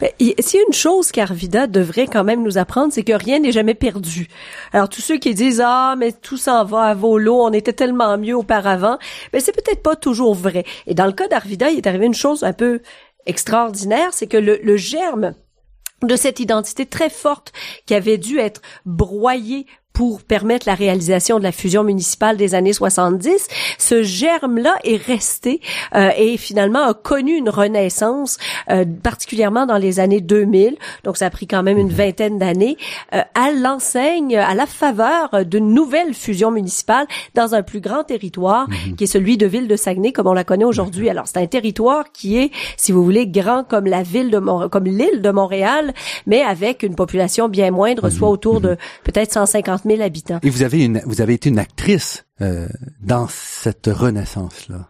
Ben, 0.00 0.08
il- 0.18 0.34
S'il 0.38 0.58
y 0.58 0.62
a 0.62 0.66
une 0.66 0.72
chose 0.72 1.12
qu'Arvida 1.12 1.66
devrait 1.66 2.06
quand 2.06 2.24
même 2.24 2.42
nous 2.42 2.56
apprendre, 2.56 2.92
c'est 2.92 3.04
que 3.04 3.12
rien 3.12 3.40
n'est 3.40 3.52
jamais 3.52 3.74
perdu. 3.74 4.28
Alors 4.72 4.88
tous 4.88 5.02
ceux 5.02 5.18
qui 5.18 5.34
disent 5.34 5.62
ah 5.64 5.96
mais 5.98 6.12
tout 6.12 6.38
s'en 6.38 6.64
va 6.64 6.84
à 6.84 6.94
volo, 6.94 7.42
on 7.42 7.52
était 7.52 7.74
tellement 7.74 8.16
mieux 8.16 8.36
auparavant, 8.36 8.98
ben 9.32 9.40
c'est 9.40 9.52
peut-être 9.54 9.82
pas 9.82 9.96
toujours 9.96 10.34
vrai. 10.34 10.64
Et 10.86 10.94
dans 10.94 11.06
le 11.06 11.12
cas 11.12 11.28
d'Arvida, 11.28 11.70
il 11.70 11.76
est 11.78 11.86
arrivé 11.86 12.06
une 12.06 12.14
chose 12.14 12.42
un 12.42 12.54
peu 12.54 12.80
extraordinaire, 13.26 14.12
c'est 14.12 14.26
que 14.26 14.36
le, 14.38 14.58
le 14.62 14.76
germe 14.76 15.34
de 16.02 16.16
cette 16.16 16.40
identité 16.40 16.86
très 16.86 17.10
forte 17.10 17.52
qui 17.86 17.94
avait 17.94 18.18
dû 18.18 18.38
être 18.38 18.60
broyée 18.86 19.66
pour 19.92 20.22
permettre 20.22 20.66
la 20.66 20.74
réalisation 20.74 21.38
de 21.38 21.42
la 21.42 21.52
fusion 21.52 21.84
municipale 21.84 22.36
des 22.36 22.54
années 22.54 22.72
70, 22.72 23.46
ce 23.78 24.02
germe-là 24.02 24.74
est 24.84 24.96
resté 24.96 25.60
euh, 25.94 26.10
et 26.16 26.36
finalement 26.36 26.82
a 26.82 26.94
connu 26.94 27.32
une 27.36 27.50
renaissance, 27.50 28.38
euh, 28.70 28.84
particulièrement 29.02 29.66
dans 29.66 29.76
les 29.76 30.00
années 30.00 30.20
2000. 30.20 30.76
Donc 31.04 31.16
ça 31.16 31.26
a 31.26 31.30
pris 31.30 31.46
quand 31.46 31.62
même 31.62 31.78
une 31.78 31.90
vingtaine 31.92 32.38
d'années 32.38 32.76
euh, 33.14 33.20
à 33.34 33.50
l'enseigne, 33.52 34.36
à 34.36 34.54
la 34.54 34.66
faveur 34.66 35.44
d'une 35.44 35.74
nouvelle 35.74 36.14
fusion 36.14 36.50
municipale 36.50 37.06
dans 37.34 37.54
un 37.54 37.62
plus 37.62 37.80
grand 37.80 38.04
territoire 38.04 38.66
qui 38.96 39.04
est 39.04 39.06
celui 39.06 39.36
de 39.36 39.46
ville 39.46 39.68
de 39.68 39.76
Saguenay 39.76 40.12
comme 40.12 40.26
on 40.26 40.32
la 40.32 40.44
connaît 40.44 40.64
aujourd'hui. 40.64 41.10
Alors 41.10 41.26
c'est 41.26 41.38
un 41.38 41.46
territoire 41.46 42.12
qui 42.12 42.38
est, 42.38 42.50
si 42.76 42.92
vous 42.92 43.04
voulez, 43.04 43.26
grand 43.26 43.64
comme 43.64 43.86
la 43.86 44.02
ville 44.02 44.30
de 44.30 44.38
Mont- 44.38 44.68
comme 44.68 44.84
l'île 44.84 45.20
de 45.22 45.30
Montréal, 45.30 45.92
mais 46.26 46.42
avec 46.42 46.82
une 46.82 46.94
population 46.94 47.48
bien 47.48 47.70
moindre, 47.70 48.08
soit 48.10 48.28
autour 48.30 48.60
de 48.60 48.76
peut-être 49.04 49.32
150 49.32 49.81
000 49.84 50.02
habitants. 50.02 50.40
Et 50.42 50.50
vous 50.50 50.62
avez 50.62 50.84
une, 50.84 51.02
vous 51.06 51.20
avez 51.20 51.34
été 51.34 51.48
une 51.48 51.58
actrice 51.58 52.24
euh, 52.40 52.68
dans 53.00 53.28
cette 53.28 53.86
renaissance-là. 53.86 54.88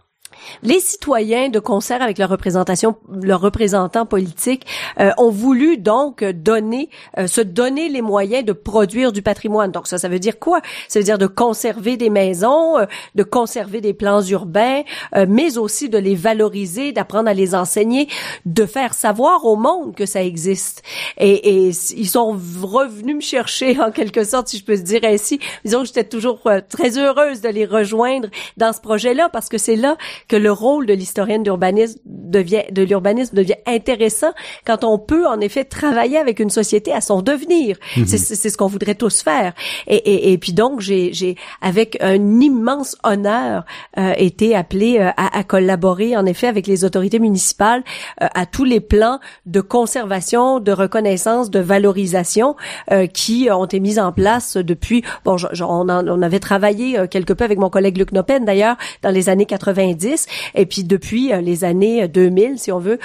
Les 0.63 0.81
citoyens, 0.81 1.49
de 1.49 1.59
concert 1.59 2.03
avec 2.03 2.19
leurs 2.19 2.31
représentants 2.31 4.07
politiques, 4.07 4.67
euh, 5.01 5.11
ont 5.19 5.31
voulu 5.31 5.79
donc 5.79 6.25
donner, 6.25 6.89
euh, 7.19 7.27
se 7.27 7.41
donner 7.41 7.89
les 7.89 8.03
moyens 8.03 8.45
de 8.45 8.53
produire 8.53 9.13
du 9.13 9.23
patrimoine. 9.23 9.71
Donc 9.73 9.87
ça, 9.87 9.99
ça 9.99 10.09
veut 10.09 10.19
dire 10.19 10.39
quoi? 10.39 10.61
Ça 10.89 10.99
veut 10.99 11.05
dire 11.05 11.19
de 11.19 11.27
conserver 11.27 11.97
des 11.97 12.11
maisons, 12.11 12.79
euh, 12.79 12.87
de 13.15 13.23
conserver 13.23 13.81
des 13.81 13.95
plans 13.95 14.23
urbains, 14.23 14.83
euh, 15.17 15.27
mais 15.29 15.59
aussi 15.59 15.89
de 15.89 15.99
les 15.99 16.15
valoriser, 16.15 16.93
d'apprendre 16.93 17.29
à 17.29 17.35
les 17.35 17.55
enseigner, 17.55 18.09
de 18.47 18.67
faire 18.67 18.95
savoir 18.95 19.45
au 19.45 19.57
monde 19.57 19.95
que 19.95 20.07
ça 20.07 20.23
existe. 20.23 20.83
Et, 21.19 21.67
et 21.67 21.73
ils 21.97 22.09
sont 22.09 22.39
revenus 22.63 23.17
me 23.17 23.21
chercher 23.21 23.81
en 23.81 23.91
quelque 23.91 24.25
sorte, 24.25 24.49
si 24.49 24.59
je 24.59 24.65
peux 24.65 24.77
dire 24.77 25.01
ainsi. 25.05 25.39
Disons 25.65 25.81
que 25.81 25.87
j'étais 25.87 26.05
toujours 26.05 26.41
euh, 26.47 26.61
très 26.69 26.99
heureuse 26.99 27.41
de 27.41 27.49
les 27.49 27.67
rejoindre 27.67 28.29
dans 28.57 28.73
ce 28.73 28.81
projet-là 28.81 29.29
parce 29.29 29.49
que 29.49 29.59
c'est 29.59 29.77
là 29.77 29.97
que 30.33 30.37
le 30.39 30.51
rôle 30.51 30.87
de 30.87 30.95
l'historienne 30.95 31.43
d'urbanisme 31.43 31.99
devient 32.07 32.63
de 32.73 32.83
l'urbanisme 32.83 33.37
devient 33.37 33.61
intéressant 33.67 34.33
quand 34.67 34.83
on 34.83 34.99
peut 34.99 35.27
en 35.27 35.41
effet 35.41 35.65
travailler 35.65 36.17
avec 36.17 36.41
une 36.41 36.49
société 36.49 36.91
à 36.91 37.03
son 37.03 37.21
devenir. 37.21 37.77
Mhm. 37.99 38.07
C'est 38.07 38.49
ce 38.49 38.57
qu'on 38.57 38.67
voudrait 38.67 38.95
tous 38.95 39.21
faire. 39.21 39.53
Et, 39.87 39.97
et, 39.97 40.33
et 40.33 40.39
puis 40.39 40.55
donc 40.55 40.81
j'ai 40.81 41.13
j'ai 41.13 41.37
avec 41.61 41.99
un 42.01 42.41
immense 42.41 42.97
honneur 43.05 43.67
euh, 43.99 44.15
été 44.17 44.57
appelé 44.57 45.01
euh, 45.01 45.11
à, 45.19 45.39
à, 45.39 45.45
collaborer 45.45 46.17
en 46.17 46.25
effet 46.25 46.47
avec 46.47 46.67
les 46.67 46.87
autorités 46.87 47.19
municipales 47.19 47.85
euh, 48.23 48.29
à 48.35 48.47
tous 48.47 48.65
les 48.65 48.81
plans 48.81 49.19
de 49.45 49.61
conservation, 49.61 50.61
de 50.61 50.73
reconnaissance, 50.73 51.51
de 51.51 51.61
valorisation 51.61 52.57
euh, 52.91 53.07
qui 53.07 53.51
ont 53.51 53.67
été 53.67 53.81
mis 53.81 53.99
en 53.99 54.13
place 54.13 54.57
depuis 54.57 55.05
bon 55.27 55.37
on, 55.61 55.91
on, 55.91 56.23
avait 56.23 56.41
travaillé 56.41 57.07
quelque 57.11 57.35
peu 57.35 57.45
avec 57.45 57.59
mon 57.59 57.69
collègue 57.69 57.99
Luc 57.99 58.13
Nopen 58.13 58.47
d'ailleurs 58.47 58.77
dans 59.03 59.11
les 59.11 59.29
années 59.29 59.45
90 59.45 60.22
et 60.55 60.67
puis 60.67 60.85
depuis 60.85 61.33
les 61.43 61.65
années 61.65 62.09
2000 62.09 62.59
si 62.59 62.73
on 62.73 62.79
veut 62.79 62.99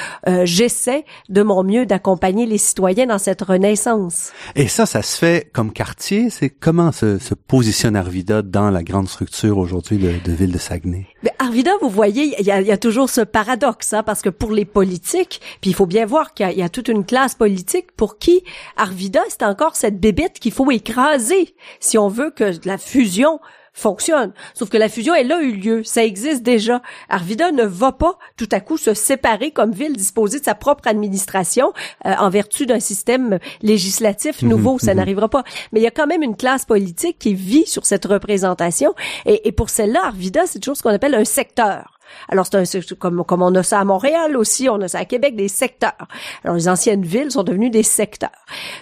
j'essaie 0.43 1.06
de 1.30 1.43
mon 1.43 1.63
mieux 1.63 1.86
d'accompagner 1.86 2.45
les 2.45 2.58
citoyens 2.58 3.08
dans 3.08 3.17
cette 3.17 3.41
renaissance. 3.41 4.32
Et 4.56 4.67
ça 4.67 4.86
ça 4.86 5.01
se 5.01 5.17
fait 5.17 5.49
comme 5.53 5.71
quartier, 5.71 6.30
c'est 6.30 6.49
comment 6.49 6.91
se, 6.91 7.19
se 7.19 7.34
positionne 7.34 7.95
Arvida 7.95 8.41
dans 8.41 8.69
la 8.69 8.84
grande 8.84 9.08
structure 9.08 9.58
aujourd'hui 9.58 9.97
de, 9.97 10.13
de 10.23 10.32
ville 10.32 10.51
de 10.51 10.58
Saguenay? 10.58 11.08
Mais 11.23 11.32
Arvida, 11.39 11.71
vous 11.82 11.89
voyez, 11.89 12.36
il 12.39 12.45
y 12.45 12.51
a, 12.51 12.62
y 12.62 12.71
a, 12.71 12.77
toujours 12.77 13.10
ce 13.10 13.21
paradoxe, 13.21 13.93
hein, 13.93 14.03
parce 14.03 14.21
que 14.21 14.30
pour 14.30 14.51
les 14.51 14.65
politiques, 14.65 15.41
puis 15.62 15.71
il 15.71 15.73
faut 15.73 15.86
bien 15.86 16.06
voir 16.06 16.34
qu'il 16.34 16.49
y, 16.49 16.60
y, 16.60 16.62
a 16.62 16.69
toute 16.69 16.88
une 16.88 17.06
classe 17.06 17.36
politique 17.36 17.91
pour 17.95 18.17
qui 18.17 18.43
Arvida, 18.75 19.21
c'est 19.30 19.43
encore 19.43 19.75
cette 19.75 19.99
bébête 19.99 20.39
qu'il 20.39 20.51
faut 20.51 20.69
écraser 20.71 21.56
si 21.80 21.97
on 21.97 22.08
veut 22.08 22.32
que 22.32 22.51
la 22.65 22.77
fusion 22.77 23.39
fonctionne. 23.78 24.34
Sauf 24.56 24.70
que 24.70 24.78
la 24.78 24.90
fusion, 24.90 25.13
elle 25.13 25.32
a 25.32 25.42
eu 25.42 25.52
lieu. 25.52 25.84
Ça 25.84 26.04
existe 26.04 26.42
déjà. 26.42 26.82
Arvida 27.10 27.52
ne 27.52 27.63
va 27.63 27.92
pas 27.92 28.18
tout 28.36 28.50
à 28.52 28.60
coup 28.60 28.78
se 28.78 28.94
séparer 28.94 29.52
comme 29.52 29.72
ville 29.72 29.96
disposée 29.96 30.40
de 30.40 30.46
sa 30.46 30.56
propre 30.56 30.88
administration 30.88 31.72
euh, 32.06 32.13
en 32.18 32.30
vertu 32.30 32.66
d'un 32.66 32.80
système 32.80 33.38
législatif 33.62 34.42
mhm, 34.42 34.50
nouveau. 34.50 34.80
ça 34.80 34.92
mhm. 34.92 34.98
n'arrivera 34.98 35.30
pas. 35.30 35.44
Mais 35.72 35.80
il 35.80 35.84
y 35.84 35.88
a 35.88 35.92
quand 35.92 36.08
même 36.08 36.24
une 36.24 36.36
classe 36.36 36.66
politique 36.66 37.20
qui 37.20 37.36
vit 37.36 37.68
sur 37.68 37.86
cette 37.86 38.06
représentation. 38.06 38.96
Et, 39.26 39.48
et 39.48 39.52
pour 39.52 39.70
celle-là, 39.70 40.06
Arvida, 40.06 40.48
c'est 40.48 40.60
toujours 40.60 40.78
ce 40.78 40.82
qu'on 40.82 40.90
appelle 40.90 41.16
un 41.16 41.26
secteur. 41.26 41.96
Alors, 42.30 42.46
c'est 42.46 42.98
comme, 42.98 43.24
comme 43.24 43.41
on 43.41 43.54
a 43.56 43.63
ça 43.63 43.80
à 43.80 43.86
Montréal 43.86 44.38
aussi, 44.38 44.70
on 44.70 44.82
a 44.82 44.88
ça 44.88 45.00
à 45.00 45.06
Québec, 45.06 45.36
des 45.36 45.48
secteurs. 45.48 46.08
Alors, 46.43 46.56
les 46.56 46.67
anciennes 46.70 47.04
villes 47.04 47.32
sont 47.32 47.43
devenues 47.43 47.70
des 47.70 47.84
secteurs. 47.84 48.30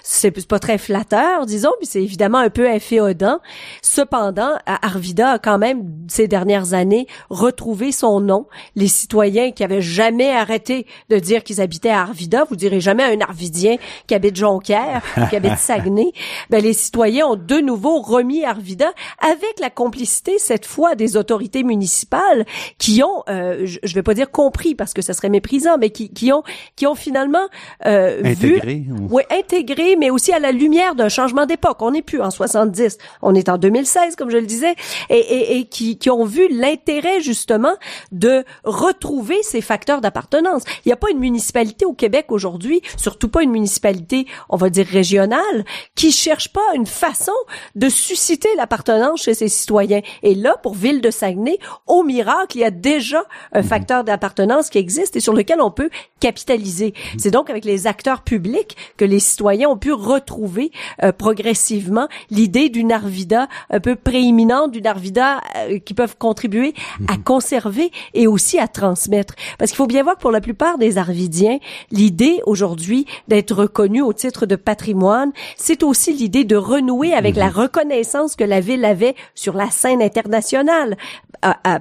C'est 0.04 0.32
pas 0.48 0.60
très 0.60 0.78
flatteur, 0.78 1.46
disons, 1.46 1.72
puis 1.80 1.88
c'est 1.88 2.04
évidemment 2.04 2.40
un 2.40 2.50
peu 2.50 2.70
inféodant. 2.70 3.40
Cependant, 3.82 4.52
Arvida 4.66 5.32
a 5.32 5.40
quand 5.40 5.58
même, 5.58 5.84
ces 6.08 6.28
dernières 6.28 6.74
années, 6.74 7.08
retrouvé 7.30 7.92
son 7.92 8.20
nom. 8.20 8.48
Les 8.76 8.88
citoyens 8.88 9.52
qui 9.52 9.64
avaient 9.64 9.82
jamais 9.82 10.32
arrêté 10.32 10.86
de 11.10 11.18
dire 11.18 11.44
qu'ils 11.44 11.62
habitaient 11.62 11.90
à 11.90 12.02
Arvida, 12.02 12.46
vous 12.50 12.56
direz 12.56 12.80
jamais 12.80 13.04
à 13.04 13.08
un 13.08 13.22
Arvidien 13.22 13.78
qui 14.08 14.16
habite 14.16 14.36
Jonquière, 14.36 15.02
qui 15.30 15.36
habite 15.36 15.58
Saguenay, 15.58 16.12
ben, 16.50 16.62
les 16.62 16.74
citoyens 16.74 17.28
ont 17.28 17.36
de 17.36 17.60
nouveau 17.60 18.02
remis 18.02 18.44
Arvida 18.44 18.94
avec 19.20 19.60
la 19.60 19.70
complicité, 19.70 20.38
cette 20.38 20.66
fois, 20.66 20.96
des 20.96 21.18
autorités 21.18 21.64
municipales 21.64 22.46
qui 22.78 23.02
ont 23.04 23.14
euh, 23.30 23.65
je, 23.65 23.93
vais 23.93 24.04
pas 24.04 24.13
dire 24.13 24.32
compris 24.32 24.75
parce 24.75 24.93
que 24.93 25.01
ça 25.01 25.13
serait 25.13 25.30
méprisant, 25.30 25.78
mais 25.78 25.89
qui, 25.89 26.10
qui 26.10 26.32
ont, 26.32 26.43
qui 26.75 26.88
ont 26.88 26.95
finalement 26.95 27.47
euh, 27.86 28.21
intégré, 28.23 28.75
vu, 28.75 28.93
oui, 29.10 29.23
intégré, 29.32 29.95
mais 29.95 30.10
aussi 30.10 30.32
à 30.32 30.39
la 30.39 30.51
lumière 30.51 30.95
d'un 30.95 31.10
changement 31.10 31.45
d'époque. 31.45 31.78
On 31.82 31.91
n'est 31.91 32.01
plus 32.01 32.21
en 32.21 32.32
70, 32.32 32.97
on 33.21 33.36
est 33.36 33.49
en 33.49 33.58
2016, 33.58 34.15
comme 34.15 34.30
je 34.30 34.38
le 34.38 34.45
disais, 34.45 34.75
et, 35.10 35.17
et, 35.17 35.58
et 35.58 35.65
qui, 35.65 35.97
qui 35.97 36.10
ont 36.10 36.25
vu 36.25 36.47
l'intérêt 36.49 37.21
justement 37.21 37.73
de 38.12 38.43
retrouver 38.63 39.41
ces 39.43 39.62
facteurs 39.62 40.01
d'appartenance. 40.01 40.63
Il 40.86 40.89
n'y 40.89 40.93
a 40.93 40.97
pas 40.97 41.12
une 41.12 41.19
municipalité 41.19 41.86
au 41.86 41.93
Québec 41.93 42.28
aujourd'hui, 42.30 42.82
surtout 42.97 43.30
pas 43.30 43.43
une 43.43 43.51
municipalité, 43.51 44.28
on 44.49 44.58
va 44.58 44.69
dire 44.69 44.86
régionale, 44.86 45.65
qui 45.95 46.12
cherche 46.12 46.51
pas 46.51 46.62
une 46.75 46.86
façon 46.86 47.34
de 47.75 47.89
susciter 47.89 48.49
l'appartenance 48.58 49.23
chez 49.23 49.34
ses 49.34 49.49
citoyens. 49.49 50.01
Et 50.23 50.36
là, 50.36 50.58
pour 50.62 50.75
Ville 50.75 51.01
de 51.01 51.12
Saguenay, 51.12 51.58
au 51.88 52.04
miracle, 52.04 52.58
il 52.58 52.62
y 52.62 52.65
a 52.65 52.71
déjà 52.71 53.05
déjà 53.06 53.24
un 53.54 53.62
mhm. 53.62 53.68
facteur 53.68 54.04
d'appartenance 54.04 54.70
qui 54.70 54.80
existe 54.80 55.15
et 55.15 55.20
sur 55.20 55.34
lequel 55.34 55.62
on 55.62 55.72
peut 55.72 55.89
capitaliser. 56.20 56.94
Mhm. 57.13 57.20
C'est 57.20 57.32
donc 57.32 57.50
avec 57.50 57.63
les 57.63 57.88
acteurs 57.88 58.22
publics 58.22 58.76
que 58.98 59.06
les 59.06 59.20
citoyens 59.20 59.70
ont 59.70 59.78
pu 59.78 59.94
retrouver 59.94 60.72
euh, 61.04 61.12
progressivement 61.12 62.08
l'idée 62.32 62.70
d'une 62.70 62.91
Arvida 62.91 63.48
un 63.70 63.80
peu 63.80 63.96
prééminente, 63.96 64.72
d'une 64.72 64.88
Arvida 64.88 65.41
euh, 65.56 65.80
qui 65.80 65.94
peuvent 65.94 66.18
contribuer 66.18 66.74
à 67.08 67.18
mhm. 67.18 67.24
conserver 67.24 67.91
et 68.13 68.28
aussi 68.28 68.58
à 68.58 68.68
transmettre. 68.68 69.36
Parce 69.60 69.72
qu'il 69.72 69.78
faut 69.78 69.88
bien 69.88 70.04
voir 70.04 70.15
que 70.15 70.22
pour 70.22 70.32
la 70.32 70.41
plupart 70.41 70.78
des 70.78 70.98
Arvidiens, 70.98 71.60
l'idée 71.91 72.41
aujourd'hui 72.46 73.06
d'être 73.28 73.54
reconnu 73.54 74.02
au 74.02 74.13
titre 74.13 74.46
de 74.48 74.56
patrimoine, 74.56 75.32
c'est 75.58 75.84
aussi 75.84 76.12
l'idée 76.12 76.44
de 76.44 76.56
renouer 76.56 77.13
avec 77.13 77.36
la 77.36 77.50
reconnaissance 77.50 78.36
que 78.36 78.44
la 78.44 78.60
ville 78.60 78.84
avait 78.84 79.15
sur 79.36 79.54
la 79.54 79.70
scène 79.70 80.02
internationale 80.02 80.98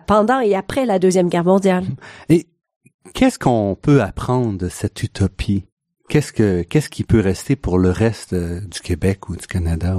pendant 0.06 0.40
et 0.40 0.54
après 0.54 0.84
la 0.84 0.98
Deuxième 0.98 1.13
Guerre 1.22 1.44
mondiale. 1.44 1.85
Et 2.29 2.46
qu'est-ce 3.12 3.38
qu'on 3.38 3.77
peut 3.81 4.03
apprendre 4.03 4.59
de 4.59 4.68
cette 4.68 5.03
utopie? 5.03 5.64
Qu'est-ce 6.09 6.33
que 6.33 6.62
qu'est-ce 6.62 6.90
qui 6.90 7.03
peut 7.03 7.20
rester 7.20 7.57
pour 7.57 7.79
le 7.79 7.90
reste 7.90 8.35
euh, 8.35 8.61
du 8.61 8.81
Québec 8.81 9.31
ou 9.31 9.37
du 9.37 9.46
Canada 9.46 9.96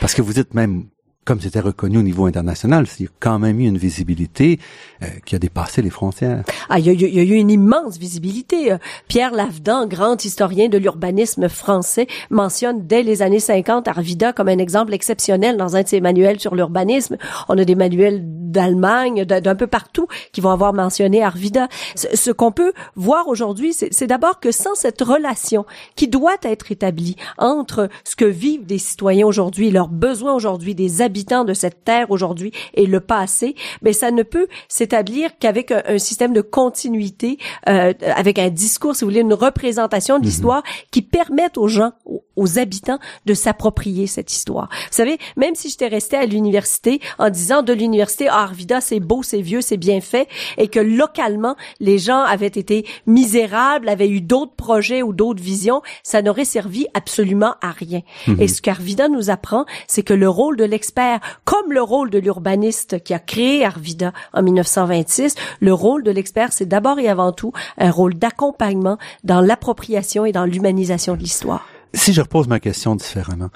parce 0.00 0.14
que 0.14 0.22
vous 0.22 0.40
êtes 0.40 0.54
même 0.54 0.88
comme 1.26 1.40
c'était 1.40 1.60
reconnu 1.60 1.98
au 1.98 2.02
niveau 2.02 2.26
international, 2.26 2.86
il 3.00 3.02
y 3.02 3.06
a 3.08 3.10
quand 3.18 3.40
même 3.40 3.58
eu 3.58 3.66
une 3.66 3.76
visibilité 3.76 4.60
euh, 5.02 5.06
qui 5.26 5.34
a 5.34 5.40
dépassé 5.40 5.82
les 5.82 5.90
frontières. 5.90 6.44
Ah, 6.70 6.78
il 6.78 6.86
y, 6.86 6.88
a, 6.88 6.92
y 6.92 7.18
a 7.18 7.22
eu 7.22 7.34
une 7.34 7.50
immense 7.50 7.98
visibilité. 7.98 8.72
Euh, 8.72 8.78
Pierre 9.08 9.32
Lavedan, 9.32 9.88
grand 9.88 10.24
historien 10.24 10.68
de 10.68 10.78
l'urbanisme 10.78 11.48
français, 11.48 12.06
mentionne 12.30 12.86
dès 12.86 13.02
les 13.02 13.22
années 13.22 13.40
50 13.40 13.88
Arvida 13.88 14.32
comme 14.32 14.48
un 14.48 14.58
exemple 14.58 14.94
exceptionnel 14.94 15.56
dans 15.56 15.74
un 15.74 15.82
de 15.82 15.88
ses 15.88 16.00
manuels 16.00 16.38
sur 16.38 16.54
l'urbanisme. 16.54 17.16
On 17.48 17.58
a 17.58 17.64
des 17.64 17.74
manuels 17.74 18.22
d'Allemagne, 18.24 19.24
d'un 19.24 19.56
peu 19.56 19.66
partout, 19.66 20.06
qui 20.30 20.40
vont 20.40 20.50
avoir 20.50 20.72
mentionné 20.72 21.24
Arvida. 21.24 21.68
Ce, 21.96 22.16
ce 22.16 22.30
qu'on 22.30 22.52
peut 22.52 22.72
voir 22.94 23.26
aujourd'hui, 23.26 23.74
c'est 23.74 24.06
d'abord 24.06 24.38
que 24.38 24.52
sans 24.52 24.76
cette 24.76 25.02
relation 25.02 25.66
qui 25.96 26.06
doit 26.06 26.36
être 26.42 26.70
établie 26.70 27.16
entre 27.36 27.88
ce 28.04 28.14
que 28.14 28.24
vivent 28.24 28.64
des 28.64 28.78
citoyens 28.78 29.26
aujourd'hui, 29.26 29.72
leurs 29.72 29.88
besoins 29.88 30.32
aujourd'hui, 30.32 30.76
des 30.76 31.02
habitants, 31.02 31.15
de 31.24 31.54
cette 31.54 31.84
terre 31.84 32.10
aujourd'hui 32.10 32.52
et 32.74 32.86
le 32.86 33.00
passé, 33.00 33.54
mais 33.82 33.92
ça 33.92 34.10
ne 34.10 34.22
peut 34.22 34.48
s'établir 34.68 35.30
qu'avec 35.38 35.72
un, 35.72 35.98
système 35.98 36.32
de 36.32 36.40
continuité, 36.42 37.38
euh, 37.68 37.92
avec 38.14 38.38
un 38.38 38.50
discours, 38.50 38.94
si 38.94 39.04
vous 39.04 39.10
voulez, 39.10 39.22
une 39.22 39.34
représentation 39.34 40.16
de 40.16 40.20
mhm. 40.20 40.26
l'histoire 40.26 40.62
qui 40.90 41.02
permette 41.02 41.56
aux 41.56 41.68
gens, 41.68 41.92
aux, 42.04 42.22
habitants, 42.58 42.98
de 43.24 43.34
s'approprier 43.34 44.06
cette 44.06 44.32
histoire. 44.32 44.68
Vous 44.70 44.96
savez, 44.96 45.18
même 45.36 45.54
si 45.54 45.68
j'étais 45.68 45.88
resté 45.88 46.16
à 46.16 46.26
l'université 46.26 47.00
en 47.18 47.30
disant 47.30 47.62
de 47.62 47.72
l'université, 47.72 48.28
ah, 48.28 48.42
Arvida, 48.42 48.80
c'est 48.80 49.00
beau, 49.00 49.22
c'est 49.22 49.40
vieux, 49.40 49.60
c'est 49.60 49.76
bien 49.76 50.00
fait, 50.00 50.28
et 50.58 50.68
que 50.68 50.80
localement, 50.80 51.56
les 51.80 51.98
gens 51.98 52.22
avaient 52.22 52.46
été 52.46 52.86
misérables, 53.06 53.88
avaient 53.88 54.08
eu 54.08 54.20
d'autres 54.20 54.54
projets 54.54 55.02
ou 55.02 55.12
d'autres 55.12 55.42
visions, 55.42 55.82
ça 56.02 56.22
n'aurait 56.22 56.44
servi 56.44 56.86
absolument 56.94 57.54
à 57.60 57.70
rien. 57.70 58.02
Mhm. 58.26 58.40
Et 58.40 58.48
ce 58.48 58.62
qu'Arvida 58.62 59.08
nous 59.08 59.30
apprend, 59.30 59.64
c'est 59.86 60.02
que 60.02 60.14
le 60.14 60.28
rôle 60.28 60.56
de 60.56 60.64
l'expert 60.64 61.20
comme 61.44 61.72
le 61.72 61.82
rôle 61.82 62.10
de 62.10 62.18
l'urbaniste 62.18 63.02
qui 63.02 63.14
a 63.14 63.18
créé 63.18 63.64
Arvida 63.64 64.12
en 64.32 64.42
1926, 64.42 65.34
le 65.60 65.72
rôle 65.72 66.02
de 66.02 66.10
l'expert, 66.10 66.52
c'est 66.52 66.66
d'abord 66.66 66.98
et 66.98 67.08
avant 67.08 67.32
tout 67.32 67.52
un 67.78 67.90
rôle 67.90 68.14
d'accompagnement 68.14 68.98
dans 69.24 69.40
l'appropriation 69.40 70.24
et 70.24 70.32
dans 70.32 70.44
l'humanisation 70.44 71.14
de 71.14 71.20
l'histoire. 71.20 71.66
Si 71.94 72.12
je 72.12 72.20
repose 72.20 72.48
ma 72.48 72.60
question 72.60 72.94
différemment, 72.96 73.50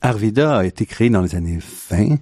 Arvida 0.00 0.58
a 0.58 0.64
été 0.64 0.86
créé 0.86 1.10
dans 1.10 1.22
les 1.22 1.34
années 1.34 1.58
20. 1.90 2.16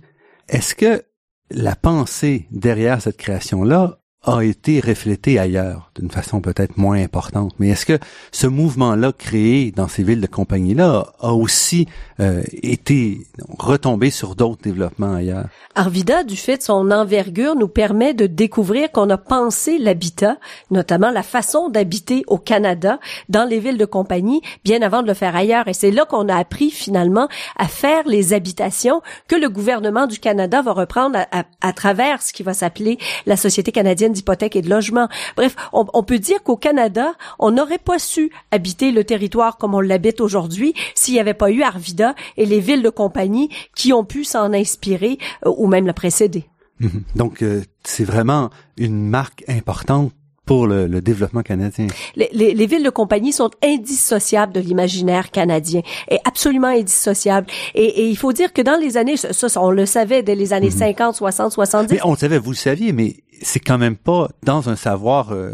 Est-ce 0.49 0.75
que 0.75 1.05
la 1.51 1.77
pensée 1.77 2.47
derrière 2.51 3.01
cette 3.01 3.17
création-là 3.17 4.00
a 4.27 4.43
été 4.43 4.81
reflété 4.81 5.39
ailleurs, 5.39 5.91
d'une 5.99 6.11
façon 6.11 6.43
peut-être 6.43 6.77
moins 6.77 7.03
importante. 7.03 7.55
Mais 7.59 7.69
est-ce 7.69 7.87
que 7.87 7.99
ce 8.33 8.47
mouvement-là 8.47 9.13
créé 9.13 9.71
dans 9.71 9.89
ces 9.89 10.03
villes 10.03 10.21
de 10.21 10.27
compagnie-là 10.27 11.07
a 11.21 11.33
aussi 11.33 11.89
euh, 12.21 12.43
été 12.53 13.27
retombé 13.59 14.11
sur 14.11 14.37
d'autres 14.37 14.61
développements 14.61 15.15
ailleurs? 15.15 15.47
Arvida, 15.75 16.23
du 16.23 16.37
fait 16.37 16.59
de 16.59 16.63
son 16.63 16.91
envergure, 16.91 17.57
nous 17.57 17.69
permet 17.69 18.13
de 18.13 18.27
découvrir 18.27 18.93
qu'on 18.93 19.09
a 19.09 19.17
pensé 19.17 19.79
l'habitat, 19.79 20.37
notamment 20.71 21.11
la 21.11 21.23
façon 21.23 21.71
d'habiter 21.71 22.23
au 22.27 22.37
Canada, 22.37 23.01
dans 23.31 23.45
les 23.45 23.59
villes 23.59 23.79
de 23.79 23.87
compagnie, 23.87 24.43
bien 24.65 24.83
avant 24.83 25.01
de 25.01 25.07
le 25.07 25.15
faire 25.15 25.35
ailleurs. 25.35 25.67
Et 25.67 25.73
c'est 25.73 25.91
là 25.91 26.05
qu'on 26.05 26.29
a 26.29 26.37
appris 26.37 26.71
finalement 26.71 27.29
à 27.57 27.69
faire 27.69 28.07
les 28.07 28.35
habitations 28.35 29.01
que 29.29 29.37
le 29.37 29.49
gouvernement 29.49 30.07
du 30.07 30.19
Canada 30.19 30.61
va 30.61 30.73
reprendre 30.73 31.19
à, 31.33 31.45
à 31.63 31.73
travers 31.73 32.21
ce 32.21 32.35
qui 32.35 32.43
va 32.43 32.53
s'appeler 32.53 32.99
la 33.25 33.39
Société 33.39 33.73
canadienne 33.73 34.10
d'hypothèques 34.13 34.57
et 34.57 34.63
de 34.63 34.71
logement. 34.71 35.09
Bref, 35.37 35.57
on, 35.73 35.87
on 35.93 36.03
peut 36.03 36.19
dire 36.19 36.43
qu'au 36.43 36.57
Canada, 36.57 37.13
on 37.39 37.51
n'aurait 37.51 37.79
pas 37.79 37.99
su 37.99 38.31
habiter 38.51 38.93
le 38.93 39.05
territoire 39.05 39.59
comme 39.59 39.75
on 39.75 39.81
l'habite 39.81 40.21
aujourd'hui 40.21 40.75
s'il 40.95 41.15
n'y 41.15 41.21
avait 41.21 41.35
pas 41.35 41.51
eu 41.51 41.63
Arvida 41.63 42.15
et 42.37 42.47
les 42.47 42.61
villes 42.61 42.83
de 42.83 42.91
compagnie 42.91 43.51
qui 43.77 43.93
ont 43.93 44.05
pu 44.05 44.25
s'en 44.25 44.53
inspirer 44.53 45.19
euh, 45.47 45.53
ou 45.57 45.67
même 45.67 45.87
le 45.87 45.93
précéder. 45.93 46.45
Donc, 47.17 47.43
euh, 47.43 47.63
c'est 47.85 48.05
vraiment 48.05 48.51
une 48.77 49.09
marque 49.09 49.45
importante 49.49 50.13
pour 50.47 50.67
le, 50.67 50.89
le 50.89 51.01
développement 51.01 51.43
canadien. 51.43 51.87
Les, 52.17 52.29
les, 52.33 52.55
les, 52.55 52.67
villes 52.67 52.83
de 52.83 52.91
compagnie 52.91 53.33
sont 53.33 53.51
indissociables 53.63 54.53
de 54.53 54.59
l'imaginaire 54.59 55.31
canadien, 55.31 55.83
et 56.11 56.19
absolument 56.25 56.67
indissociables. 56.67 57.47
Et, 57.77 57.85
et, 57.85 58.09
il 58.09 58.17
faut 58.17 58.33
dire 58.33 58.53
que 58.53 58.61
dans 58.61 58.77
les 58.77 58.97
années, 58.97 59.17
ça, 59.17 59.47
on 59.63 59.71
le 59.71 59.87
savait 59.87 60.25
dès 60.25 60.35
les 60.35 60.53
années 60.53 60.73
50, 60.73 61.15
60, 61.15 61.53
70. 61.53 61.95
Mais 61.95 62.01
on 62.03 62.13
le 62.13 62.17
savait, 62.17 62.39
vous 62.39 62.51
le 62.51 62.57
saviez, 62.57 62.93
mais 62.93 63.19
c'est 63.41 63.61
quand 63.61 63.79
même 63.79 63.97
pas 63.97 64.29
dans 64.43 64.69
un 64.69 64.77
savoir 64.77 65.33
euh, 65.33 65.53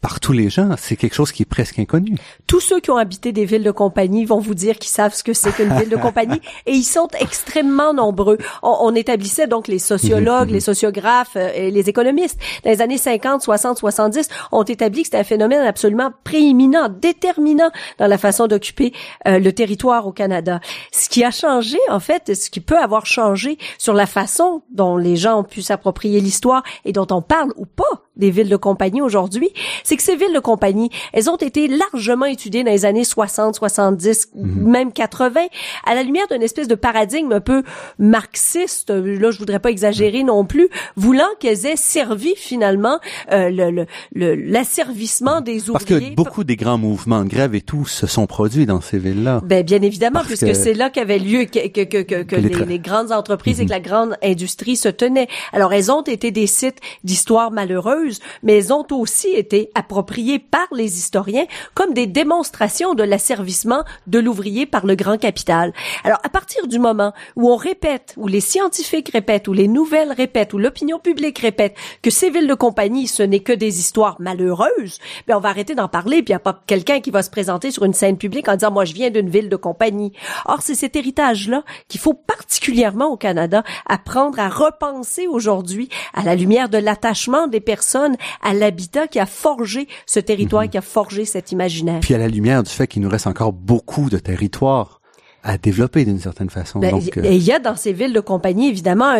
par 0.00 0.20
tous 0.20 0.32
les 0.32 0.48
gens, 0.48 0.70
c'est 0.78 0.94
quelque 0.94 1.14
chose 1.14 1.32
qui 1.32 1.42
est 1.42 1.46
presque 1.46 1.80
inconnu. 1.80 2.14
Tous 2.46 2.60
ceux 2.60 2.78
qui 2.78 2.92
ont 2.92 2.96
habité 2.96 3.32
des 3.32 3.44
villes 3.44 3.64
de 3.64 3.72
compagnie 3.72 4.24
vont 4.24 4.38
vous 4.38 4.54
dire 4.54 4.78
qu'ils 4.78 4.92
savent 4.92 5.12
ce 5.12 5.24
que 5.24 5.32
c'est 5.32 5.50
qu'une 5.50 5.76
ville 5.76 5.88
de 5.88 5.96
compagnie 5.96 6.40
et 6.66 6.72
ils 6.72 6.84
sont 6.84 7.08
extrêmement 7.18 7.92
nombreux. 7.92 8.38
On, 8.62 8.94
établissait 8.94 9.48
donc 9.48 9.66
les 9.66 9.80
sociologues, 9.80 10.50
les 10.50 10.60
sociographes 10.60 11.36
euh, 11.36 11.50
et 11.52 11.72
les 11.72 11.88
économistes. 11.88 12.38
Dans 12.64 12.70
les 12.70 12.80
années 12.80 12.96
50, 12.96 13.42
60, 13.42 13.78
70, 13.78 14.28
ont 14.52 14.62
établi 14.62 15.02
que 15.02 15.08
c'était 15.08 15.18
un 15.18 15.24
phénomène 15.24 15.66
absolument 15.66 16.12
prééminent, 16.22 16.88
déterminant 16.88 17.70
dans 17.98 18.06
la 18.06 18.18
façon 18.18 18.46
d'occuper 18.46 18.92
euh, 19.26 19.40
le 19.40 19.52
territoire 19.52 20.06
au 20.06 20.12
Canada. 20.12 20.60
Ce 20.92 21.08
qui 21.08 21.24
a 21.24 21.32
changé, 21.32 21.78
en 21.90 22.00
fait, 22.00 22.36
ce 22.36 22.50
qui 22.50 22.60
peut 22.60 22.78
avoir 22.78 23.04
changé 23.04 23.58
sur 23.78 23.94
la 23.94 24.06
façon 24.06 24.62
dont 24.70 24.96
les 24.96 25.16
gens 25.16 25.40
ont 25.40 25.44
pu 25.44 25.60
s'approprier 25.60 26.20
l'histoire 26.20 26.62
et 26.84 26.92
dont 26.92 27.06
on 27.10 27.20
parle 27.20 27.52
ou 27.56 27.66
pas 27.66 28.04
des 28.18 28.30
villes 28.30 28.48
de 28.48 28.56
compagnie 28.56 29.00
aujourd'hui, 29.00 29.50
c'est 29.88 29.96
que 29.96 30.02
ces 30.02 30.16
villes 30.16 30.34
de 30.34 30.38
compagnie, 30.38 30.90
elles 31.14 31.30
ont 31.30 31.36
été 31.36 31.66
largement 31.66 32.26
étudiées 32.26 32.62
dans 32.62 32.70
les 32.70 32.84
années 32.84 33.04
60, 33.04 33.54
70, 33.54 34.28
mhm. 34.34 34.70
même 34.70 34.92
80, 34.92 35.40
à 35.86 35.94
la 35.94 36.02
lumière 36.02 36.26
d'une 36.30 36.42
espèce 36.42 36.68
de 36.68 36.74
paradigme 36.74 37.32
un 37.32 37.40
peu 37.40 37.62
marxiste, 37.98 38.90
là 38.90 39.30
je 39.30 39.38
voudrais 39.38 39.60
pas 39.60 39.70
exagérer 39.70 40.24
non 40.24 40.44
plus, 40.44 40.68
voulant 40.96 41.28
qu'elles 41.40 41.64
aient 41.64 41.76
servi 41.76 42.34
finalement 42.36 42.98
euh, 43.32 43.48
le, 43.48 43.86
le, 44.12 44.34
l'asservissement 44.34 45.40
des 45.40 45.70
ouvriers. 45.70 46.00
Parce 46.00 46.10
que 46.10 46.14
beaucoup 46.14 46.44
des 46.44 46.56
grands 46.56 46.76
mouvements 46.76 47.24
de 47.24 47.30
grève 47.30 47.54
et 47.54 47.62
tout 47.62 47.86
se 47.86 48.06
sont 48.06 48.26
produits 48.26 48.66
dans 48.66 48.82
ces 48.82 48.98
villes-là. 48.98 49.40
Ben 49.42 49.64
bien 49.64 49.80
évidemment, 49.80 50.20
puisque 50.22 50.54
c'est 50.54 50.74
là 50.74 50.90
qu'avait 50.90 51.18
lieu 51.18 51.46
que, 51.46 51.66
que, 51.68 52.02
que, 52.02 52.22
que, 52.22 52.36
les, 52.36 52.50
les, 52.50 52.78
grandes 52.78 53.10
entreprises 53.10 53.58
et 53.60 53.64
que 53.64 53.70
mhm. 53.70 53.74
la 53.76 53.80
grande 53.80 54.16
industrie 54.22 54.76
se 54.76 54.90
tenaient. 54.90 55.28
Alors 55.54 55.72
elles 55.72 55.90
ont 55.90 56.02
été 56.02 56.30
des 56.30 56.46
sites 56.46 56.78
d'histoire 57.04 57.50
malheureuse 57.50 58.20
mais 58.42 58.58
elles 58.58 58.72
ont 58.72 58.84
aussi 58.90 59.28
été 59.28 59.70
appropriées 59.78 60.40
par 60.40 60.66
les 60.72 60.98
historiens 60.98 61.46
comme 61.74 61.94
des 61.94 62.06
démonstrations 62.06 62.94
de 62.94 63.04
l'asservissement 63.04 63.84
de 64.08 64.18
l'ouvrier 64.18 64.66
par 64.66 64.84
le 64.84 64.96
grand 64.96 65.18
capital. 65.18 65.72
Alors, 66.02 66.18
à 66.24 66.28
partir 66.28 66.66
du 66.66 66.80
moment 66.80 67.12
où 67.36 67.50
on 67.50 67.56
répète, 67.56 68.14
où 68.16 68.26
les 68.26 68.40
scientifiques 68.40 69.10
répètent, 69.12 69.46
où 69.46 69.52
les 69.52 69.68
nouvelles 69.68 70.12
répètent, 70.12 70.52
où 70.52 70.58
l'opinion 70.58 70.98
publique 70.98 71.38
répète 71.38 71.76
que 72.02 72.10
ces 72.10 72.30
villes 72.30 72.48
de 72.48 72.54
compagnie, 72.54 73.06
ce 73.06 73.22
n'est 73.22 73.40
que 73.40 73.52
des 73.52 73.78
histoires 73.78 74.20
malheureuses, 74.20 74.98
ben 75.28 75.36
on 75.36 75.40
va 75.40 75.50
arrêter 75.50 75.76
d'en 75.76 75.88
parler, 75.88 76.22
puis 76.22 76.32
il 76.32 76.32
n'y 76.32 76.36
a 76.36 76.40
pas 76.40 76.60
quelqu'un 76.66 77.00
qui 77.00 77.12
va 77.12 77.22
se 77.22 77.30
présenter 77.30 77.70
sur 77.70 77.84
une 77.84 77.94
scène 77.94 78.18
publique 78.18 78.48
en 78.48 78.54
disant, 78.54 78.72
moi, 78.72 78.84
je 78.84 78.94
viens 78.94 79.10
d'une 79.10 79.30
ville 79.30 79.48
de 79.48 79.56
compagnie. 79.56 80.12
Or, 80.46 80.60
c'est 80.60 80.74
cet 80.74 80.96
héritage-là 80.96 81.62
qu'il 81.86 82.00
faut 82.00 82.14
particulièrement 82.14 83.06
au 83.06 83.16
Canada 83.16 83.62
apprendre 83.86 84.40
à 84.40 84.48
repenser 84.48 85.28
aujourd'hui 85.28 85.88
à 86.14 86.24
la 86.24 86.34
lumière 86.34 86.68
de 86.68 86.78
l'attachement 86.78 87.46
des 87.46 87.60
personnes 87.60 88.16
à 88.42 88.54
l'habitat 88.54 89.06
qui 89.06 89.20
a 89.20 89.26
forgé 89.26 89.67
ce 90.06 90.20
territoire, 90.20 90.62
mhm. 90.62 90.68
qui 90.70 90.78
a 90.78 90.82
forgé 90.82 91.24
cet 91.24 91.52
imaginaire. 91.52 92.00
Puis 92.00 92.14
à 92.14 92.18
la 92.18 92.28
lumière 92.28 92.62
du 92.62 92.70
fait 92.70 92.86
qu'il 92.86 93.02
nous 93.02 93.08
reste 93.08 93.26
encore 93.26 93.52
beaucoup 93.52 94.10
de 94.10 94.18
territoires 94.18 95.00
à 95.42 95.56
développer 95.56 96.04
d'une 96.04 96.18
certaine 96.18 96.50
façon. 96.50 96.80
Ben, 96.80 96.96
et 97.22 97.36
il 97.36 97.42
y 97.42 97.52
a 97.52 97.58
dans 97.58 97.76
ces 97.76 97.92
villes 97.92 98.12
de 98.12 98.20
compagnie 98.20 98.68
évidemment 98.68 99.14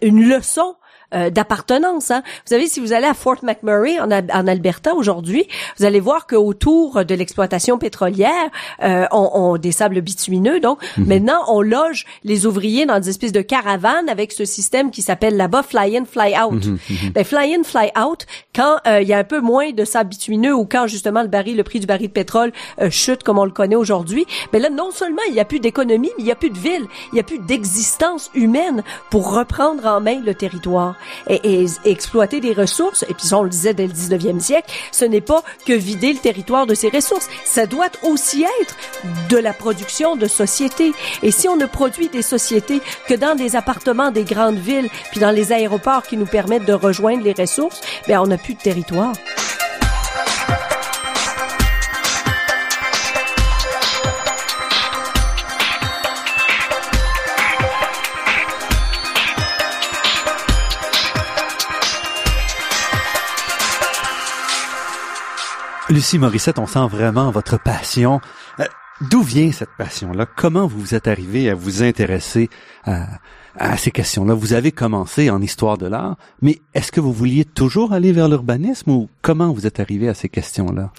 une 0.00 0.28
leçon 0.28 0.76
euh, 1.14 1.30
d'appartenance. 1.30 2.10
Hein. 2.10 2.22
Vous 2.26 2.50
savez, 2.50 2.66
si 2.66 2.80
vous 2.80 2.92
allez 2.92 3.06
à 3.06 3.14
Fort 3.14 3.36
McMurray 3.44 4.00
en, 4.00 4.10
en 4.10 4.46
Alberta 4.48 4.92
aujourd'hui, 4.94 5.46
vous 5.78 5.84
allez 5.84 6.00
voir 6.00 6.26
qu'autour 6.26 7.04
de 7.04 7.14
l'exploitation 7.14 7.78
pétrolière, 7.78 8.50
euh, 8.82 9.06
on, 9.12 9.30
on, 9.34 9.56
des 9.56 9.70
sables 9.70 10.00
bitumineux. 10.00 10.58
Donc 10.58 10.80
mhm. 10.96 11.06
maintenant, 11.06 11.44
on 11.46 11.62
loge 11.62 12.06
les 12.24 12.44
ouvriers 12.44 12.86
dans 12.86 12.98
des 12.98 13.08
espèces 13.08 13.30
de 13.30 13.40
caravanes 13.40 14.08
avec 14.08 14.32
ce 14.32 14.44
système 14.44 14.90
qui 14.90 15.00
s'appelle 15.00 15.36
là-bas 15.36 15.62
fly 15.62 15.96
in, 15.96 16.06
fly 16.06 16.34
out. 16.36 16.66
Mhm, 16.66 16.78
mhm. 16.90 17.10
Ben, 17.14 17.24
fly 17.24 17.54
in, 17.54 17.62
fly 17.62 17.92
out. 17.96 18.26
Quand 18.52 18.78
euh, 18.88 19.00
il 19.00 19.06
y 19.06 19.12
a 19.12 19.18
un 19.18 19.24
peu 19.24 19.40
moins 19.40 19.70
de 19.70 19.84
sable 19.84 20.10
bitumineux 20.10 20.56
ou 20.56 20.64
quand 20.64 20.88
justement 20.88 21.22
le 21.22 21.28
baril, 21.28 21.56
le 21.56 21.62
prix 21.62 21.78
du 21.78 21.86
baril 21.86 22.08
de 22.08 22.12
pétrole 22.12 22.50
chute 22.90 23.22
comme 23.22 23.38
on 23.38 23.44
le 23.44 23.52
connaît 23.52 23.76
aujourd'hui, 23.76 24.26
ben 24.52 24.60
là 24.60 24.70
non 24.70 24.90
seulement 24.90 25.22
il 25.28 25.34
n'y 25.34 25.40
a 25.40 25.44
plus 25.44 25.60
d'économie, 25.60 26.10
mais 26.16 26.22
il 26.22 26.24
n'y 26.24 26.32
a 26.32 26.36
plus 26.36 26.50
de 26.50 26.58
ville, 26.58 26.86
il 27.12 27.14
n'y 27.14 27.20
a 27.20 27.22
plus 27.22 27.38
d'existence 27.38 28.30
humaine 28.34 28.82
pour 29.10 29.32
reprendre 29.32 29.86
en 29.86 30.00
main 30.00 30.20
le 30.24 30.34
territoire 30.34 30.95
et, 31.28 31.66
exploiter 31.84 32.40
des 32.40 32.52
ressources, 32.52 33.04
et 33.08 33.14
puis 33.14 33.32
on 33.32 33.42
le 33.42 33.50
disait 33.50 33.74
dès 33.74 33.86
le 33.86 33.92
19e 33.92 34.40
siècle, 34.40 34.70
ce 34.92 35.04
n'est 35.04 35.20
pas 35.20 35.42
que 35.66 35.72
vider 35.72 36.12
le 36.12 36.18
territoire 36.18 36.66
de 36.66 36.74
ses 36.74 36.88
ressources, 36.88 37.28
ça 37.44 37.66
doit 37.66 37.90
aussi 38.02 38.44
être 38.62 38.76
de 39.28 39.36
la 39.36 39.52
production 39.52 40.16
de 40.16 40.26
sociétés. 40.26 40.92
Et 41.22 41.30
si 41.30 41.48
on 41.48 41.56
ne 41.56 41.66
produit 41.66 42.08
des 42.08 42.22
sociétés 42.22 42.80
que 43.08 43.14
dans 43.14 43.34
des 43.34 43.56
appartements 43.56 44.10
des 44.10 44.24
grandes 44.24 44.58
villes, 44.58 44.88
puis 45.10 45.20
dans 45.20 45.30
les 45.30 45.52
aéroports 45.52 46.02
qui 46.02 46.16
nous 46.16 46.26
permettent 46.26 46.66
de 46.66 46.72
rejoindre 46.72 47.22
les 47.22 47.32
ressources, 47.32 47.80
ben 48.08 48.20
on 48.20 48.26
n'a 48.26 48.38
plus 48.38 48.54
de 48.54 48.60
territoire. 48.60 49.12
Lucie 65.88 66.18
Morissette, 66.18 66.58
on 66.58 66.66
sent 66.66 66.88
vraiment 66.90 67.30
votre 67.30 67.62
passion. 67.62 68.20
Euh, 68.58 68.64
d'où 69.02 69.22
vient 69.22 69.52
cette 69.52 69.70
passion-là? 69.78 70.26
Comment 70.26 70.66
vous 70.66 70.96
êtes 70.96 71.06
arrivé 71.06 71.48
à 71.48 71.54
vous 71.54 71.84
intéresser 71.84 72.50
à, 72.84 73.76
ces 73.76 73.92
questions-là? 73.92 74.34
Vous 74.34 74.52
avez 74.52 74.72
commencé 74.72 75.30
en 75.30 75.40
histoire 75.40 75.78
de 75.78 75.86
l'art, 75.86 76.16
mais 76.42 76.58
est-ce 76.74 76.90
que 76.90 76.98
vous 76.98 77.12
vouliez 77.12 77.44
toujours 77.44 77.92
aller 77.92 78.10
vers 78.10 78.28
l'urbanisme 78.28 78.90
ou 78.90 79.08
comment 79.22 79.52
vous 79.52 79.64
êtes 79.64 79.78
arrivé 79.78 80.08
à 80.08 80.14
ces 80.14 80.28
questions-là? 80.28 80.90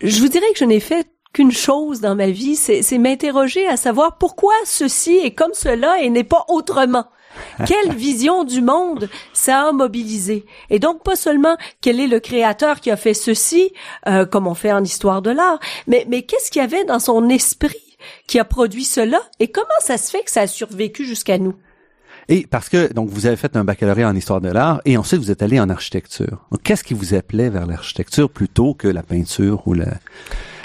Je 0.00 0.20
vous 0.20 0.28
dirais 0.28 0.50
que 0.54 0.58
je 0.58 0.64
n'ai 0.64 0.80
fait 0.80 1.06
qu'une 1.34 1.52
chose 1.52 2.00
dans 2.00 2.16
ma 2.16 2.30
vie, 2.30 2.56
c'est 2.56 2.98
m'interroger 2.98 3.68
à 3.68 3.76
savoir 3.76 4.16
pourquoi 4.16 4.54
ceci 4.64 5.18
est 5.18 5.34
comme 5.34 5.52
cela 5.52 6.00
et 6.00 6.08
n'est 6.08 6.24
pas 6.24 6.46
autrement. 6.48 7.04
Quelle 7.66 7.94
vision 7.94 8.44
du 8.44 8.62
monde 8.62 9.08
ça 9.32 9.68
a 9.68 9.72
mobilisé 9.72 10.44
Et 10.70 10.78
donc 10.78 11.02
pas 11.02 11.16
seulement 11.16 11.56
quel 11.80 12.00
est 12.00 12.06
le 12.06 12.20
créateur 12.20 12.80
qui 12.80 12.90
a 12.90 12.96
fait 12.96 13.14
ceci, 13.14 13.72
euh, 14.08 14.26
comme 14.26 14.46
on 14.46 14.54
fait 14.54 14.72
en 14.72 14.82
histoire 14.84 15.22
de 15.22 15.30
l'art, 15.30 15.58
mais, 15.86 16.06
mais 16.08 16.22
qu'est-ce 16.22 16.50
qu'il 16.50 16.60
y 16.60 16.64
avait 16.64 16.84
dans 16.84 16.98
son 16.98 17.28
esprit 17.28 17.96
qui 18.26 18.38
a 18.38 18.44
produit 18.44 18.84
cela 18.84 19.20
et 19.40 19.48
comment 19.48 19.66
ça 19.80 19.96
se 19.96 20.10
fait 20.10 20.22
que 20.22 20.30
ça 20.30 20.42
a 20.42 20.46
survécu 20.46 21.04
jusqu'à 21.04 21.38
nous? 21.38 21.54
Et 22.28 22.46
parce 22.46 22.68
que 22.68 22.92
donc 22.92 23.08
vous 23.08 23.26
avez 23.26 23.36
fait 23.36 23.56
un 23.56 23.64
baccalauréat 23.64 24.08
en 24.08 24.16
histoire 24.16 24.40
de 24.40 24.48
l'art 24.48 24.80
et 24.84 24.96
ensuite 24.96 25.20
vous 25.20 25.30
êtes 25.30 25.42
allé 25.42 25.60
en 25.60 25.70
architecture. 25.70 26.44
Qu'est-ce 26.64 26.82
qui 26.82 26.94
vous 26.94 27.14
appelait 27.14 27.50
vers 27.50 27.66
l'architecture 27.66 28.28
plutôt 28.28 28.74
que 28.74 28.88
la 28.88 29.02
peinture 29.02 29.62
ou 29.66 29.74
la 29.74 29.94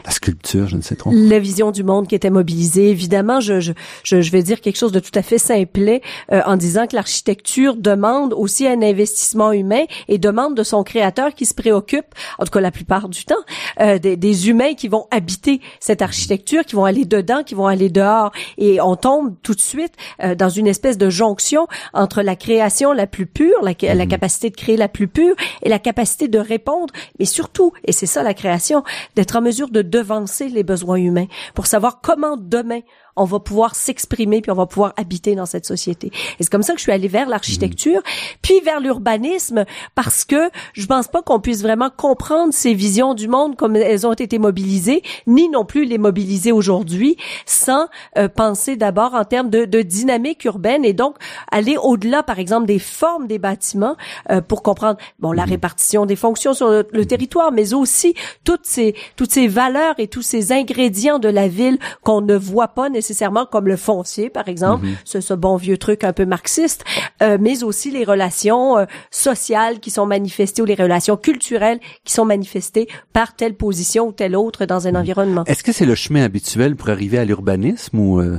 la 0.05 0.11
sculpture, 0.11 0.67
je 0.67 0.77
ne 0.77 0.81
sais 0.81 0.95
trop. 0.95 1.11
La 1.13 1.39
vision 1.39 1.71
du 1.71 1.83
monde 1.83 2.07
qui 2.07 2.15
était 2.15 2.29
mobilisée. 2.29 2.89
Évidemment, 2.89 3.39
je, 3.39 3.59
je, 3.59 3.73
je, 4.03 4.31
vais 4.31 4.43
dire 4.43 4.61
quelque 4.61 4.77
chose 4.77 4.91
de 4.91 4.99
tout 4.99 5.11
à 5.15 5.21
fait 5.21 5.37
simplet 5.37 6.01
euh, 6.31 6.41
en 6.45 6.57
disant 6.57 6.87
que 6.87 6.95
l'architecture 6.95 7.75
demande 7.75 8.33
aussi 8.33 8.67
un 8.67 8.81
investissement 8.81 9.51
humain 9.51 9.83
et 10.07 10.17
demande 10.17 10.55
de 10.55 10.63
son 10.63 10.83
créateur 10.83 11.33
qui 11.33 11.45
se 11.45 11.53
préoccupe, 11.53 12.05
en 12.39 12.45
tout 12.45 12.51
cas 12.51 12.61
la 12.61 12.71
plupart 12.71 13.09
du 13.09 13.25
temps, 13.25 13.35
euh, 13.79 13.99
des, 13.99 14.17
des, 14.17 14.49
humains 14.49 14.73
qui 14.73 14.87
vont 14.87 15.07
habiter 15.11 15.61
cette 15.79 16.01
architecture, 16.01 16.65
qui 16.65 16.75
vont 16.75 16.85
aller 16.85 17.05
dedans, 17.05 17.43
qui 17.43 17.53
vont 17.53 17.67
aller 17.67 17.89
dehors. 17.89 18.31
Et 18.57 18.81
on 18.81 18.95
tombe 18.95 19.35
tout 19.43 19.53
de 19.53 19.61
suite 19.61 19.93
euh, 20.23 20.35
dans 20.35 20.49
une 20.49 20.67
espèce 20.67 20.97
de 20.97 21.09
jonction 21.09 21.67
entre 21.93 22.21
la 22.21 22.35
création 22.35 22.93
la 22.93 23.07
plus 23.07 23.27
pure, 23.27 23.61
la, 23.61 23.73
la 23.81 23.95
mhm. 23.95 24.07
capacité 24.07 24.49
de 24.49 24.55
créer 24.55 24.77
la 24.77 24.87
plus 24.87 25.07
pure 25.07 25.35
et 25.61 25.69
la 25.69 25.79
capacité 25.79 26.27
de 26.27 26.39
répondre, 26.39 26.93
mais 27.19 27.25
surtout, 27.25 27.73
et 27.85 27.91
c'est 27.91 28.05
ça 28.05 28.23
la 28.23 28.33
création, 28.33 28.83
d'être 29.15 29.35
en 29.35 29.41
mesure 29.41 29.69
de 29.69 29.81
devancer 29.91 30.49
les 30.49 30.63
besoins 30.63 30.97
humains, 30.97 31.27
pour 31.53 31.67
savoir 31.67 32.01
comment 32.01 32.37
demain 32.37 32.79
on 33.15 33.25
va 33.25 33.39
pouvoir 33.39 33.75
s'exprimer 33.75 34.41
puis 34.41 34.51
on 34.51 34.55
va 34.55 34.65
pouvoir 34.65 34.93
habiter 34.97 35.35
dans 35.35 35.45
cette 35.45 35.65
société. 35.65 36.07
Et 36.39 36.43
c'est 36.43 36.49
comme 36.49 36.63
ça 36.63 36.73
que 36.73 36.79
je 36.79 36.83
suis 36.83 36.91
allée 36.91 37.07
vers 37.07 37.27
l'architecture, 37.27 37.97
mhm. 37.97 38.37
puis 38.41 38.59
vers 38.61 38.79
l'urbanisme 38.79 39.65
parce 39.95 40.25
que 40.25 40.49
je 40.73 40.85
pense 40.85 41.07
pas 41.07 41.21
qu'on 41.21 41.39
puisse 41.39 41.61
vraiment 41.61 41.89
comprendre 41.95 42.53
ces 42.53 42.73
visions 42.73 43.13
du 43.13 43.27
monde 43.27 43.55
comme 43.55 43.75
elles 43.75 44.07
ont 44.07 44.13
été 44.13 44.39
mobilisées, 44.39 45.03
ni 45.27 45.49
non 45.49 45.65
plus 45.65 45.85
les 45.85 45.97
mobiliser 45.97 46.51
aujourd'hui 46.51 47.17
sans 47.45 47.87
euh, 48.17 48.27
penser 48.27 48.75
d'abord 48.75 49.13
en 49.13 49.25
termes 49.25 49.49
de, 49.49 49.65
de, 49.65 49.81
dynamique 49.81 50.45
urbaine 50.45 50.85
et 50.85 50.93
donc 50.93 51.15
aller 51.51 51.75
au-delà, 51.77 52.23
par 52.23 52.39
exemple, 52.39 52.65
des 52.65 52.79
formes 52.79 53.27
des 53.27 53.39
bâtiments 53.39 53.95
euh, 54.29 54.41
pour 54.41 54.63
comprendre 54.63 54.97
bon 55.19 55.31
la 55.31 55.45
mhm. 55.45 55.51
répartition 55.51 56.05
des 56.05 56.15
fonctions 56.15 56.53
sur 56.53 56.69
le, 56.69 56.87
le, 56.91 57.05
territoire, 57.05 57.51
mais 57.51 57.73
aussi 57.73 58.13
toutes 58.43 58.65
ces 58.65 58.95
toutes 59.15 59.31
ces 59.31 59.47
valeurs 59.47 59.95
et 59.97 60.07
tous 60.07 60.21
ces 60.21 60.51
ingrédients 60.51 61.19
de 61.19 61.27
la 61.27 61.47
ville 61.47 61.77
qu'on 62.03 62.21
ne 62.21 62.35
voit 62.35 62.69
pas 62.69 62.89
nécessairement 62.89 63.00
nécessairement 63.01 63.47
comme 63.47 63.67
le 63.67 63.77
foncier, 63.77 64.29
par 64.29 64.47
exemple, 64.47 64.85
ce, 65.05 65.21
ce, 65.21 65.33
bon 65.33 65.55
vieux 65.55 65.77
truc 65.77 66.03
un 66.03 66.13
peu 66.13 66.25
marxiste, 66.25 66.83
euh, 67.23 67.37
mais 67.41 67.63
aussi 67.63 67.89
les 67.89 68.03
relations 68.03 68.77
euh, 68.77 68.85
sociales 69.09 69.79
qui 69.79 69.89
sont 69.89 70.05
manifestées 70.05 70.61
ou 70.61 70.65
les 70.65 70.75
relations 70.75 71.17
culturelles 71.17 71.79
qui 72.03 72.13
sont 72.13 72.25
manifestées 72.25 72.87
par 73.11 73.35
telle 73.35 73.55
position 73.55 74.09
ou 74.09 74.11
telle 74.11 74.35
autre 74.35 74.65
dans 74.65 74.87
un 74.87 74.93
environnement. 74.93 75.43
Est-ce 75.45 75.63
que 75.63 75.71
c'est 75.71 75.87
le 75.87 75.95
chemin 75.95 76.23
habituel 76.23 76.75
pour 76.75 76.89
arriver 76.89 77.17
à 77.17 77.25
l'urbanisme 77.25 77.97
ou 77.97 78.19
euh, 78.19 78.37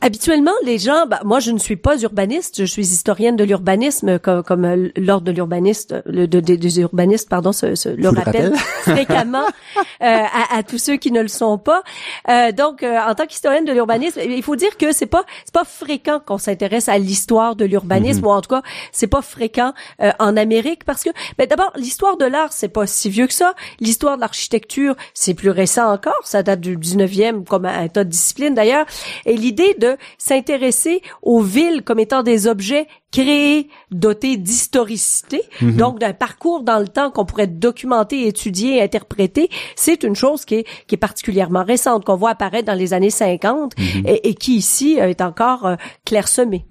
Habituellement, 0.00 0.52
les 0.64 0.78
gens, 0.78 1.06
bah, 1.06 1.20
moi 1.24 1.40
je 1.40 1.50
ne 1.50 1.58
suis 1.58 1.76
pas 1.76 1.98
urbaniste, 2.02 2.60
je 2.60 2.64
suis 2.64 2.82
historienne 2.82 3.36
de 3.36 3.44
l'urbanisme, 3.44 4.18
comme, 4.18 4.42
comme 4.42 4.64
euh, 4.64 4.88
l'ordre 4.96 5.24
de 5.26 5.32
l'urbaniste, 5.32 5.94
le 6.04 6.26
de, 6.26 6.40
des 6.40 6.80
urbanistes, 6.80 7.28
pardon, 7.28 7.52
se, 7.52 7.88
le 7.88 8.08
rappelle 8.08 8.54
fréquemment 8.82 9.46
euh, 9.76 9.80
à, 10.00 10.58
à, 10.58 10.62
tous 10.62 10.78
ceux 10.78 10.96
qui 10.96 11.12
ne 11.12 11.22
le 11.22 11.28
sont 11.28 11.58
pas. 11.58 11.82
Euh, 12.28 12.52
donc, 12.52 12.82
euh, 12.82 12.98
en 12.98 13.14
tant 13.14 13.26
qu'historienne 13.26 13.64
de 13.64 13.72
l'urbanisme, 13.72 14.20
il 14.24 14.42
faut 14.42 14.56
dire 14.56 14.76
que 14.76 14.92
c'est 14.92 15.06
pas 15.06 15.24
c'est 15.44 15.54
pas 15.54 15.64
fréquent 15.64 16.20
qu'on 16.24 16.38
s'intéresse 16.38 16.88
à 16.88 16.98
l'histoire 16.98 17.56
de 17.56 17.64
l'urbanisme, 17.64 18.20
mhm. 18.20 18.26
ou 18.26 18.30
en 18.30 18.40
tout 18.40 18.50
cas, 18.50 18.62
c'est 18.92 19.06
pas 19.06 19.22
fréquent 19.22 19.72
euh, 20.02 20.12
en 20.18 20.36
Amérique 20.36 20.84
parce 20.84 21.02
que, 21.02 21.10
ben, 21.38 21.46
d'abord, 21.46 21.72
l'histoire 21.76 22.16
de 22.16 22.26
l'art 22.26 22.52
c'est 22.52 22.68
pas 22.68 22.86
si 22.86 23.08
vieux 23.08 23.26
que 23.26 23.34
ça. 23.34 23.54
L'histoire 23.80 24.16
de 24.16 24.20
l'architecture 24.20 24.94
c'est 25.14 25.34
plus 25.34 25.50
récent 25.50 25.90
encore, 25.90 26.20
ça 26.24 26.42
date 26.42 26.60
du 26.60 26.76
19e 26.76 27.44
comme 27.44 27.64
un 27.64 27.88
tas 27.88 28.04
de 28.04 28.10
disciplines 28.10 28.54
d'ailleurs. 28.54 28.86
Et 29.24 29.36
l'idée 29.36 29.74
de 29.78 29.85
s'intéresser 30.18 31.02
aux 31.22 31.42
villes 31.42 31.82
comme 31.84 31.98
étant 31.98 32.22
des 32.22 32.46
objets 32.46 32.86
créés, 33.12 33.68
dotés 33.90 34.36
d'historicité, 34.36 35.42
mhm. 35.60 35.76
donc 35.76 35.98
d'un 36.00 36.12
parcours 36.12 36.62
dans 36.62 36.78
le 36.78 36.88
temps 36.88 37.10
qu'on 37.10 37.24
pourrait 37.24 37.46
documenter, 37.46 38.26
étudier, 38.26 38.82
interpréter, 38.82 39.48
c'est 39.74 40.02
une 40.02 40.16
chose 40.16 40.44
qui 40.44 40.56
est, 40.56 40.66
qui 40.86 40.96
est 40.96 40.98
particulièrement 40.98 41.64
récente, 41.64 42.04
qu'on 42.04 42.16
voit 42.16 42.30
apparaître 42.30 42.66
dans 42.66 42.78
les 42.78 42.92
années 42.92 43.10
50 43.10 43.72
mhm. 43.78 44.02
et, 44.06 44.34
qui 44.34 44.56
ici 44.56 44.98
est 45.00 45.20
encore 45.20 45.66
euh, 45.66 45.76
clairsemée. 46.04 46.66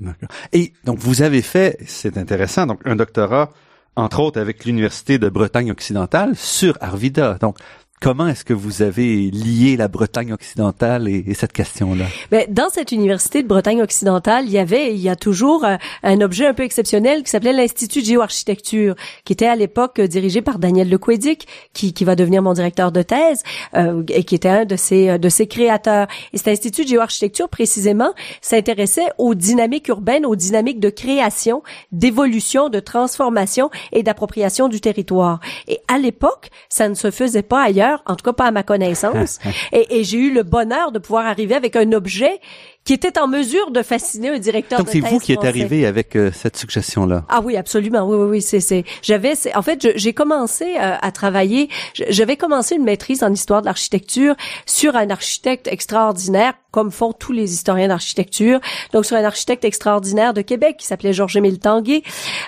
Et 0.54 0.74
donc 0.84 1.00
vous 1.00 1.22
avez 1.22 1.42
fait, 1.42 1.78
c'est 1.88 2.18
intéressant, 2.18 2.68
donc 2.68 2.80
un 2.86 2.96
doctorat 2.96 3.50
entre 3.96 4.20
autres 4.20 4.40
avec 4.40 4.66
l'université 4.66 5.18
de 5.18 5.30
Bretagne 5.30 5.72
occidentale 5.72 6.36
sur 6.36 6.78
Arvida. 6.82 7.38
Donc 7.40 7.58
Comment 8.06 8.28
est-ce 8.28 8.46
que 8.46 8.54
vous 8.54 8.84
avez 8.84 9.32
lié 9.32 9.78
la 9.78 9.88
Bretagne 9.88 10.32
occidentale 10.32 11.08
et, 11.08 11.34
cette 11.34 11.54
question-là? 11.54 12.06
Ben, 12.30 12.46
Dans 12.50 12.70
cette 12.70 12.92
université 12.92 13.42
de 13.42 13.48
Bretagne 13.48 13.82
occidentale, 13.82 14.46
il 14.46 14.52
y 14.52 14.60
avait, 14.60 14.94
il 14.94 15.00
y 15.00 15.10
a 15.10 15.16
toujours 15.16 15.66
euh, 15.66 15.78
un 16.04 16.22
objet 16.22 16.46
un 16.46 16.54
peu 16.54 16.62
exceptionnel 16.62 17.24
qui 17.24 17.32
s'appelait 17.32 17.52
l'Institut 17.52 18.02
de 18.02 18.06
géoarchitecture, 18.06 18.94
qui 19.24 19.34
était 19.34 19.48
à 19.48 19.56
l'époque 19.56 19.98
euh, 19.98 20.06
dirigé 20.06 20.44
par 20.44 20.60
Daniel 20.60 20.88
Lequedic, 20.88 21.48
qui, 21.74 21.94
qui 21.94 22.06
va 22.06 22.16
devenir 22.16 22.44
mon 22.44 22.54
directeur 22.54 22.92
de 22.92 23.02
thèse 23.02 23.42
euh, 23.74 24.04
et 24.10 24.24
qui 24.24 24.36
était 24.36 24.50
un 24.50 24.66
de 24.66 24.76
ses, 24.76 25.18
de 25.18 25.30
ses 25.30 25.48
créateurs. 25.48 26.06
Et 26.32 26.38
cet 26.38 26.50
Institut 26.50 26.84
de 26.84 26.90
géoarchitecture, 26.90 27.50
précisément, 27.50 28.14
s'intéressait 28.40 29.08
aux 29.18 29.34
dynamiques 29.34 29.88
urbaines, 29.88 30.28
aux 30.28 30.36
dynamiques 30.36 30.80
de 30.80 30.92
création, 30.92 31.64
d'évolution, 31.92 32.70
de 32.70 32.80
transformation 32.80 33.72
et 33.94 34.04
d'appropriation 34.04 34.68
du 34.68 34.80
territoire. 34.80 35.40
Et 35.68 35.80
à 35.88 35.98
l'époque, 35.98 36.52
ça 36.70 36.88
ne 36.88 36.94
se 36.94 37.10
faisait 37.10 37.42
pas 37.42 37.64
ailleurs 37.64 37.95
en 38.06 38.16
tout 38.16 38.24
cas 38.24 38.34
pas 38.34 38.46
à 38.46 38.52
ma 38.52 38.64
connaissance. 38.64 39.40
et, 39.72 40.00
et 40.00 40.04
j'ai 40.04 40.18
eu 40.18 40.34
le 40.34 40.44
bonheur 40.44 40.92
de 40.92 41.00
pouvoir 41.00 41.26
arriver 41.26 41.56
avec 41.56 41.76
un 41.76 41.92
objet 41.92 42.40
qui 42.86 42.94
était 42.94 43.18
en 43.20 43.28
mesure 43.28 43.72
de 43.72 43.82
fasciner 43.82 44.30
un 44.30 44.38
directeur 44.38 44.78
Donc 44.80 44.90
c'est 44.92 45.00
vous 45.00 45.18
qui 45.18 45.34
êtes 45.34 45.44
arrivé 45.44 45.88
avec 45.88 46.16
euh, 46.16 46.32
cette 46.32 46.56
suggestion-là? 46.56 47.26
Ah 47.30 47.42
oui, 47.44 47.58
absolument. 47.58 48.08
Oui, 48.08 48.16
oui, 48.16 48.28
oui. 48.30 48.42
C'est, 48.42 48.60
c'est. 48.60 48.86
J'avais. 49.02 49.34
En 49.56 49.64
fait, 49.64 49.98
j'ai 49.98 50.14
commencé 50.14 50.76
euh, 50.80 50.96
à 51.02 51.12
travailler. 51.12 51.70
J'avais 51.96 52.38
commencé 52.38 52.76
une 52.76 52.84
maîtrise 52.84 53.24
en 53.24 53.34
histoire 53.34 53.62
de 53.62 53.66
l'architecture 53.66 54.36
sur 54.68 54.96
un 54.96 55.10
architecte 55.10 55.68
extraordinaire, 55.68 56.54
comme 56.70 56.92
font 56.92 57.12
tous 57.12 57.32
les 57.32 57.54
historiens 57.54 57.88
d'architecture. 57.88 58.60
Donc 58.94 59.06
sur 59.06 59.18
un 59.18 59.24
architecte 59.24 59.66
extraordinaire 59.66 60.34
de 60.36 60.42
Québec 60.42 60.76
qui 60.78 60.86
s'appelait 60.86 61.14
Georges-Émile 61.14 61.58
Tanguay 61.58 62.04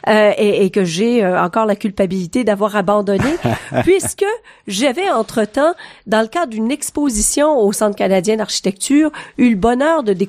euh, 0.08 0.34
et, 0.38 0.66
et, 0.66 0.70
que 0.70 0.84
j'ai 0.84 1.24
euh, 1.24 1.42
encore 1.42 1.66
la 1.66 1.76
culpabilité 1.76 2.44
d'avoir 2.44 2.76
abandonné, 2.76 3.38
puisque 3.84 4.26
j'avais 4.68 5.10
entre-temps, 5.10 5.74
dans 6.06 6.22
le 6.22 6.28
cadre 6.28 6.52
d'une 6.52 6.72
exposition 6.72 7.58
au 7.58 7.72
Centre 7.72 7.96
canadien 7.96 8.36
d'architecture, 8.36 9.12
eu 9.40 9.50
le 9.50 9.56
bonheur 9.56 10.04
de 10.04 10.14
découvrir 10.14 10.27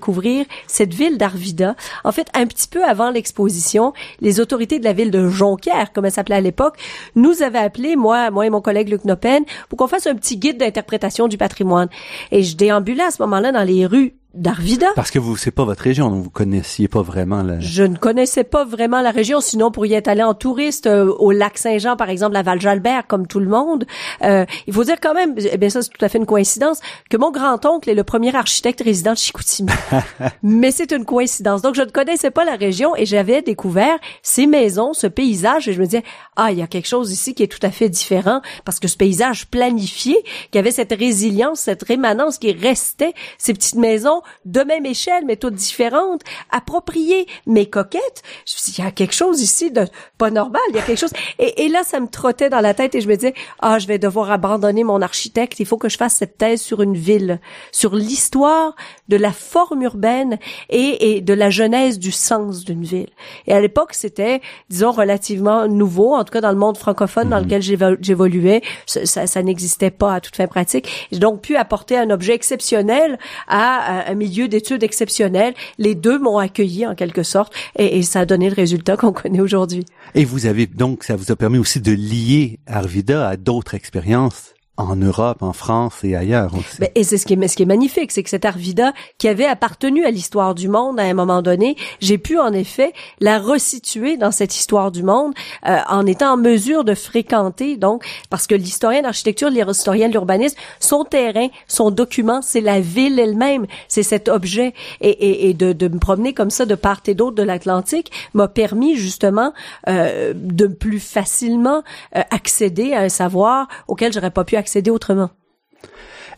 cette 0.67 0.95
ville 0.95 1.19
d'Arvida. 1.19 1.75
En 2.05 2.13
fait, 2.13 2.29
un 2.35 2.47
petit 2.47 2.69
peu 2.69 2.85
avant 2.85 3.11
l'exposition, 3.11 3.93
les 4.21 4.41
autorités 4.41 4.79
de 4.79 4.85
la 4.85 4.93
ville 4.93 5.11
de 5.11 5.29
Jonquière, 5.29 5.93
comme 5.93 6.05
elle 6.05 6.13
s'appelait 6.13 6.37
à 6.37 6.41
l'époque, 6.41 6.77
nous 7.15 7.43
avaient 7.43 7.59
appelé, 7.59 7.97
moi, 7.97 8.31
moi 8.31 8.47
et 8.47 8.51
mon 8.51 8.61
collègue 8.61 8.89
Luc 8.89 9.05
Nopen, 9.05 9.45
pour 9.69 9.79
qu'on 9.79 9.87
fasse 9.87 10.07
un 10.07 10.15
petit 10.15 10.37
guide 10.37 10.59
d'interprétation 10.59 11.29
du 11.29 11.39
patrimoine. 11.39 11.89
Et 12.31 12.43
je 12.43 12.57
déambulais 12.57 13.05
à 13.05 13.11
ce 13.11 13.23
moment-là 13.23 13.53
dans 13.53 13.65
les 13.65 13.87
rues 13.87 14.15
d'Arvida? 14.39 14.89
Parce 14.95 15.11
que 15.11 15.19
vous, 15.19 15.37
c'est 15.37 15.51
pas 15.51 15.65
votre 15.65 15.83
région, 15.83 16.11
donc 16.11 16.23
vous 16.23 16.31
connaissiez 16.31 16.89
pas 16.89 17.03
vraiment 17.03 17.43
la... 17.43 17.61
Je 17.61 17.83
ne 17.83 17.97
connaissais 17.97 18.45
pas 18.45 18.65
vraiment 18.65 19.01
la 19.01 19.11
région, 19.11 19.41
sinon 19.41 19.71
pour 19.71 19.85
y 19.87 19.95
être 19.95 20.09
allé 20.09 20.23
en 20.23 20.35
touriste 20.35 20.87
euh, 20.87 21.13
au 21.19 21.33
lac 21.33 21.59
Saint-Jean, 21.59 21.97
par 21.97 22.09
exemple, 22.09 22.37
à 22.37 22.43
Val-Jalbert, 22.43 23.07
comme 23.07 23.27
tout 23.27 23.41
le 23.41 23.49
monde. 23.49 23.85
Euh, 24.23 24.45
il 24.67 24.73
faut 24.73 24.85
dire 24.85 24.97
quand 25.01 25.15
même, 25.15 25.35
eh 25.37 25.57
bien 25.57 25.69
ça 25.69 25.83
c'est 25.83 25.91
tout 25.91 26.05
à 26.05 26.09
fait 26.09 26.19
une 26.19 26.27
coïncidence, 26.27 26.81
que 27.11 27.17
mon 27.17 27.31
grand-oncle 27.31 27.91
est 27.91 27.95
le 27.95 28.05
premier 28.05 28.35
architecte 28.35 28.83
résident 28.83 29.13
de 29.13 29.19
Chicoutimi. 29.19 29.73
Mais 30.43 30.71
c'est 30.71 30.93
une 30.93 31.05
coïncidence. 31.05 31.63
Donc 31.63 31.75
je 31.75 31.83
ne 31.83 31.91
connaissais 31.91 32.31
pas 32.31 32.45
la 32.45 32.57
région 32.57 32.95
et 32.97 33.07
j'avais 33.07 33.43
découvert 33.43 33.99
ces 34.23 34.47
maisons, 34.47 34.93
ce 34.93 35.07
paysage, 35.07 35.69
et 35.69 35.73
je 35.73 35.81
me 35.81 35.85
disais, 35.85 36.05
ah, 36.37 36.53
il 36.53 36.59
y 36.59 36.63
a 36.63 36.67
quelque 36.67 36.89
chose 36.89 37.13
ici 37.13 37.35
qui 37.35 37.43
est 37.43 37.49
tout 37.49 37.65
à 37.67 37.71
fait 37.71 37.89
différent, 37.89 38.41
parce 38.65 38.79
que 38.79 38.89
ce 38.89 38.97
paysage 38.97 39.47
planifié, 39.49 40.17
qui 40.53 40.59
avait 40.59 40.71
cette 40.71 40.93
résilience, 40.93 41.61
cette 41.61 41.83
rémanence 41.83 42.39
qui 42.39 42.53
restait, 42.53 43.15
ces 43.39 43.53
petites 43.53 43.77
maisons 43.77 44.23
de 44.45 44.61
même 44.61 44.87
échelle, 44.87 45.25
mais 45.27 45.37
toutes 45.37 45.55
différentes, 45.55 46.23
appropriées, 46.51 47.27
mais 47.47 47.67
coquettes. 47.67 48.23
Je 48.47 48.55
me 48.55 48.59
suis 48.59 48.73
dit, 48.73 48.79
il 48.79 48.85
y 48.85 48.87
a 48.87 48.91
quelque 48.91 49.15
chose 49.15 49.41
ici 49.41 49.71
de 49.71 49.87
pas 50.17 50.31
normal, 50.31 50.63
il 50.71 50.77
y 50.77 50.79
a 50.79 50.83
quelque 50.83 50.99
chose. 50.99 51.13
Et, 51.39 51.69
là, 51.69 51.83
ça 51.85 52.01
me 52.01 52.09
trottait 52.09 52.51
dans 52.51 52.61
la 52.61 52.75
tête 52.75 52.95
et 52.95 53.01
je 53.01 53.09
me 53.09 53.15
disais, 53.15 53.35
ah, 53.61 53.79
je 53.79 53.87
vais 53.87 53.99
devoir 53.99 54.31
abandonner 54.31 54.85
mon 54.85 55.03
architecte, 55.03 55.61
il 55.61 55.67
faut 55.67 55.79
que 55.79 55.89
je 55.89 55.97
fasse 55.97 56.15
cette 56.15 56.39
thèse 56.39 56.61
sur 56.63 56.83
une 56.83 56.97
ville, 56.97 57.41
sur 57.73 57.95
l'histoire 57.95 58.75
de 59.09 59.17
la 59.17 59.33
forme 59.33 59.83
urbaine 59.83 60.39
et, 60.71 61.17
et 61.17 61.21
de 61.21 61.35
la 61.35 61.51
genèse 61.51 61.99
du 61.99 62.13
sens 62.13 62.65
d'une 62.65 62.85
ville. 62.85 63.11
Et 63.47 63.53
à 63.53 63.61
l'époque, 63.61 63.95
c'était, 63.95 64.41
disons, 64.71 64.93
relativement 64.93 65.69
nouveau, 65.69 66.15
en 66.15 66.25
tout 66.25 66.33
cas 66.33 66.41
dans 66.41 66.51
le 66.51 66.57
monde 66.57 66.77
francophone 66.77 67.29
dans 67.29 67.39
mhm. 67.39 67.45
lequel 67.45 67.99
j'évoluais, 68.01 68.63
ça, 68.87 69.27
ça, 69.27 69.43
n'existait 69.43 69.91
pas 69.91 70.15
à 70.15 70.21
toute 70.21 70.37
fin 70.37 70.47
pratique. 70.47 71.09
J'ai 71.13 71.19
donc 71.19 71.43
pu 71.43 71.57
apporter 71.57 71.97
un 71.97 72.11
objet 72.11 72.35
exceptionnel 72.35 73.19
à, 73.47 74.08
à 74.08 74.08
un 74.09 74.15
milieu 74.15 74.49
d'études 74.49 74.83
exceptionnel. 74.83 75.55
Les 75.79 75.95
deux 75.95 76.19
m'ont 76.19 76.39
accueilli 76.39 76.87
en 76.87 76.95
quelque 76.95 77.23
sorte 77.23 77.53
et, 77.79 78.03
ça 78.03 78.21
a 78.21 78.27
donné 78.27 78.49
le 78.49 78.55
résultat 78.55 78.97
qu'on 78.99 79.13
connaît 79.13 79.41
aujourd'hui. 79.41 79.85
Et 80.15 80.25
vous 80.25 80.47
avez 80.47 80.67
donc, 80.67 81.05
ça 81.05 81.17
vous 81.17 81.31
a 81.31 81.37
permis 81.37 81.59
aussi 81.59 81.81
de 81.81 81.93
lier 81.93 82.59
Arvida 82.67 83.29
à 83.29 83.37
d'autres 83.37 83.75
expériences 83.75 84.55
en 84.79 84.95
Europe, 84.95 85.43
en 85.43 85.53
France 85.53 86.05
et 86.05 86.15
ailleurs 86.15 86.55
aussi. 86.55 86.79
Ben, 86.79 86.89
et 86.95 87.03
c'est 87.03 87.19
ce 87.19 87.27
qui 87.27 87.35
est, 87.35 87.49
ce 87.49 87.57
qui 87.57 87.65
est 87.65 87.67
magnifique, 87.67 88.13
c'est 88.13 88.23
que 88.23 88.31
cette 88.31 88.45
Arvida, 88.45 88.93
qui 89.19 89.27
avait 89.27 89.45
appartenu 89.45 90.05
à 90.05 90.11
l'histoire 90.11 90.55
du 90.55 90.69
monde 90.69 91.01
à 91.01 91.03
un 91.03 91.15
moment 91.15 91.43
donné, 91.43 91.77
j'ai 92.01 92.17
pu 92.17 92.39
en 92.39 92.53
effet 92.53 92.93
la 93.21 93.41
resituer 93.41 94.17
dans 94.17 94.31
cette 94.31 94.57
histoire 94.57 94.93
du 94.93 95.03
monde 95.03 95.35
euh, 95.67 95.79
en 95.89 96.07
étant 96.07 96.35
en 96.35 96.37
mesure 96.37 96.85
de 96.85 96.95
fréquenter, 96.95 97.77
donc, 97.77 98.05
parce 98.31 98.47
que 98.47 98.55
l'historien 98.55 99.03
d'architecture, 99.03 99.51
l'historien 99.51 100.07
de 100.07 100.13
l'urbanisme, 100.13 100.57
son 100.79 101.05
terrain, 101.05 101.49
son 101.67 101.91
document, 101.91 102.41
c'est 102.41 102.61
la 102.61 102.81
ville 102.81 103.19
elle-même, 103.19 103.67
c'est 103.89 104.05
cet 104.05 104.29
objet. 104.29 104.75
Et, 105.01 105.11
et, 105.11 105.49
et 105.51 105.55
de, 105.55 105.73
de, 105.73 105.89
me 105.89 105.99
promener 105.99 106.35
comme 106.35 106.51
ça 106.51 106.67
de 106.67 106.75
part 106.77 107.01
et 107.07 107.15
d'autre 107.15 107.35
de 107.35 107.43
l'Atlantique 107.43 108.13
m'a 108.35 108.47
permis 108.47 108.97
justement 108.97 109.53
euh, 109.89 110.33
de 110.37 110.67
plus 110.67 111.01
facilement 111.01 111.83
euh, 112.17 112.23
accéder 112.31 112.93
à 112.93 113.01
un 113.01 113.09
savoir 113.09 113.67
auquel 113.89 114.13
j'aurais 114.13 114.31
pas 114.31 114.45
pu 114.45 114.57
accéder 114.57 114.68
autrement. 114.91 115.31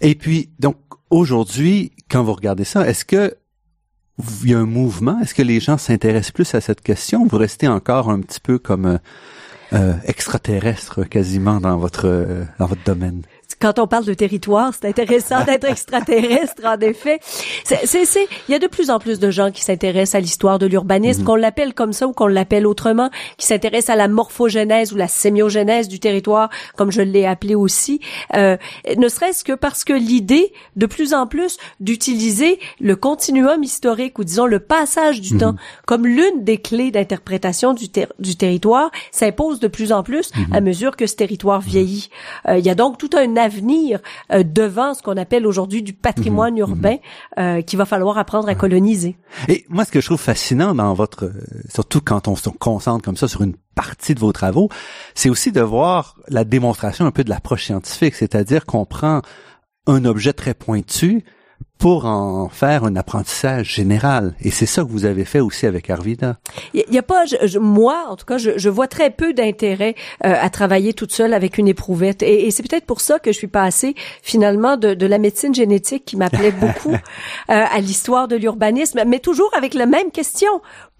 Et 0.01 0.15
puis, 0.15 0.51
donc, 0.59 0.77
aujourd'hui, 1.11 1.93
quand 2.11 2.23
vous 2.23 2.35
regardez 2.35 2.65
ça, 2.65 2.89
est-ce 2.89 3.05
que 3.05 3.37
il 4.45 4.51
y 4.51 4.55
a 4.55 4.59
un 4.59 4.67
mouvement? 4.67 5.19
Est-ce 5.21 5.35
que 5.35 5.43
les 5.43 5.61
gens 5.61 5.79
s'intéressent 5.79 6.33
plus 6.33 6.55
à 6.55 6.61
cette 6.61 6.83
question? 6.83 7.27
Vous 7.27 7.39
restez 7.39 7.69
encore 7.69 8.11
un 8.11 8.21
petit 8.21 8.41
peu 8.41 8.59
comme 8.59 8.87
euh, 8.87 8.99
euh 9.73 9.95
extraterrestre 10.05 11.05
quasiment 11.05 11.61
dans 11.61 11.79
votre 11.79 12.07
euh, 12.07 12.45
dans 12.59 12.67
votre 12.67 12.85
domaine 12.85 13.23
quand 13.61 13.79
on 13.79 13.87
parle 13.87 14.07
de 14.07 14.15
territoire, 14.15 14.73
c'est 14.75 14.89
intéressant 14.89 15.45
d'être 15.45 15.65
extraterrestre, 15.69 16.63
en 16.65 16.79
effet. 16.81 17.21
C'est, 17.65 17.87
c'est, 17.87 18.27
il 18.49 18.53
y 18.53 18.55
a 18.55 18.59
de 18.59 18.67
plus 18.67 18.91
en 18.91 18.99
plus 18.99 19.21
de 19.21 19.31
gens 19.31 19.51
qui 19.51 19.63
s'intéressent 19.63 20.15
à 20.15 20.21
l'histoire 20.21 20.59
de 20.59 20.67
l'urbanisme, 20.67 21.21
mhm. 21.21 21.27
qu'on 21.27 21.35
l'appelle 21.37 21.75
comme 21.75 21.93
ça 21.93 22.07
ou 22.07 22.13
qu'on 22.13 22.27
l'appelle 22.27 22.67
autrement, 22.67 23.11
qui 23.37 23.47
s'intéressent 23.47 23.91
à 23.91 23.97
la 23.97 24.09
morphogénèse 24.09 24.93
ou 24.93 24.97
la 24.97 25.09
sémiogénèse 25.09 25.89
du 25.89 26.01
territoire, 26.01 26.49
comme 26.77 26.91
je 26.91 27.03
l'ai 27.03 27.27
appelé 27.27 27.55
aussi. 27.55 28.01
Euh, 28.35 28.57
ne 28.97 29.09
serait-ce 29.09 29.45
que 29.45 29.53
parce 29.53 29.85
que 29.85 29.93
l'idée, 29.93 30.53
de 30.77 30.87
plus 30.87 31.13
en 31.13 31.27
plus, 31.27 31.59
d'utiliser 31.81 32.59
le 32.81 32.97
continuum 32.97 33.63
historique 33.63 34.19
ou 34.19 34.25
disons 34.25 34.47
le 34.47 34.61
passage 34.61 35.21
du 35.21 35.35
mhm. 35.35 35.41
temps 35.41 35.55
comme 35.87 36.07
l'une 36.07 36.45
des 36.45 36.59
clés 36.59 36.91
d'interprétation 36.91 37.75
du, 37.75 37.89
du 38.19 38.37
territoire 38.37 38.91
s'impose 39.11 39.61
de 39.61 39.69
plus 39.69 39.93
en 39.93 40.03
plus 40.03 40.35
mhm. 40.35 40.55
à 40.55 40.61
mesure 40.61 40.97
que 40.97 41.07
ce 41.07 41.17
territoire 41.17 41.61
vieillit. 41.61 42.09
Euh, 42.49 42.59
il 42.59 42.65
y 42.65 42.71
a 42.71 42.75
donc 42.75 42.97
tout 42.97 43.11
un 43.15 43.37
l'avenir 43.51 44.01
euh, 44.33 44.43
devant 44.43 44.95
ce 44.95 45.03
qu'on 45.03 45.17
appelle 45.17 45.47
aujourd'hui 45.47 45.83
du 45.83 45.93
patrimoine 45.93 46.55
Mhm, 46.55 46.61
urbain 46.61 46.97
euh, 47.39 47.63
qu'il 47.63 47.79
va 47.79 47.85
falloir 47.85 48.19
apprendre 48.19 48.49
à 48.49 48.55
coloniser. 48.55 49.17
Et 49.49 49.65
moi, 49.69 49.85
ce 49.85 49.91
que 49.91 50.01
je 50.01 50.07
trouve 50.07 50.21
fascinant 50.21 50.75
dans 50.75 50.95
votre, 50.95 51.27
euh, 51.27 51.43
surtout 51.69 52.01
quand 52.01 52.29
on 52.29 52.37
se 52.37 52.49
concentre 52.49 53.05
comme 53.05 53.17
ça 53.17 53.29
sur 53.29 53.43
une 53.43 53.55
partie 53.75 54.15
de 54.15 54.21
vos 54.21 54.33
travaux, 54.33 54.69
c'est 55.15 55.31
aussi 55.31 55.53
de 55.53 55.61
voir 55.61 56.17
la 56.29 56.45
démonstration 56.45 57.07
un 57.07 57.11
peu 57.11 57.25
de 57.25 57.31
l'approche 57.31 57.65
scientifique, 57.65 58.15
c'est-à-dire 58.15 58.67
qu'on 58.67 58.85
prend 58.85 59.23
un 59.87 60.05
objet 60.05 60.33
très 60.33 60.55
pointu 60.55 61.25
pour 61.81 62.05
en 62.05 62.49
faire 62.51 62.85
un 62.85 62.95
apprentissage 62.95 63.75
général. 63.75 64.35
Et 64.43 64.51
c'est 64.51 64.67
ça 64.67 64.83
que 64.85 64.89
vous 64.89 65.07
avez 65.07 65.25
fait 65.25 65.41
aussi 65.41 65.67
avec 65.67 65.89
Arvida. 65.91 66.37
Il 66.75 66.85
y, 66.91 66.99
a 66.99 67.03
pas, 67.03 67.25
je- 67.25 67.47
je- 67.47 67.59
moi 67.59 68.05
en 68.11 68.17
tout 68.17 68.27
cas, 68.27 68.37
je, 68.39 68.51
je 68.59 68.69
vois 68.69 68.87
très 68.87 69.09
peu 69.11 69.33
d'intérêt 69.33 69.95
euh, 70.27 70.35
à 70.41 70.51
travailler 70.51 70.93
toute 70.93 71.11
seule 71.13 71.33
avec 71.33 71.57
une 71.59 71.69
éprouvette. 71.69 72.23
Et, 72.23 72.47
et 72.47 72.51
c'est 72.51 72.63
peut-être 72.63 72.85
pour 72.85 73.01
ça 73.01 73.19
que 73.19 73.33
je 73.33 73.37
suis 73.39 73.47
passée 73.49 73.95
finalement 74.23 74.77
de, 74.77 74.93
de 74.95 75.07
la 75.07 75.19
médecine 75.19 75.55
génétique 75.55 76.05
qui 76.05 76.17
m'appelait 76.17 76.53
beaucoup 76.53 76.93
euh, 76.95 76.99
à 77.49 77.81
l'histoire 77.81 78.29
de 78.29 78.37
l'urbanisme, 78.37 79.01
mais 79.07 79.19
toujours 79.19 79.51
avec 79.57 79.73
la 79.75 79.87
même 79.87 80.11
question. 80.11 80.51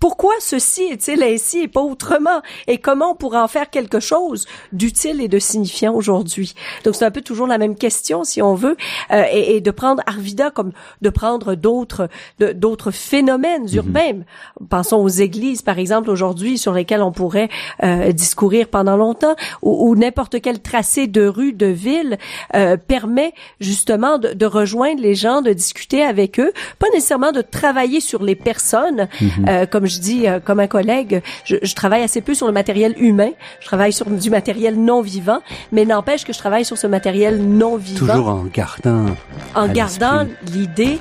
Pourquoi 0.01 0.33
ceci 0.41 0.83
est-il 0.85 1.23
ainsi 1.23 1.61
et 1.61 1.69
pas 1.69 1.83
autrement? 1.83 2.41
Et 2.67 2.79
comment 2.79 3.13
on 3.13 3.15
pourrait 3.15 3.39
en 3.39 3.49
faire 3.49 3.71
quelque 3.71 4.01
chose 4.01 4.47
d'utile 4.73 5.21
et 5.21 5.29
de 5.29 5.39
signifiant 5.39 5.95
aujourd'hui? 5.95 6.55
Donc 6.85 6.95
c'est 6.97 7.05
un 7.05 7.11
peu 7.11 7.21
toujours 7.21 7.47
la 7.47 7.59
même 7.59 7.77
question, 7.77 8.25
si 8.25 8.41
on 8.41 8.55
veut, 8.55 8.77
euh, 9.13 9.23
et, 9.31 9.57
et 9.57 9.61
de 9.61 9.71
prendre 9.71 10.03
Arvida 10.07 10.51
comme 10.51 10.73
de 11.03 11.11
prendre 11.11 11.55
d'autres 11.55 12.09
d'autres 12.39 12.91
phénomènes 12.91 13.69
urbains. 13.75 14.23
Pensons 14.71 14.97
aux 14.97 15.09
églises, 15.09 15.61
par 15.63 15.79
exemple, 15.79 16.11
aujourd'hui, 16.11 16.57
sur 16.57 16.73
lesquelles 16.73 17.03
on 17.03 17.13
pourrait 17.13 17.51
euh, 17.83 18.13
discourir 18.13 18.69
pendant 18.69 18.97
longtemps, 18.97 19.37
ou, 19.61 19.91
ou 19.91 19.97
n'importe 19.97 20.41
quel 20.41 20.61
tracé 20.61 21.07
de 21.07 21.27
rue, 21.27 21.53
de 21.53 21.67
ville 21.67 22.19
euh, 22.55 22.79
permet 22.79 23.35
justement 23.61 24.19
de, 24.19 24.33
de 24.33 24.47
rejoindre 24.47 25.03
les 25.03 25.15
gens, 25.15 25.43
de 25.43 25.53
discuter 25.53 26.03
avec 26.03 26.41
eux, 26.41 26.53
pas 26.79 26.87
nécessairement 26.95 27.33
de 27.33 27.43
travailler 27.43 28.01
sur 28.01 28.23
les 28.23 28.35
personnes, 28.35 29.09
euh, 29.47 29.67
comme 29.67 29.87
je 29.91 30.01
dis, 30.01 30.27
euh, 30.27 30.41
comme 30.43 30.61
un 30.61 30.67
collègue, 30.67 31.23
je, 31.45 31.57
je 31.63 31.75
travaille 31.75 32.03
assez 32.03 32.21
peu 32.21 32.35
sur 32.35 32.47
le 32.47 32.53
matériel 32.53 32.95
humain, 32.99 33.31
je 33.61 33.67
travaille 33.67 33.93
sur 33.93 34.07
du 34.07 34.31
matériel 34.31 34.81
non 34.81 35.03
vivant, 35.03 35.41
mais 35.73 35.85
n'empêche 35.85 36.25
que 36.25 36.33
je 36.33 36.39
travaille 36.39 36.65
sur 36.65 36.79
ce 36.79 36.87
matériel 36.87 37.43
non 37.43 37.77
vivant. 37.77 38.07
Toujours 38.07 38.29
en 38.29 38.45
gardant 38.45 39.07
en 39.55 39.69
gardant 39.69 40.27
l'idée 40.53 40.99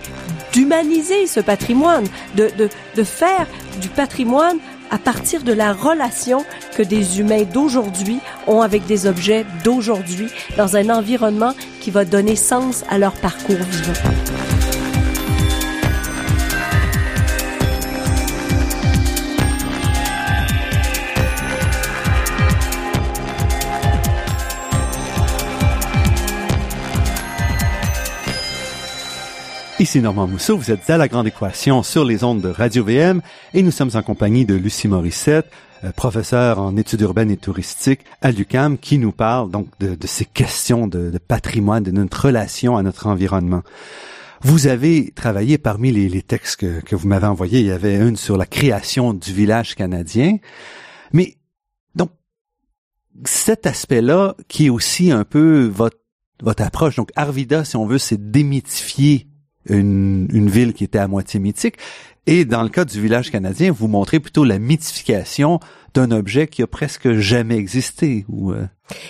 d'humaniser 0.53 1.27
ce 1.27 1.39
patrimoine, 1.39 2.05
de, 2.35 2.49
de, 2.57 2.69
de 2.95 3.03
faire 3.03 3.45
du 3.81 3.87
patrimoine 3.87 4.57
à 4.91 4.97
partir 4.97 5.43
de 5.43 5.53
la 5.53 5.73
relation 5.73 6.43
que 6.75 6.83
des 6.83 7.19
humains 7.19 7.43
d'aujourd'hui 7.43 8.19
ont 8.47 8.61
avec 8.61 8.85
des 8.85 9.05
objets 9.05 9.45
d'aujourd'hui 9.63 10.27
dans 10.57 10.75
un 10.75 10.89
environnement 10.89 11.53
qui 11.79 11.91
va 11.91 12.05
donner 12.05 12.35
sens 12.35 12.83
à 12.89 12.97
leur 12.97 13.13
parcours 13.13 13.57
vivant. 13.57 14.48
Ici 29.89 30.01
Normand 30.01 30.27
Mousseau, 30.27 30.55
vous 30.55 30.69
êtes 30.69 30.87
à 30.91 30.99
La 30.99 31.07
Grande 31.07 31.25
Équation 31.25 31.81
sur 31.81 32.05
les 32.05 32.23
ondes 32.23 32.41
de 32.41 32.49
Radio-VM 32.49 33.23
et 33.55 33.63
nous 33.63 33.71
sommes 33.71 33.89
en 33.95 34.03
compagnie 34.03 34.45
de 34.45 34.53
Lucie 34.53 34.87
Morissette, 34.87 35.49
euh, 35.83 35.91
professeure 35.91 36.59
en 36.59 36.77
études 36.77 37.01
urbaines 37.01 37.31
et 37.31 37.37
touristiques 37.37 38.01
à 38.21 38.29
l'UCAM, 38.29 38.77
qui 38.77 38.99
nous 38.99 39.11
parle 39.11 39.49
donc 39.49 39.67
de, 39.79 39.97
ces 40.05 40.25
questions 40.25 40.85
de, 40.85 41.17
patrimoine, 41.17 41.81
de 41.81 41.89
notre 41.89 42.27
relation 42.27 42.77
à 42.77 42.83
notre 42.83 43.07
environnement. 43.07 43.63
Vous 44.43 44.67
avez 44.67 45.09
travaillé 45.09 45.57
parmi 45.57 45.91
les, 45.91 46.21
textes 46.21 46.57
que, 46.57 46.81
que 46.81 46.95
vous 46.95 47.07
m'avez 47.07 47.25
envoyés, 47.25 47.61
il 47.61 47.65
y 47.65 47.71
avait 47.71 47.95
une 47.95 48.15
sur 48.15 48.37
la 48.37 48.45
création 48.45 49.15
du 49.15 49.33
village 49.33 49.73
canadien, 49.73 50.37
mais 51.13 51.37
donc 51.95 52.11
cet 53.25 53.65
aspect-là 53.65 54.35
qui 54.47 54.67
est 54.67 54.69
aussi 54.69 55.09
un 55.09 55.23
peu 55.23 55.65
votre 55.65 55.97
votre 56.41 56.63
approche. 56.63 56.95
Donc, 56.95 57.11
Arvida, 57.17 57.65
si 57.65 57.75
on 57.75 57.85
veut, 57.85 57.97
c'est 57.97 58.31
démythifier 58.31 59.28
une, 59.69 60.27
une 60.31 60.49
ville 60.49 60.73
qui 60.73 60.83
était 60.83 60.99
à 60.99 61.07
moitié 61.07 61.39
mythique. 61.39 61.75
Et 62.27 62.45
dans 62.45 62.61
le 62.61 62.69
cas 62.69 62.85
du 62.85 63.01
village 63.01 63.31
canadien, 63.31 63.71
vous 63.71 63.87
montrez 63.87 64.19
plutôt 64.19 64.43
la 64.43 64.59
mythification 64.59 65.59
d'un 65.95 66.11
objet 66.11 66.45
qui 66.47 66.61
a 66.61 66.67
presque 66.67 67.13
jamais 67.13 67.55
existé. 67.57 68.23
Ou, 68.29 68.51
euh, 68.51 68.67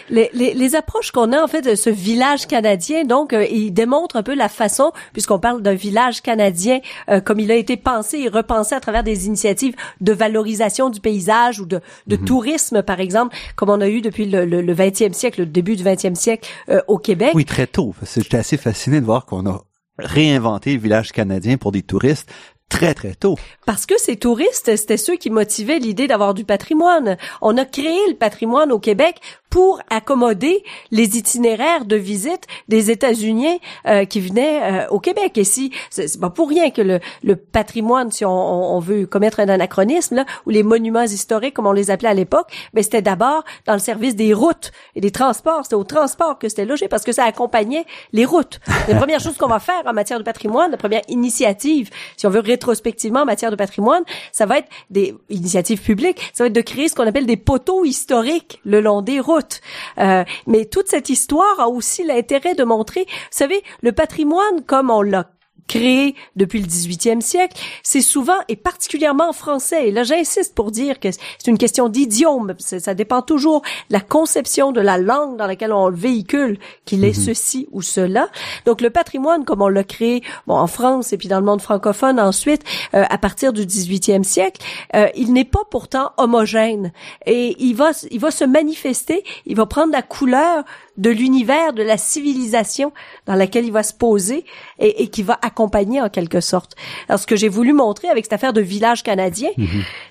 Les, 0.10 0.30
les, 0.34 0.53
les 0.53 0.76
approches 0.76 1.12
qu'on 1.12 1.34
a 1.34 1.43
en 1.43 1.47
fait 1.49 1.62
de 1.62 1.76
ce 1.76 1.89
village 1.89 2.47
canadien, 2.47 3.03
donc, 3.03 3.34
euh, 3.34 3.45
il 3.51 3.72
démontre 3.74 4.16
un 4.16 4.24
peu 4.24 4.34
la 4.36 4.47
façon, 4.47 4.93
puisqu'on 5.12 5.39
parle 5.39 5.62
d'un 5.62 5.74
village 5.74 6.22
canadien, 6.22 6.80
euh, 7.10 7.20
comme 7.20 7.41
il 7.41 7.51
a 7.51 7.55
été 7.55 7.76
pensé 7.76 8.20
et 8.20 8.30
repensé 8.30 8.74
à 8.76 8.80
travers 8.80 9.03
des 9.03 9.28
initiatives 9.28 9.76
de 9.99 10.14
valorisation 10.14 10.89
du 10.89 11.01
paysage 11.01 11.60
ou 11.60 11.66
de, 11.66 11.82
de 12.07 12.16
tourisme, 12.16 12.82
par 12.84 13.01
exemple, 13.01 13.36
comme 13.57 13.70
on 13.70 13.82
a 13.82 13.89
eu 13.89 13.99
depuis 13.99 14.26
le, 14.30 14.45
le, 14.45 14.62
le 14.62 14.74
20e 14.74 15.12
siècle, 15.12 15.41
le 15.41 15.45
début 15.47 15.76
du 15.76 15.84
20e 15.84 16.16
siècle 16.16 16.49
euh, 16.70 16.80
au 16.88 16.97
Québec. 16.97 17.32
oui, 17.34 17.43
très 17.43 17.68
tôt. 17.68 17.93
J'étais 18.16 18.38
assez 18.38 18.55
fasciné 18.55 19.01
de 19.01 19.05
voir 19.05 19.26
qu'on 19.26 19.45
a 19.49 19.62
réinventé 20.02 20.74
le 20.74 20.80
village 20.80 21.12
canadien 21.12 21.58
pour 21.58 21.72
des 21.72 21.84
touristes 21.84 22.32
très, 22.70 22.93
très 22.93 23.15
tôt. 23.15 23.36
Parce 23.65 23.86
que 23.86 23.99
ces 23.99 24.15
touristes, 24.15 24.76
c'était 24.76 24.97
ceux 24.97 25.15
qui 25.15 25.30
motivaient 25.30 25.80
l'idée 25.80 26.07
d'avoir 26.07 26.34
du 26.34 26.45
patrimoine. 26.45 27.17
On 27.41 27.57
a 27.57 27.65
créé 27.65 27.99
le 28.07 28.15
patrimoine 28.15 28.72
au 28.72 28.80
Québec 28.80 29.15
pour 29.49 29.82
accommoder 29.89 30.63
les 30.91 31.17
itinéraires 31.17 31.86
de 31.86 31.95
visite 31.95 32.43
des 32.67 32.91
États-Unis 32.91 33.59
euh, 33.88 34.05
qui 34.05 34.22
venaient 34.22 34.61
euh, 34.84 34.88
au 34.89 34.99
Québec. 34.99 35.38
Et 35.39 35.43
si 35.43 35.72
c'est 35.89 36.20
pas 36.20 36.30
pour 36.30 36.49
rien 36.49 36.70
que 36.70 36.84
le, 36.84 36.99
le 37.24 37.36
patrimoine, 37.36 38.11
si 38.11 38.24
on, 38.26 38.76
on- 38.76 38.80
veut 38.80 39.07
commettre 39.07 39.39
un 39.39 39.49
anachronisme, 39.49 40.15
là, 40.17 40.26
ou 40.45 40.51
les 40.51 40.61
monuments 40.63 41.01
historiques, 41.01 41.55
comme 41.55 41.65
on 41.67 41.72
les 41.72 41.89
appelait 41.91 42.09
à 42.09 42.13
l'époque, 42.13 42.47
ben 42.74 42.84
c'était 42.84 43.01
d'abord 43.01 43.43
dans 43.65 43.74
le 43.74 43.80
service 43.80 44.15
des 44.15 44.34
routes 44.34 44.72
et 44.95 45.01
des 45.01 45.11
transports. 45.11 45.61
C'était 45.63 45.76
au 45.76 45.84
transport 45.84 46.38
que 46.38 46.47
c'était 46.47 46.65
logé 46.65 46.88
parce 46.88 47.03
que 47.03 47.11
ça 47.11 47.24
accompagnait 47.26 47.86
les 48.13 48.26
routes. 48.26 48.59
La 48.88 48.95
première 48.95 49.20
chose 49.20 49.36
qu'on 49.38 49.47
va 49.47 49.59
faire 49.59 49.82
en 49.86 49.93
matière 49.93 50.20
de 50.20 50.24
patrimoine, 50.24 50.70
la 50.72 50.78
première 50.78 51.01
initiative, 51.07 51.89
si 52.15 52.28
on 52.28 52.30
veut 52.30 52.39
rétrospectivement 52.60 53.22
en 53.22 53.26
matière 53.26 53.51
de 53.51 53.55
patrimoine, 53.55 54.03
ça 54.34 54.45
va 54.45 54.57
être 54.57 54.68
des 54.89 55.16
initiatives 55.30 55.82
publiques, 55.82 56.20
ça 56.34 56.43
va 56.43 56.47
être 56.47 56.53
de 56.53 56.62
créer 56.62 56.89
ce 56.89 56.95
qu'on 56.95 57.07
appelle 57.07 57.26
des 57.26 57.38
poteaux 57.38 57.86
historiques 57.86 58.60
le 58.66 58.82
long 58.82 59.01
des 59.01 59.22
routes. 59.22 59.62
Euh, 59.97 60.26
mais 60.45 60.66
toute 60.66 60.88
cette 60.88 61.10
histoire 61.10 61.60
a 61.60 61.70
aussi 61.70 62.03
l'intérêt 62.03 62.55
de 62.55 62.64
montrer, 62.66 63.05
vous 63.07 63.28
savez, 63.32 63.64
le 63.82 63.93
patrimoine 63.93 64.64
comme 64.66 64.89
on 64.89 65.01
l'a 65.01 65.30
créé 65.70 66.15
depuis 66.36 66.59
le 66.59 66.67
18e 66.67 67.22
siècle, 67.22 67.55
c'est 67.84 68.01
souvent 68.01 68.38
et 68.49 68.55
particulièrement 68.55 69.30
en 69.30 69.34
français. 69.34 69.88
Et 69.88 69.91
là, 69.91 70.03
j'insiste 70.03 70.55
pour 70.55 70.72
dire 70.72 70.99
que 70.99 71.09
c'est 71.11 71.47
une 71.47 71.59
question 71.59 71.88
d'idiome. 71.88 72.55
Ça 72.57 72.93
dépend 72.95 73.22
toujours 73.22 73.61
de 73.61 73.93
la 73.93 74.01
conception 74.01 74.72
de 74.72 74.82
la 74.82 74.97
langue 74.97 75.38
dans 75.38 75.45
laquelle 75.45 75.72
on 75.72 75.88
le 75.88 75.95
véhicule, 75.95 76.57
qu'il 76.86 77.05
est 77.05 77.13
ceci 77.13 77.67
ou 77.72 77.82
cela. 77.82 78.30
Donc, 78.65 78.82
le 78.82 78.89
patrimoine, 78.89 79.45
comme 79.45 79.61
on 79.61 79.67
l'a 79.67 79.84
créé 79.84 80.24
bon, 80.47 80.55
en 80.55 80.67
France 80.67 81.13
et 81.13 81.17
puis 81.17 81.28
dans 81.28 81.39
le 81.39 81.45
monde 81.45 81.61
francophone 81.61 82.20
ensuite, 82.20 82.63
euh, 82.95 83.05
à 83.07 83.17
partir 83.20 83.53
du 83.53 83.61
18e 83.61 84.24
siècle, 84.24 84.61
euh, 84.95 85.07
il 85.15 85.32
n'est 85.34 85.45
pas 85.45 85.63
pourtant 85.70 86.11
homogène. 86.17 86.91
Et 87.28 87.55
il 87.59 87.76
va, 87.76 87.91
il 88.09 88.20
va 88.20 88.32
se 88.32 88.43
manifester, 88.43 89.24
il 89.45 89.55
va 89.55 89.67
prendre 89.67 89.93
la 89.93 90.01
couleur 90.01 90.63
de 90.97 91.11
l'univers, 91.11 91.74
de 91.74 91.84
la 91.84 91.97
civilisation 91.97 92.91
dans 93.28 93.36
laquelle 93.36 93.65
il 93.65 93.72
va 93.72 93.84
se 93.84 93.93
poser 93.93 94.45
et, 94.80 95.03
et 95.03 95.07
qui 95.07 95.24
va 95.24 95.38
accompagner 95.41 95.59
en 95.60 96.10
quelque 96.10 96.41
sorte. 96.41 96.76
Alors, 97.07 97.20
ce 97.20 97.28
que 97.28 97.36
j'ai 97.36 97.49
voulu 97.49 97.74
montrer 97.74 98.07
avec 98.10 98.26
cette 98.26 98.34
affaire 98.34 98.53
de 98.53 98.62
village 98.62 99.03
canadien, 99.03 99.49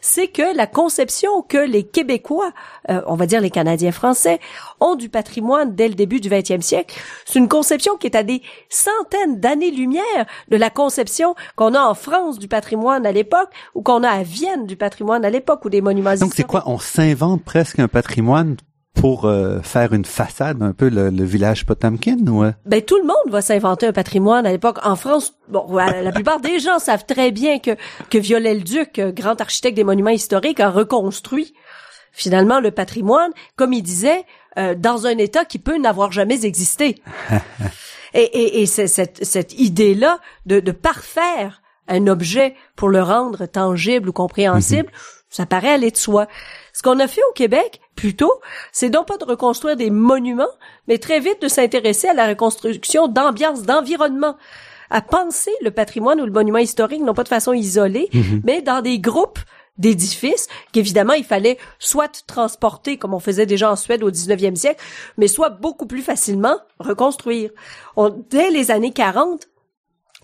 c'est 0.00 0.28
que 0.28 0.56
la 0.56 0.66
conception 0.66 1.42
que 1.42 1.58
les 1.58 1.84
Québécois, 1.84 2.52
euh, 2.90 3.00
on 3.06 3.14
va 3.14 3.26
dire 3.26 3.40
les 3.40 3.50
Canadiens 3.50 3.92
français, 3.92 4.40
ont 4.80 4.94
du 4.94 5.08
patrimoine 5.08 5.74
dès 5.74 5.88
le 5.88 5.94
début 5.94 6.20
du 6.20 6.28
20e 6.28 6.60
siècle, 6.60 6.98
c'est 7.24 7.38
une 7.38 7.48
conception 7.48 7.96
qui 7.96 8.06
est 8.06 8.16
à 8.16 8.22
des 8.22 8.42
centaines 8.68 9.40
d'années-lumière 9.40 10.26
de 10.48 10.56
la 10.56 10.70
conception 10.70 11.34
qu'on 11.56 11.74
a 11.74 11.80
en 11.80 11.94
France 11.94 12.38
du 12.38 12.48
patrimoine 12.48 13.06
à 13.06 13.12
l'époque 13.12 13.50
ou 13.74 13.82
qu'on 13.82 14.02
a 14.02 14.08
à 14.08 14.22
Vienne 14.22 14.66
du 14.66 14.76
patrimoine 14.76 15.24
à 15.24 15.30
l'époque 15.30 15.64
ou 15.64 15.70
des 15.70 15.80
monuments 15.80 16.14
Donc, 16.14 16.32
c'est 16.34 16.44
quoi? 16.44 16.62
On 16.66 16.78
s'invente 16.78 17.42
presque 17.44 17.78
un 17.78 17.88
patrimoine 17.88 18.56
pour 18.98 19.24
euh, 19.24 19.60
faire 19.62 19.92
une 19.92 20.04
façade, 20.04 20.62
un 20.62 20.72
peu 20.72 20.88
le, 20.88 21.10
le 21.10 21.24
village 21.24 21.64
Potamkin? 21.64 22.18
Ou, 22.26 22.44
euh? 22.44 22.52
Ben 22.66 22.82
tout 22.82 22.96
le 22.96 23.06
monde 23.06 23.30
va 23.30 23.40
s'inventer 23.40 23.86
un 23.86 23.92
patrimoine 23.92 24.44
à 24.44 24.50
l'époque. 24.50 24.78
En 24.84 24.96
France, 24.96 25.34
bon, 25.48 25.64
voilà, 25.68 26.02
la 26.02 26.12
plupart 26.12 26.40
des 26.40 26.58
gens 26.58 26.78
savent 26.78 27.06
très 27.06 27.30
bien 27.30 27.58
que 27.58 27.76
que 28.10 28.18
Viollet-le-Duc, 28.18 28.98
euh, 28.98 29.12
grand 29.12 29.40
architecte 29.40 29.76
des 29.76 29.84
monuments 29.84 30.10
historiques, 30.10 30.60
a 30.60 30.70
reconstruit 30.70 31.54
finalement 32.12 32.60
le 32.60 32.70
patrimoine, 32.70 33.30
comme 33.54 33.72
il 33.72 33.82
disait, 33.82 34.24
euh, 34.58 34.74
dans 34.74 35.06
un 35.06 35.16
état 35.18 35.44
qui 35.44 35.58
peut 35.58 35.78
n'avoir 35.78 36.10
jamais 36.10 36.44
existé. 36.44 36.96
et 38.14 38.20
et, 38.20 38.62
et 38.62 38.66
c'est 38.66 38.88
cette 38.88 39.24
cette 39.24 39.58
idée-là 39.58 40.18
de 40.46 40.60
de 40.60 40.72
parfaire 40.72 41.62
un 41.88 42.06
objet 42.06 42.54
pour 42.76 42.88
le 42.90 43.02
rendre 43.02 43.46
tangible 43.46 44.10
ou 44.10 44.12
compréhensible, 44.12 44.90
Ça 45.30 45.46
paraît 45.46 45.72
aller 45.72 45.90
de 45.90 45.96
soi. 45.96 46.26
Ce 46.72 46.82
qu'on 46.82 46.98
a 47.00 47.08
fait 47.08 47.22
au 47.30 47.32
Québec, 47.32 47.80
plutôt, 47.96 48.32
c'est 48.72 48.88
non 48.88 49.04
pas 49.04 49.18
de 49.18 49.24
reconstruire 49.24 49.76
des 49.76 49.90
monuments, 49.90 50.46
mais 50.86 50.98
très 50.98 51.20
vite 51.20 51.42
de 51.42 51.48
s'intéresser 51.48 52.08
à 52.08 52.14
la 52.14 52.28
reconstruction 52.28 53.08
d'ambiance, 53.08 53.62
d'environnement 53.62 54.36
à 54.90 55.02
penser 55.02 55.52
le 55.62 55.70
patrimoine 55.70 56.20
ou 56.20 56.24
le 56.24 56.32
monument 56.32 56.58
historique 56.58 57.02
non 57.02 57.14
pas 57.14 57.24
de 57.24 57.28
façon 57.28 57.52
isolée, 57.52 58.08
mhm. 58.12 58.40
mais 58.44 58.62
dans 58.62 58.80
des 58.80 58.98
groupes 58.98 59.38
d'édifices 59.76 60.48
qu'évidemment 60.72 61.12
il 61.12 61.24
fallait 61.24 61.58
soit 61.78 62.24
transporter 62.26 62.96
comme 62.96 63.14
on 63.14 63.20
faisait 63.20 63.46
déjà 63.46 63.70
en 63.70 63.76
Suède 63.76 64.02
au 64.02 64.10
19e 64.10 64.56
siècle, 64.56 64.82
mais 65.16 65.28
soit 65.28 65.50
beaucoup 65.50 65.86
plus 65.86 66.02
facilement 66.02 66.56
reconstruire. 66.80 67.50
dès 68.30 68.50
les 68.50 68.70
années 68.70 68.92
40, 68.92 69.46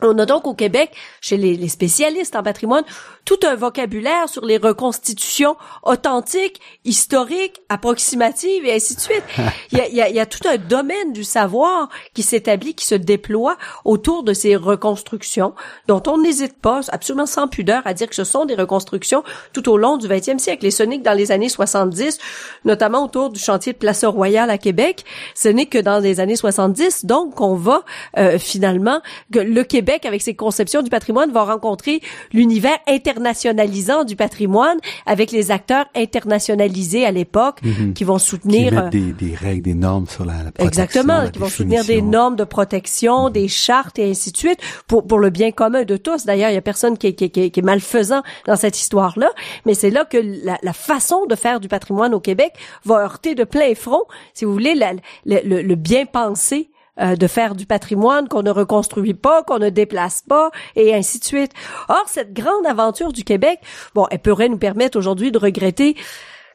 on 0.03 0.19
a 0.19 0.27
donc 0.27 0.47
au 0.47 0.55
Québec, 0.55 0.91
chez 1.21 1.37
les, 1.37 1.69
spécialistes 1.69 2.35
en 2.35 2.43
patrimoine, 2.43 2.85
tout 3.25 3.39
un 3.47 3.55
vocabulaire 3.55 4.29
sur 4.29 4.45
les 4.45 4.59
reconstitutions 4.59 5.57
authentiques, 5.83 6.61
historiques, 6.85 7.63
approximatives 7.69 8.67
et 8.67 8.75
ainsi 8.75 8.97
de 8.97 9.01
suite. 9.01 9.23
Il 9.73 9.79
y 9.79 10.01
a, 10.01 10.09
il 10.09 10.15
y 10.15 10.21
a, 10.21 10.27
tout 10.27 10.47
un 10.47 10.57
domaine 10.57 11.13
du 11.13 11.25
savoir 11.25 11.89
qui 12.13 12.23
s'établit, 12.23 12.75
qui 12.75 12.87
se 12.87 12.95
déploie 12.95 13.57
autour 13.85 14.23
de 14.23 14.33
ces 14.33 14.55
reconstructions, 14.55 15.55
dont 15.89 16.03
on 16.07 16.19
n'hésite 16.19 16.57
pas, 16.61 16.81
absolument 16.89 17.27
sans 17.27 17.49
pudeur, 17.49 17.83
à 17.87 17.95
dire 17.95 18.09
que 18.09 18.15
ce 18.15 18.25
sont 18.25 18.45
des 18.45 18.55
reconstructions 18.55 19.25
tout 19.53 19.69
au 19.69 19.77
long 19.77 19.97
du 19.97 20.07
20e 20.07 20.39
siècle. 20.39 20.67
Et 20.67 20.71
ce 20.71 20.83
n'est 20.83 20.99
que 20.99 21.05
dans 21.05 21.15
les 21.15 21.33
années 21.33 21.49
70, 21.49 22.19
notamment 22.65 23.05
autour 23.05 23.31
du 23.31 23.41
chantier 23.41 23.73
de 23.73 23.79
Place 23.79 24.05
Royale 24.05 24.51
à 24.51 24.59
Québec, 24.59 25.05
ce 25.35 25.49
n'est 25.49 25.67
que 25.67 25.79
dans 25.79 25.99
les 25.99 26.21
années 26.21 26.37
70, 26.37 27.05
donc, 27.05 27.35
qu'on 27.35 27.55
va 27.55 27.85
euh, 28.17 28.39
finalement, 28.39 29.01
que 29.33 29.41
le 29.41 29.65
Québec, 29.65 29.84
avec 30.05 30.23
ses 30.23 30.35
conceptions 30.35 30.83
du 30.83 30.91
patrimoine, 30.91 31.33
va 31.33 31.45
rencontrer 31.45 32.01
l'univers 32.33 32.79
inter 32.87 33.15
internationalisant 33.15 34.05
du 34.05 34.17
patrimoine 34.17 34.79
avec 35.07 35.31
les 35.31 35.51
acteurs 35.51 35.87
internationalisés 35.95 37.07
à 37.07 37.13
l'époque 37.13 37.61
mhm. 37.63 37.95
qui 37.95 38.05
vont 38.05 38.19
soutenir 38.19 38.71
qui 38.71 38.75
mettent 38.75 38.91
des, 38.91 39.13
des, 39.13 39.35
règles, 39.35 39.63
des 39.63 39.75
normes 39.75 40.07
sur 40.07 40.25
la, 40.25 40.43
la 40.43 40.53
protection, 40.53 40.67
exactement, 40.67 41.31
qui 41.31 41.39
vont 41.39 41.49
soutenir 41.49 41.85
des 41.85 42.03
normes 42.03 42.37
de 42.37 42.45
protection, 42.45 43.27
mhm. 43.27 43.33
des 43.33 43.49
chartes 43.49 43.99
et 43.99 44.11
ainsi 44.11 44.33
de 44.33 44.37
suite 44.37 44.59
pour 44.87 45.07
pour 45.07 45.19
le 45.19 45.31
bien 45.31 45.53
commun 45.53 45.85
de 45.85 45.97
tous. 45.97 46.25
D'ailleurs, 46.25 46.51
il 46.51 46.55
y 46.55 46.59
a 46.59 46.63
personne 46.63 46.99
qui, 46.99 47.15
qui, 47.15 47.31
qui, 47.31 47.51
qui 47.51 47.61
est 47.61 47.63
malfaisant 47.63 48.23
dans 48.47 48.57
cette 48.57 48.79
histoire-là, 48.79 49.31
mais 49.67 49.75
c'est 49.75 49.91
là 49.91 50.05
que 50.05 50.19
la, 50.19 50.59
la, 50.63 50.73
façon 50.73 51.27
de 51.27 51.35
faire 51.35 51.61
du 51.61 51.69
patrimoine 51.69 52.15
au 52.15 52.21
Québec 52.21 52.53
va 52.85 52.97
heurter 52.97 53.35
de 53.35 53.45
plein 53.45 53.75
front, 53.75 54.03
si 54.33 54.45
vous 54.45 54.53
voulez, 54.53 54.75
la, 54.75 54.95
le, 55.25 55.63
le 55.63 55.75
bien 55.75 56.07
pensé 56.07 56.71
euh, 57.01 57.17
de 57.17 57.27
faire 57.27 57.55
du 57.55 57.67
patrimoine 57.67 58.29
qu'on 58.29 58.43
ne 58.43 58.51
reconstruit 58.51 59.15
pas, 59.15 59.43
qu'on 59.43 59.59
ne 59.59 59.71
déplace 59.71 60.23
pas, 60.23 60.51
et 60.77 60.95
ainsi 60.95 61.19
de 61.19 61.25
suite. 61.25 61.53
Or, 61.89 62.05
cette 62.07 62.33
grande 62.33 62.67
aventure 62.67 63.13
du 63.13 63.25
Québec, 63.25 63.61
bon, 63.95 64.07
elle 64.11 64.21
pourrait 64.21 64.49
nous 64.49 64.59
permettre 64.59 64.99
aujourd'hui 64.99 65.33
de 65.33 65.39
regretter 65.39 65.97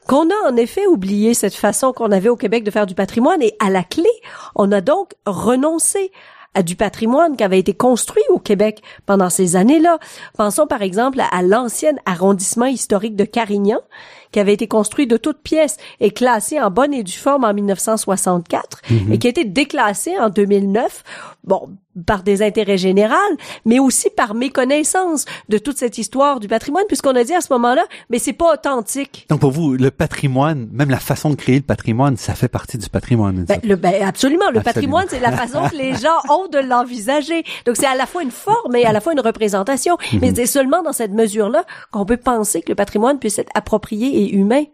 qu'on 0.08 0.30
a 0.30 0.50
en 0.50 0.56
effet 0.56 0.86
oublié 0.86 1.34
cette 1.34 1.54
façon 1.54 1.92
qu'on 1.92 2.10
avait 2.10 2.30
au 2.30 2.36
Québec 2.36 2.64
de 2.64 2.70
faire 2.70 2.86
du 2.86 2.94
patrimoine, 2.94 3.42
et 3.42 3.54
à 3.60 3.70
la 3.70 3.82
clé, 3.82 4.08
on 4.54 4.72
a 4.72 4.80
donc 4.80 5.12
renoncé 5.26 6.10
à 6.54 6.62
du 6.62 6.76
patrimoine 6.76 7.36
qui 7.36 7.44
avait 7.44 7.58
été 7.58 7.74
construit 7.74 8.22
au 8.30 8.38
Québec 8.38 8.82
pendant 9.06 9.30
ces 9.30 9.56
années-là. 9.56 9.98
Pensons 10.36 10.66
par 10.66 10.82
exemple 10.82 11.20
à 11.30 11.42
l'ancien 11.42 11.92
arrondissement 12.06 12.66
historique 12.66 13.16
de 13.16 13.24
Carignan, 13.24 13.80
qui 14.32 14.40
avait 14.40 14.54
été 14.54 14.68
construit 14.68 15.06
de 15.06 15.16
toutes 15.16 15.42
pièces 15.42 15.76
et 16.00 16.10
classé 16.10 16.60
en 16.60 16.70
bonne 16.70 16.94
et 16.94 17.02
due 17.02 17.12
forme 17.12 17.44
en 17.44 17.54
1964 17.54 18.82
mhm. 18.90 19.12
et 19.12 19.18
qui 19.18 19.26
a 19.26 19.30
été 19.30 19.44
déclassé 19.44 20.18
en 20.18 20.28
2009. 20.28 21.04
Bon, 21.44 21.70
par 22.06 22.22
des 22.22 22.42
intérêts 22.42 22.76
généraux, 22.76 23.14
mais 23.64 23.78
aussi 23.78 24.10
par 24.10 24.34
méconnaissance 24.34 25.24
de 25.48 25.58
toute 25.58 25.78
cette 25.78 25.96
histoire 25.96 26.38
du 26.38 26.48
patrimoine, 26.48 26.84
puisqu'on 26.86 27.16
a 27.16 27.24
dit 27.24 27.34
à 27.34 27.40
ce 27.40 27.52
moment-là, 27.52 27.84
mais 28.10 28.18
c'est 28.18 28.32
pas 28.34 28.54
authentique. 28.54 29.26
Donc 29.28 29.40
pour 29.40 29.50
vous, 29.50 29.72
le 29.72 29.90
patrimoine, 29.90 30.68
même 30.72 30.90
la 30.90 30.98
façon 30.98 31.30
de 31.30 31.34
créer 31.34 31.56
le 31.56 31.62
patrimoine, 31.62 32.16
ça 32.16 32.34
fait 32.34 32.48
partie 32.48 32.78
du 32.78 32.88
patrimoine. 32.88 33.44
Ben, 33.44 33.60
le, 33.64 33.76
ben, 33.76 34.02
absolument. 34.02 34.50
Le 34.50 34.60
patrimoine, 34.60 35.06
c'est 35.08 35.20
la 35.20 35.32
façon 35.32 35.68
que 35.68 35.76
les 35.76 35.94
gens 35.94 36.18
ont 36.28 36.46
de 36.48 36.58
l'envisager. 36.58 37.42
Donc 37.66 37.76
c'est 37.76 37.86
à 37.86 37.94
la 37.94 38.06
fois 38.06 38.22
une 38.22 38.30
forme 38.30 38.76
et 38.76 38.84
à 38.84 38.92
la 38.92 39.00
fois 39.00 39.12
une 39.12 39.20
représentation. 39.20 39.96
Mais 40.20 40.30
mhm. 40.30 40.36
c'est 40.36 40.46
seulement 40.46 40.82
dans 40.82 40.92
cette 40.92 41.12
mesure-là 41.12 41.64
qu'on 41.90 42.04
peut 42.04 42.16
penser 42.16 42.62
que 42.62 42.68
le 42.68 42.76
patrimoine 42.76 43.18
puisse 43.18 43.38
être 43.38 43.50
approprié 43.54 44.34
humain 44.34 44.64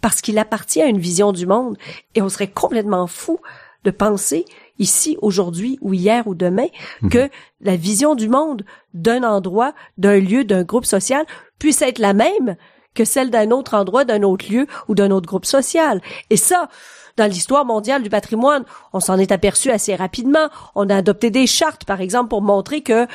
parce 0.00 0.20
qu'il 0.20 0.38
appartient 0.38 0.82
à 0.82 0.86
une 0.86 0.98
vision 0.98 1.32
du 1.32 1.46
monde 1.46 1.78
et 2.14 2.22
on 2.22 2.28
serait 2.28 2.48
complètement 2.48 3.06
fou 3.06 3.38
de 3.84 3.90
penser 3.90 4.44
ici, 4.78 5.16
aujourd'hui 5.22 5.78
ou 5.80 5.94
hier 5.94 6.26
ou 6.26 6.34
demain 6.34 6.66
mhm. 7.02 7.10
que 7.10 7.30
la 7.60 7.76
vision 7.76 8.14
du 8.14 8.28
monde 8.28 8.64
d'un 8.94 9.22
endroit, 9.22 9.74
d'un 9.98 10.18
lieu, 10.18 10.44
d'un 10.44 10.64
groupe 10.64 10.86
social 10.86 11.24
puisse 11.58 11.82
être 11.82 11.98
la 11.98 12.12
même 12.12 12.56
que 12.94 13.04
celle 13.04 13.30
d'un 13.30 13.50
autre 13.50 13.74
endroit, 13.74 14.04
d'un 14.04 14.22
autre 14.22 14.50
lieu 14.50 14.66
ou 14.88 14.94
d'un 14.94 15.10
autre 15.10 15.26
groupe 15.26 15.46
social. 15.46 16.00
Et 16.30 16.36
ça, 16.36 16.68
dans 17.16 17.26
l'histoire 17.26 17.64
mondiale 17.64 18.02
du 18.02 18.10
patrimoine, 18.10 18.64
on 18.92 19.00
s'en 19.00 19.18
est 19.18 19.32
aperçu 19.32 19.70
assez 19.70 19.94
rapidement. 19.94 20.48
On 20.74 20.88
a 20.90 20.96
adopté 20.96 21.30
des 21.30 21.46
chartes, 21.46 21.84
par 21.84 22.00
exemple, 22.00 22.28
pour 22.28 22.42
montrer 22.42 22.82
que, 22.82 23.06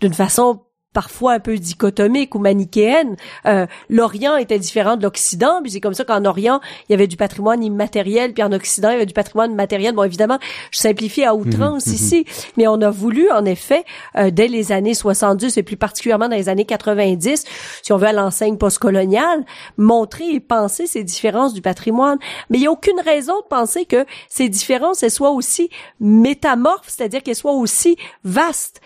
d'une 0.00 0.14
façon 0.14 0.62
parfois 0.92 1.34
un 1.34 1.40
peu 1.40 1.56
dichotomique 1.56 2.34
ou 2.34 2.38
manichéenne. 2.38 3.16
Euh, 3.46 3.66
L'Orient 3.88 4.36
était 4.36 4.58
différent 4.58 4.96
de 4.96 5.02
l'Occident, 5.02 5.60
puis 5.62 5.70
c'est 5.70 5.80
comme 5.80 5.94
ça 5.94 6.04
qu'en 6.04 6.24
Orient, 6.24 6.60
il 6.88 6.92
y 6.92 6.94
avait 6.94 7.06
du 7.06 7.16
patrimoine 7.16 7.62
immatériel, 7.62 8.32
puis 8.32 8.42
en 8.42 8.52
Occident, 8.52 8.90
il 8.90 8.94
y 8.94 8.96
avait 8.96 9.06
du 9.06 9.14
patrimoine 9.14 9.54
matériel. 9.54 9.94
Bon, 9.94 10.02
évidemment, 10.02 10.38
je 10.72 10.78
simplifie 10.78 11.24
à 11.24 11.34
outrance 11.34 11.86
mhm, 11.86 11.92
mhm. 11.92 11.98
ici, 11.98 12.24
mais 12.56 12.66
on 12.66 12.80
a 12.80 12.90
voulu, 12.90 13.30
en 13.30 13.44
effet, 13.44 13.84
euh, 14.16 14.30
dès 14.30 14.48
les 14.48 14.72
années 14.72 14.94
70 14.94 15.56
et 15.56 15.62
plus 15.62 15.76
particulièrement 15.76 16.28
dans 16.28 16.36
les 16.36 16.48
années 16.48 16.64
90, 16.64 17.44
si 17.82 17.92
on 17.92 17.96
veut 17.96 18.08
à 18.08 18.12
l'enseigne 18.12 18.56
postcoloniale, 18.56 19.44
montrer 19.76 20.30
et 20.30 20.40
penser 20.40 20.86
ces 20.86 21.04
différences 21.04 21.54
du 21.54 21.62
patrimoine. 21.62 22.18
Mais 22.48 22.58
il 22.58 22.62
n'y 22.62 22.66
a 22.66 22.72
aucune 22.72 23.00
raison 23.00 23.36
de 23.40 23.46
penser 23.48 23.84
que 23.84 24.04
ces 24.28 24.48
différences 24.48 25.02
elles 25.02 25.10
soient 25.10 25.30
aussi 25.30 25.70
métamorphes, 26.00 26.88
c'est-à-dire 26.88 27.22
qu'elles 27.22 27.36
soient 27.36 27.52
aussi 27.52 27.96
vastes. 28.24 28.80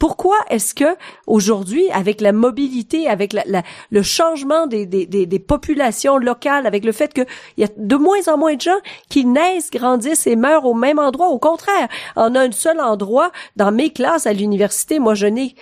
Pourquoi 0.00 0.38
est-ce 0.48 0.74
que 0.74 0.96
aujourd'hui, 1.26 1.90
avec 1.90 2.22
la 2.22 2.32
mobilité, 2.32 3.06
avec 3.06 3.36
le 3.90 4.02
changement 4.02 4.66
des, 4.66 5.44
populations 5.46 6.16
locales, 6.16 6.66
avec 6.66 6.86
le 6.86 6.92
fait 6.92 7.12
qu'il 7.12 7.26
y 7.58 7.64
a 7.64 7.68
de 7.76 7.96
moins 7.96 8.26
en 8.26 8.38
moins 8.38 8.54
de 8.54 8.62
gens 8.62 8.80
qui 9.10 9.26
naissent, 9.26 9.70
grandissent 9.70 10.26
et 10.26 10.36
meurent 10.36 10.64
au 10.64 10.72
même 10.72 10.98
endroit, 10.98 11.28
au 11.28 11.38
contraire, 11.38 11.86
on 12.16 12.34
a 12.34 12.40
un 12.40 12.50
seul 12.50 12.80
endroit 12.80 13.30
dans 13.56 13.72
mes 13.72 13.90
classes 13.90 14.26
à 14.26 14.32
l'université, 14.32 14.98
moi 14.98 15.14
je 15.14 15.26
n'ai 15.26 15.54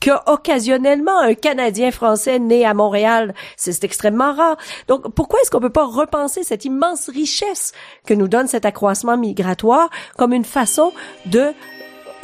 qu'occasionnellement 0.00 1.20
un 1.20 1.34
Canadien 1.34 1.92
français 1.92 2.40
né 2.40 2.66
à 2.66 2.74
Montréal. 2.74 3.32
C'est 3.56 3.84
extrêmement 3.84 4.34
rare. 4.34 4.56
Donc, 4.88 5.14
pourquoi 5.14 5.40
est-ce 5.40 5.52
qu'on 5.52 5.60
peut 5.60 5.70
pas 5.70 5.86
repenser 5.86 6.42
cette 6.42 6.64
immense 6.64 7.08
richesse 7.08 7.72
que 8.06 8.12
nous 8.12 8.28
donne 8.28 8.48
cet 8.48 8.66
accroissement 8.66 9.16
migratoire 9.16 9.88
comme 10.18 10.34
une 10.34 10.44
façon 10.44 10.92
de 11.26 11.54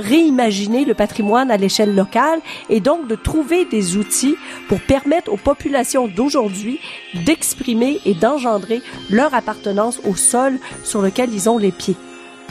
réimaginer 0.01 0.85
le 0.85 0.95
patrimoine 0.95 1.51
à 1.51 1.57
l'échelle 1.57 1.95
locale 1.95 2.41
et 2.69 2.81
donc 2.81 3.09
de 3.09 3.15
trouver 3.15 3.65
des 3.65 3.97
outils 3.97 4.37
pour 4.69 4.81
permettre 4.81 5.33
aux 5.33 5.37
populations 5.37 6.09
d'aujourd'hui 6.09 6.81
d'exprimer 7.25 8.01
et 8.05 8.15
d'engendrer 8.15 8.83
leur 9.11 9.35
appartenance 9.35 10.01
au 10.05 10.15
sol 10.15 10.59
sur 10.85 11.03
lequel 11.03 11.33
ils 11.33 11.49
ont 11.49 11.59
les 11.59 11.73
pieds. 11.73 11.97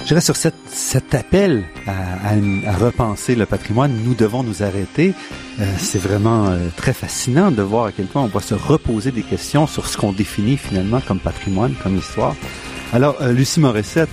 Je 0.05 0.15
reste 0.15 0.33
sur 0.33 0.51
cet 0.67 1.13
appel 1.13 1.65
à, 1.85 2.29
à, 2.29 2.77
repenser 2.77 3.35
le 3.35 3.45
patrimoine. 3.45 3.91
Nous 4.05 4.13
devons 4.13 4.43
nous 4.43 4.63
arrêter. 4.63 5.13
Euh, 5.59 5.65
c'est 5.77 5.99
vraiment 5.99 6.47
euh, 6.47 6.69
très 6.75 6.93
fascinant 6.93 7.51
de 7.51 7.61
voir 7.61 7.85
à 7.85 7.91
quel 7.91 8.05
point 8.05 8.21
on 8.21 8.27
va 8.27 8.39
se 8.39 8.53
reposer 8.53 9.11
des 9.11 9.23
questions 9.23 9.67
sur 9.67 9.87
ce 9.87 9.97
qu'on 9.97 10.13
définit 10.13 10.57
finalement 10.57 11.01
comme 11.01 11.19
patrimoine, 11.19 11.73
comme 11.83 11.97
histoire. 11.97 12.35
Alors, 12.93 13.17
euh, 13.21 13.33
Lucie 13.33 13.59
Morissette, 13.59 14.09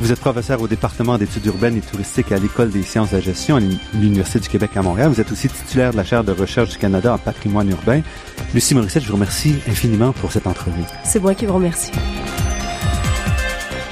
vous 0.00 0.12
êtes 0.12 0.20
professeur 0.20 0.60
au 0.62 0.68
département 0.68 1.18
d'études 1.18 1.46
urbaines 1.46 1.76
et 1.76 1.80
touristiques 1.80 2.30
à 2.32 2.38
l'École 2.38 2.70
des 2.70 2.82
sciences 2.82 3.10
de 3.10 3.16
la 3.16 3.22
gestion 3.22 3.56
à 3.56 3.60
l'Université 3.94 4.38
du 4.38 4.48
Québec 4.48 4.70
à 4.76 4.82
Montréal. 4.82 5.10
Vous 5.10 5.20
êtes 5.20 5.32
aussi 5.32 5.48
titulaire 5.48 5.92
de 5.92 5.96
la 5.96 6.04
chaire 6.04 6.22
de 6.22 6.32
recherche 6.32 6.70
du 6.70 6.78
Canada 6.78 7.14
en 7.14 7.18
patrimoine 7.18 7.68
urbain. 7.68 8.02
Lucie 8.54 8.74
Morissette, 8.74 9.02
je 9.02 9.08
vous 9.08 9.14
remercie 9.14 9.56
infiniment 9.68 10.12
pour 10.12 10.30
cette 10.30 10.46
entrevue. 10.46 10.84
C'est 11.04 11.20
moi 11.20 11.34
qui 11.34 11.46
vous 11.46 11.54
remercie. 11.54 11.90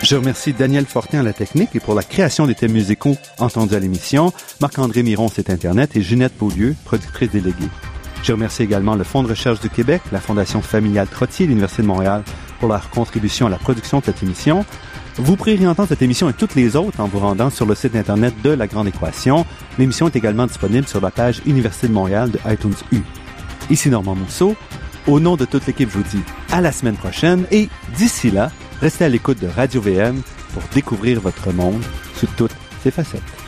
Je 0.02 0.14
remercie 0.14 0.52
Daniel 0.52 0.86
Fortin 0.86 1.20
à 1.20 1.22
la 1.22 1.32
technique 1.32 1.70
et 1.74 1.80
pour 1.80 1.94
la 1.94 2.02
création 2.02 2.46
des 2.46 2.54
thèmes 2.54 2.72
musicaux 2.72 3.16
entendus 3.38 3.74
à 3.74 3.80
l'émission, 3.80 4.32
Marc-André 4.61 5.02
Miron, 5.02 5.28
site 5.28 5.50
Internet, 5.50 5.96
et 5.96 6.02
Ginette 6.02 6.36
Beaulieu, 6.38 6.76
productrice 6.84 7.30
déléguée. 7.30 7.68
Je 8.22 8.32
remercie 8.32 8.62
également 8.62 8.94
le 8.94 9.04
Fonds 9.04 9.22
de 9.22 9.28
recherche 9.28 9.61
du 9.61 9.70
Québec, 9.70 10.02
la 10.12 10.20
Fondation 10.20 10.62
familiale 10.62 11.09
Trottier 11.09 11.44
et 11.44 11.48
l'Université 11.48 11.82
de 11.82 11.88
Montréal 11.88 12.22
pour 12.61 12.68
leur 12.68 12.90
contribution 12.90 13.46
à 13.46 13.50
la 13.50 13.57
production 13.57 13.98
de 13.98 14.04
cette 14.04 14.22
émission. 14.22 14.64
Vous 15.18 15.34
pourrez 15.36 15.54
réentendre 15.54 15.88
cette 15.88 16.02
émission 16.02 16.28
et 16.28 16.34
toutes 16.34 16.54
les 16.54 16.76
autres 16.76 17.00
en 17.00 17.06
vous 17.06 17.18
rendant 17.18 17.48
sur 17.48 17.64
le 17.64 17.74
site 17.74 17.96
Internet 17.96 18.34
de 18.42 18.50
La 18.50 18.66
Grande 18.66 18.88
Équation. 18.88 19.46
L'émission 19.78 20.08
est 20.08 20.16
également 20.16 20.46
disponible 20.46 20.86
sur 20.86 21.00
la 21.00 21.10
page 21.10 21.40
Université 21.46 21.88
de 21.88 21.92
Montréal 21.92 22.30
de 22.30 22.38
iTunes 22.46 22.74
U. 22.92 23.00
Ici 23.70 23.88
Normand 23.88 24.14
Mousseau. 24.14 24.54
Au 25.06 25.18
nom 25.18 25.36
de 25.36 25.46
toute 25.46 25.66
l'équipe, 25.66 25.88
je 25.90 25.98
vous 25.98 26.04
dis 26.04 26.22
à 26.52 26.60
la 26.60 26.70
semaine 26.70 26.96
prochaine 26.96 27.46
et 27.50 27.68
d'ici 27.96 28.30
là, 28.30 28.50
restez 28.80 29.04
à 29.04 29.08
l'écoute 29.08 29.40
de 29.40 29.46
Radio 29.46 29.80
VM 29.80 30.20
pour 30.52 30.62
découvrir 30.74 31.20
votre 31.20 31.50
monde 31.50 31.82
sous 32.14 32.26
toutes 32.36 32.54
ses 32.82 32.90
facettes. 32.90 33.45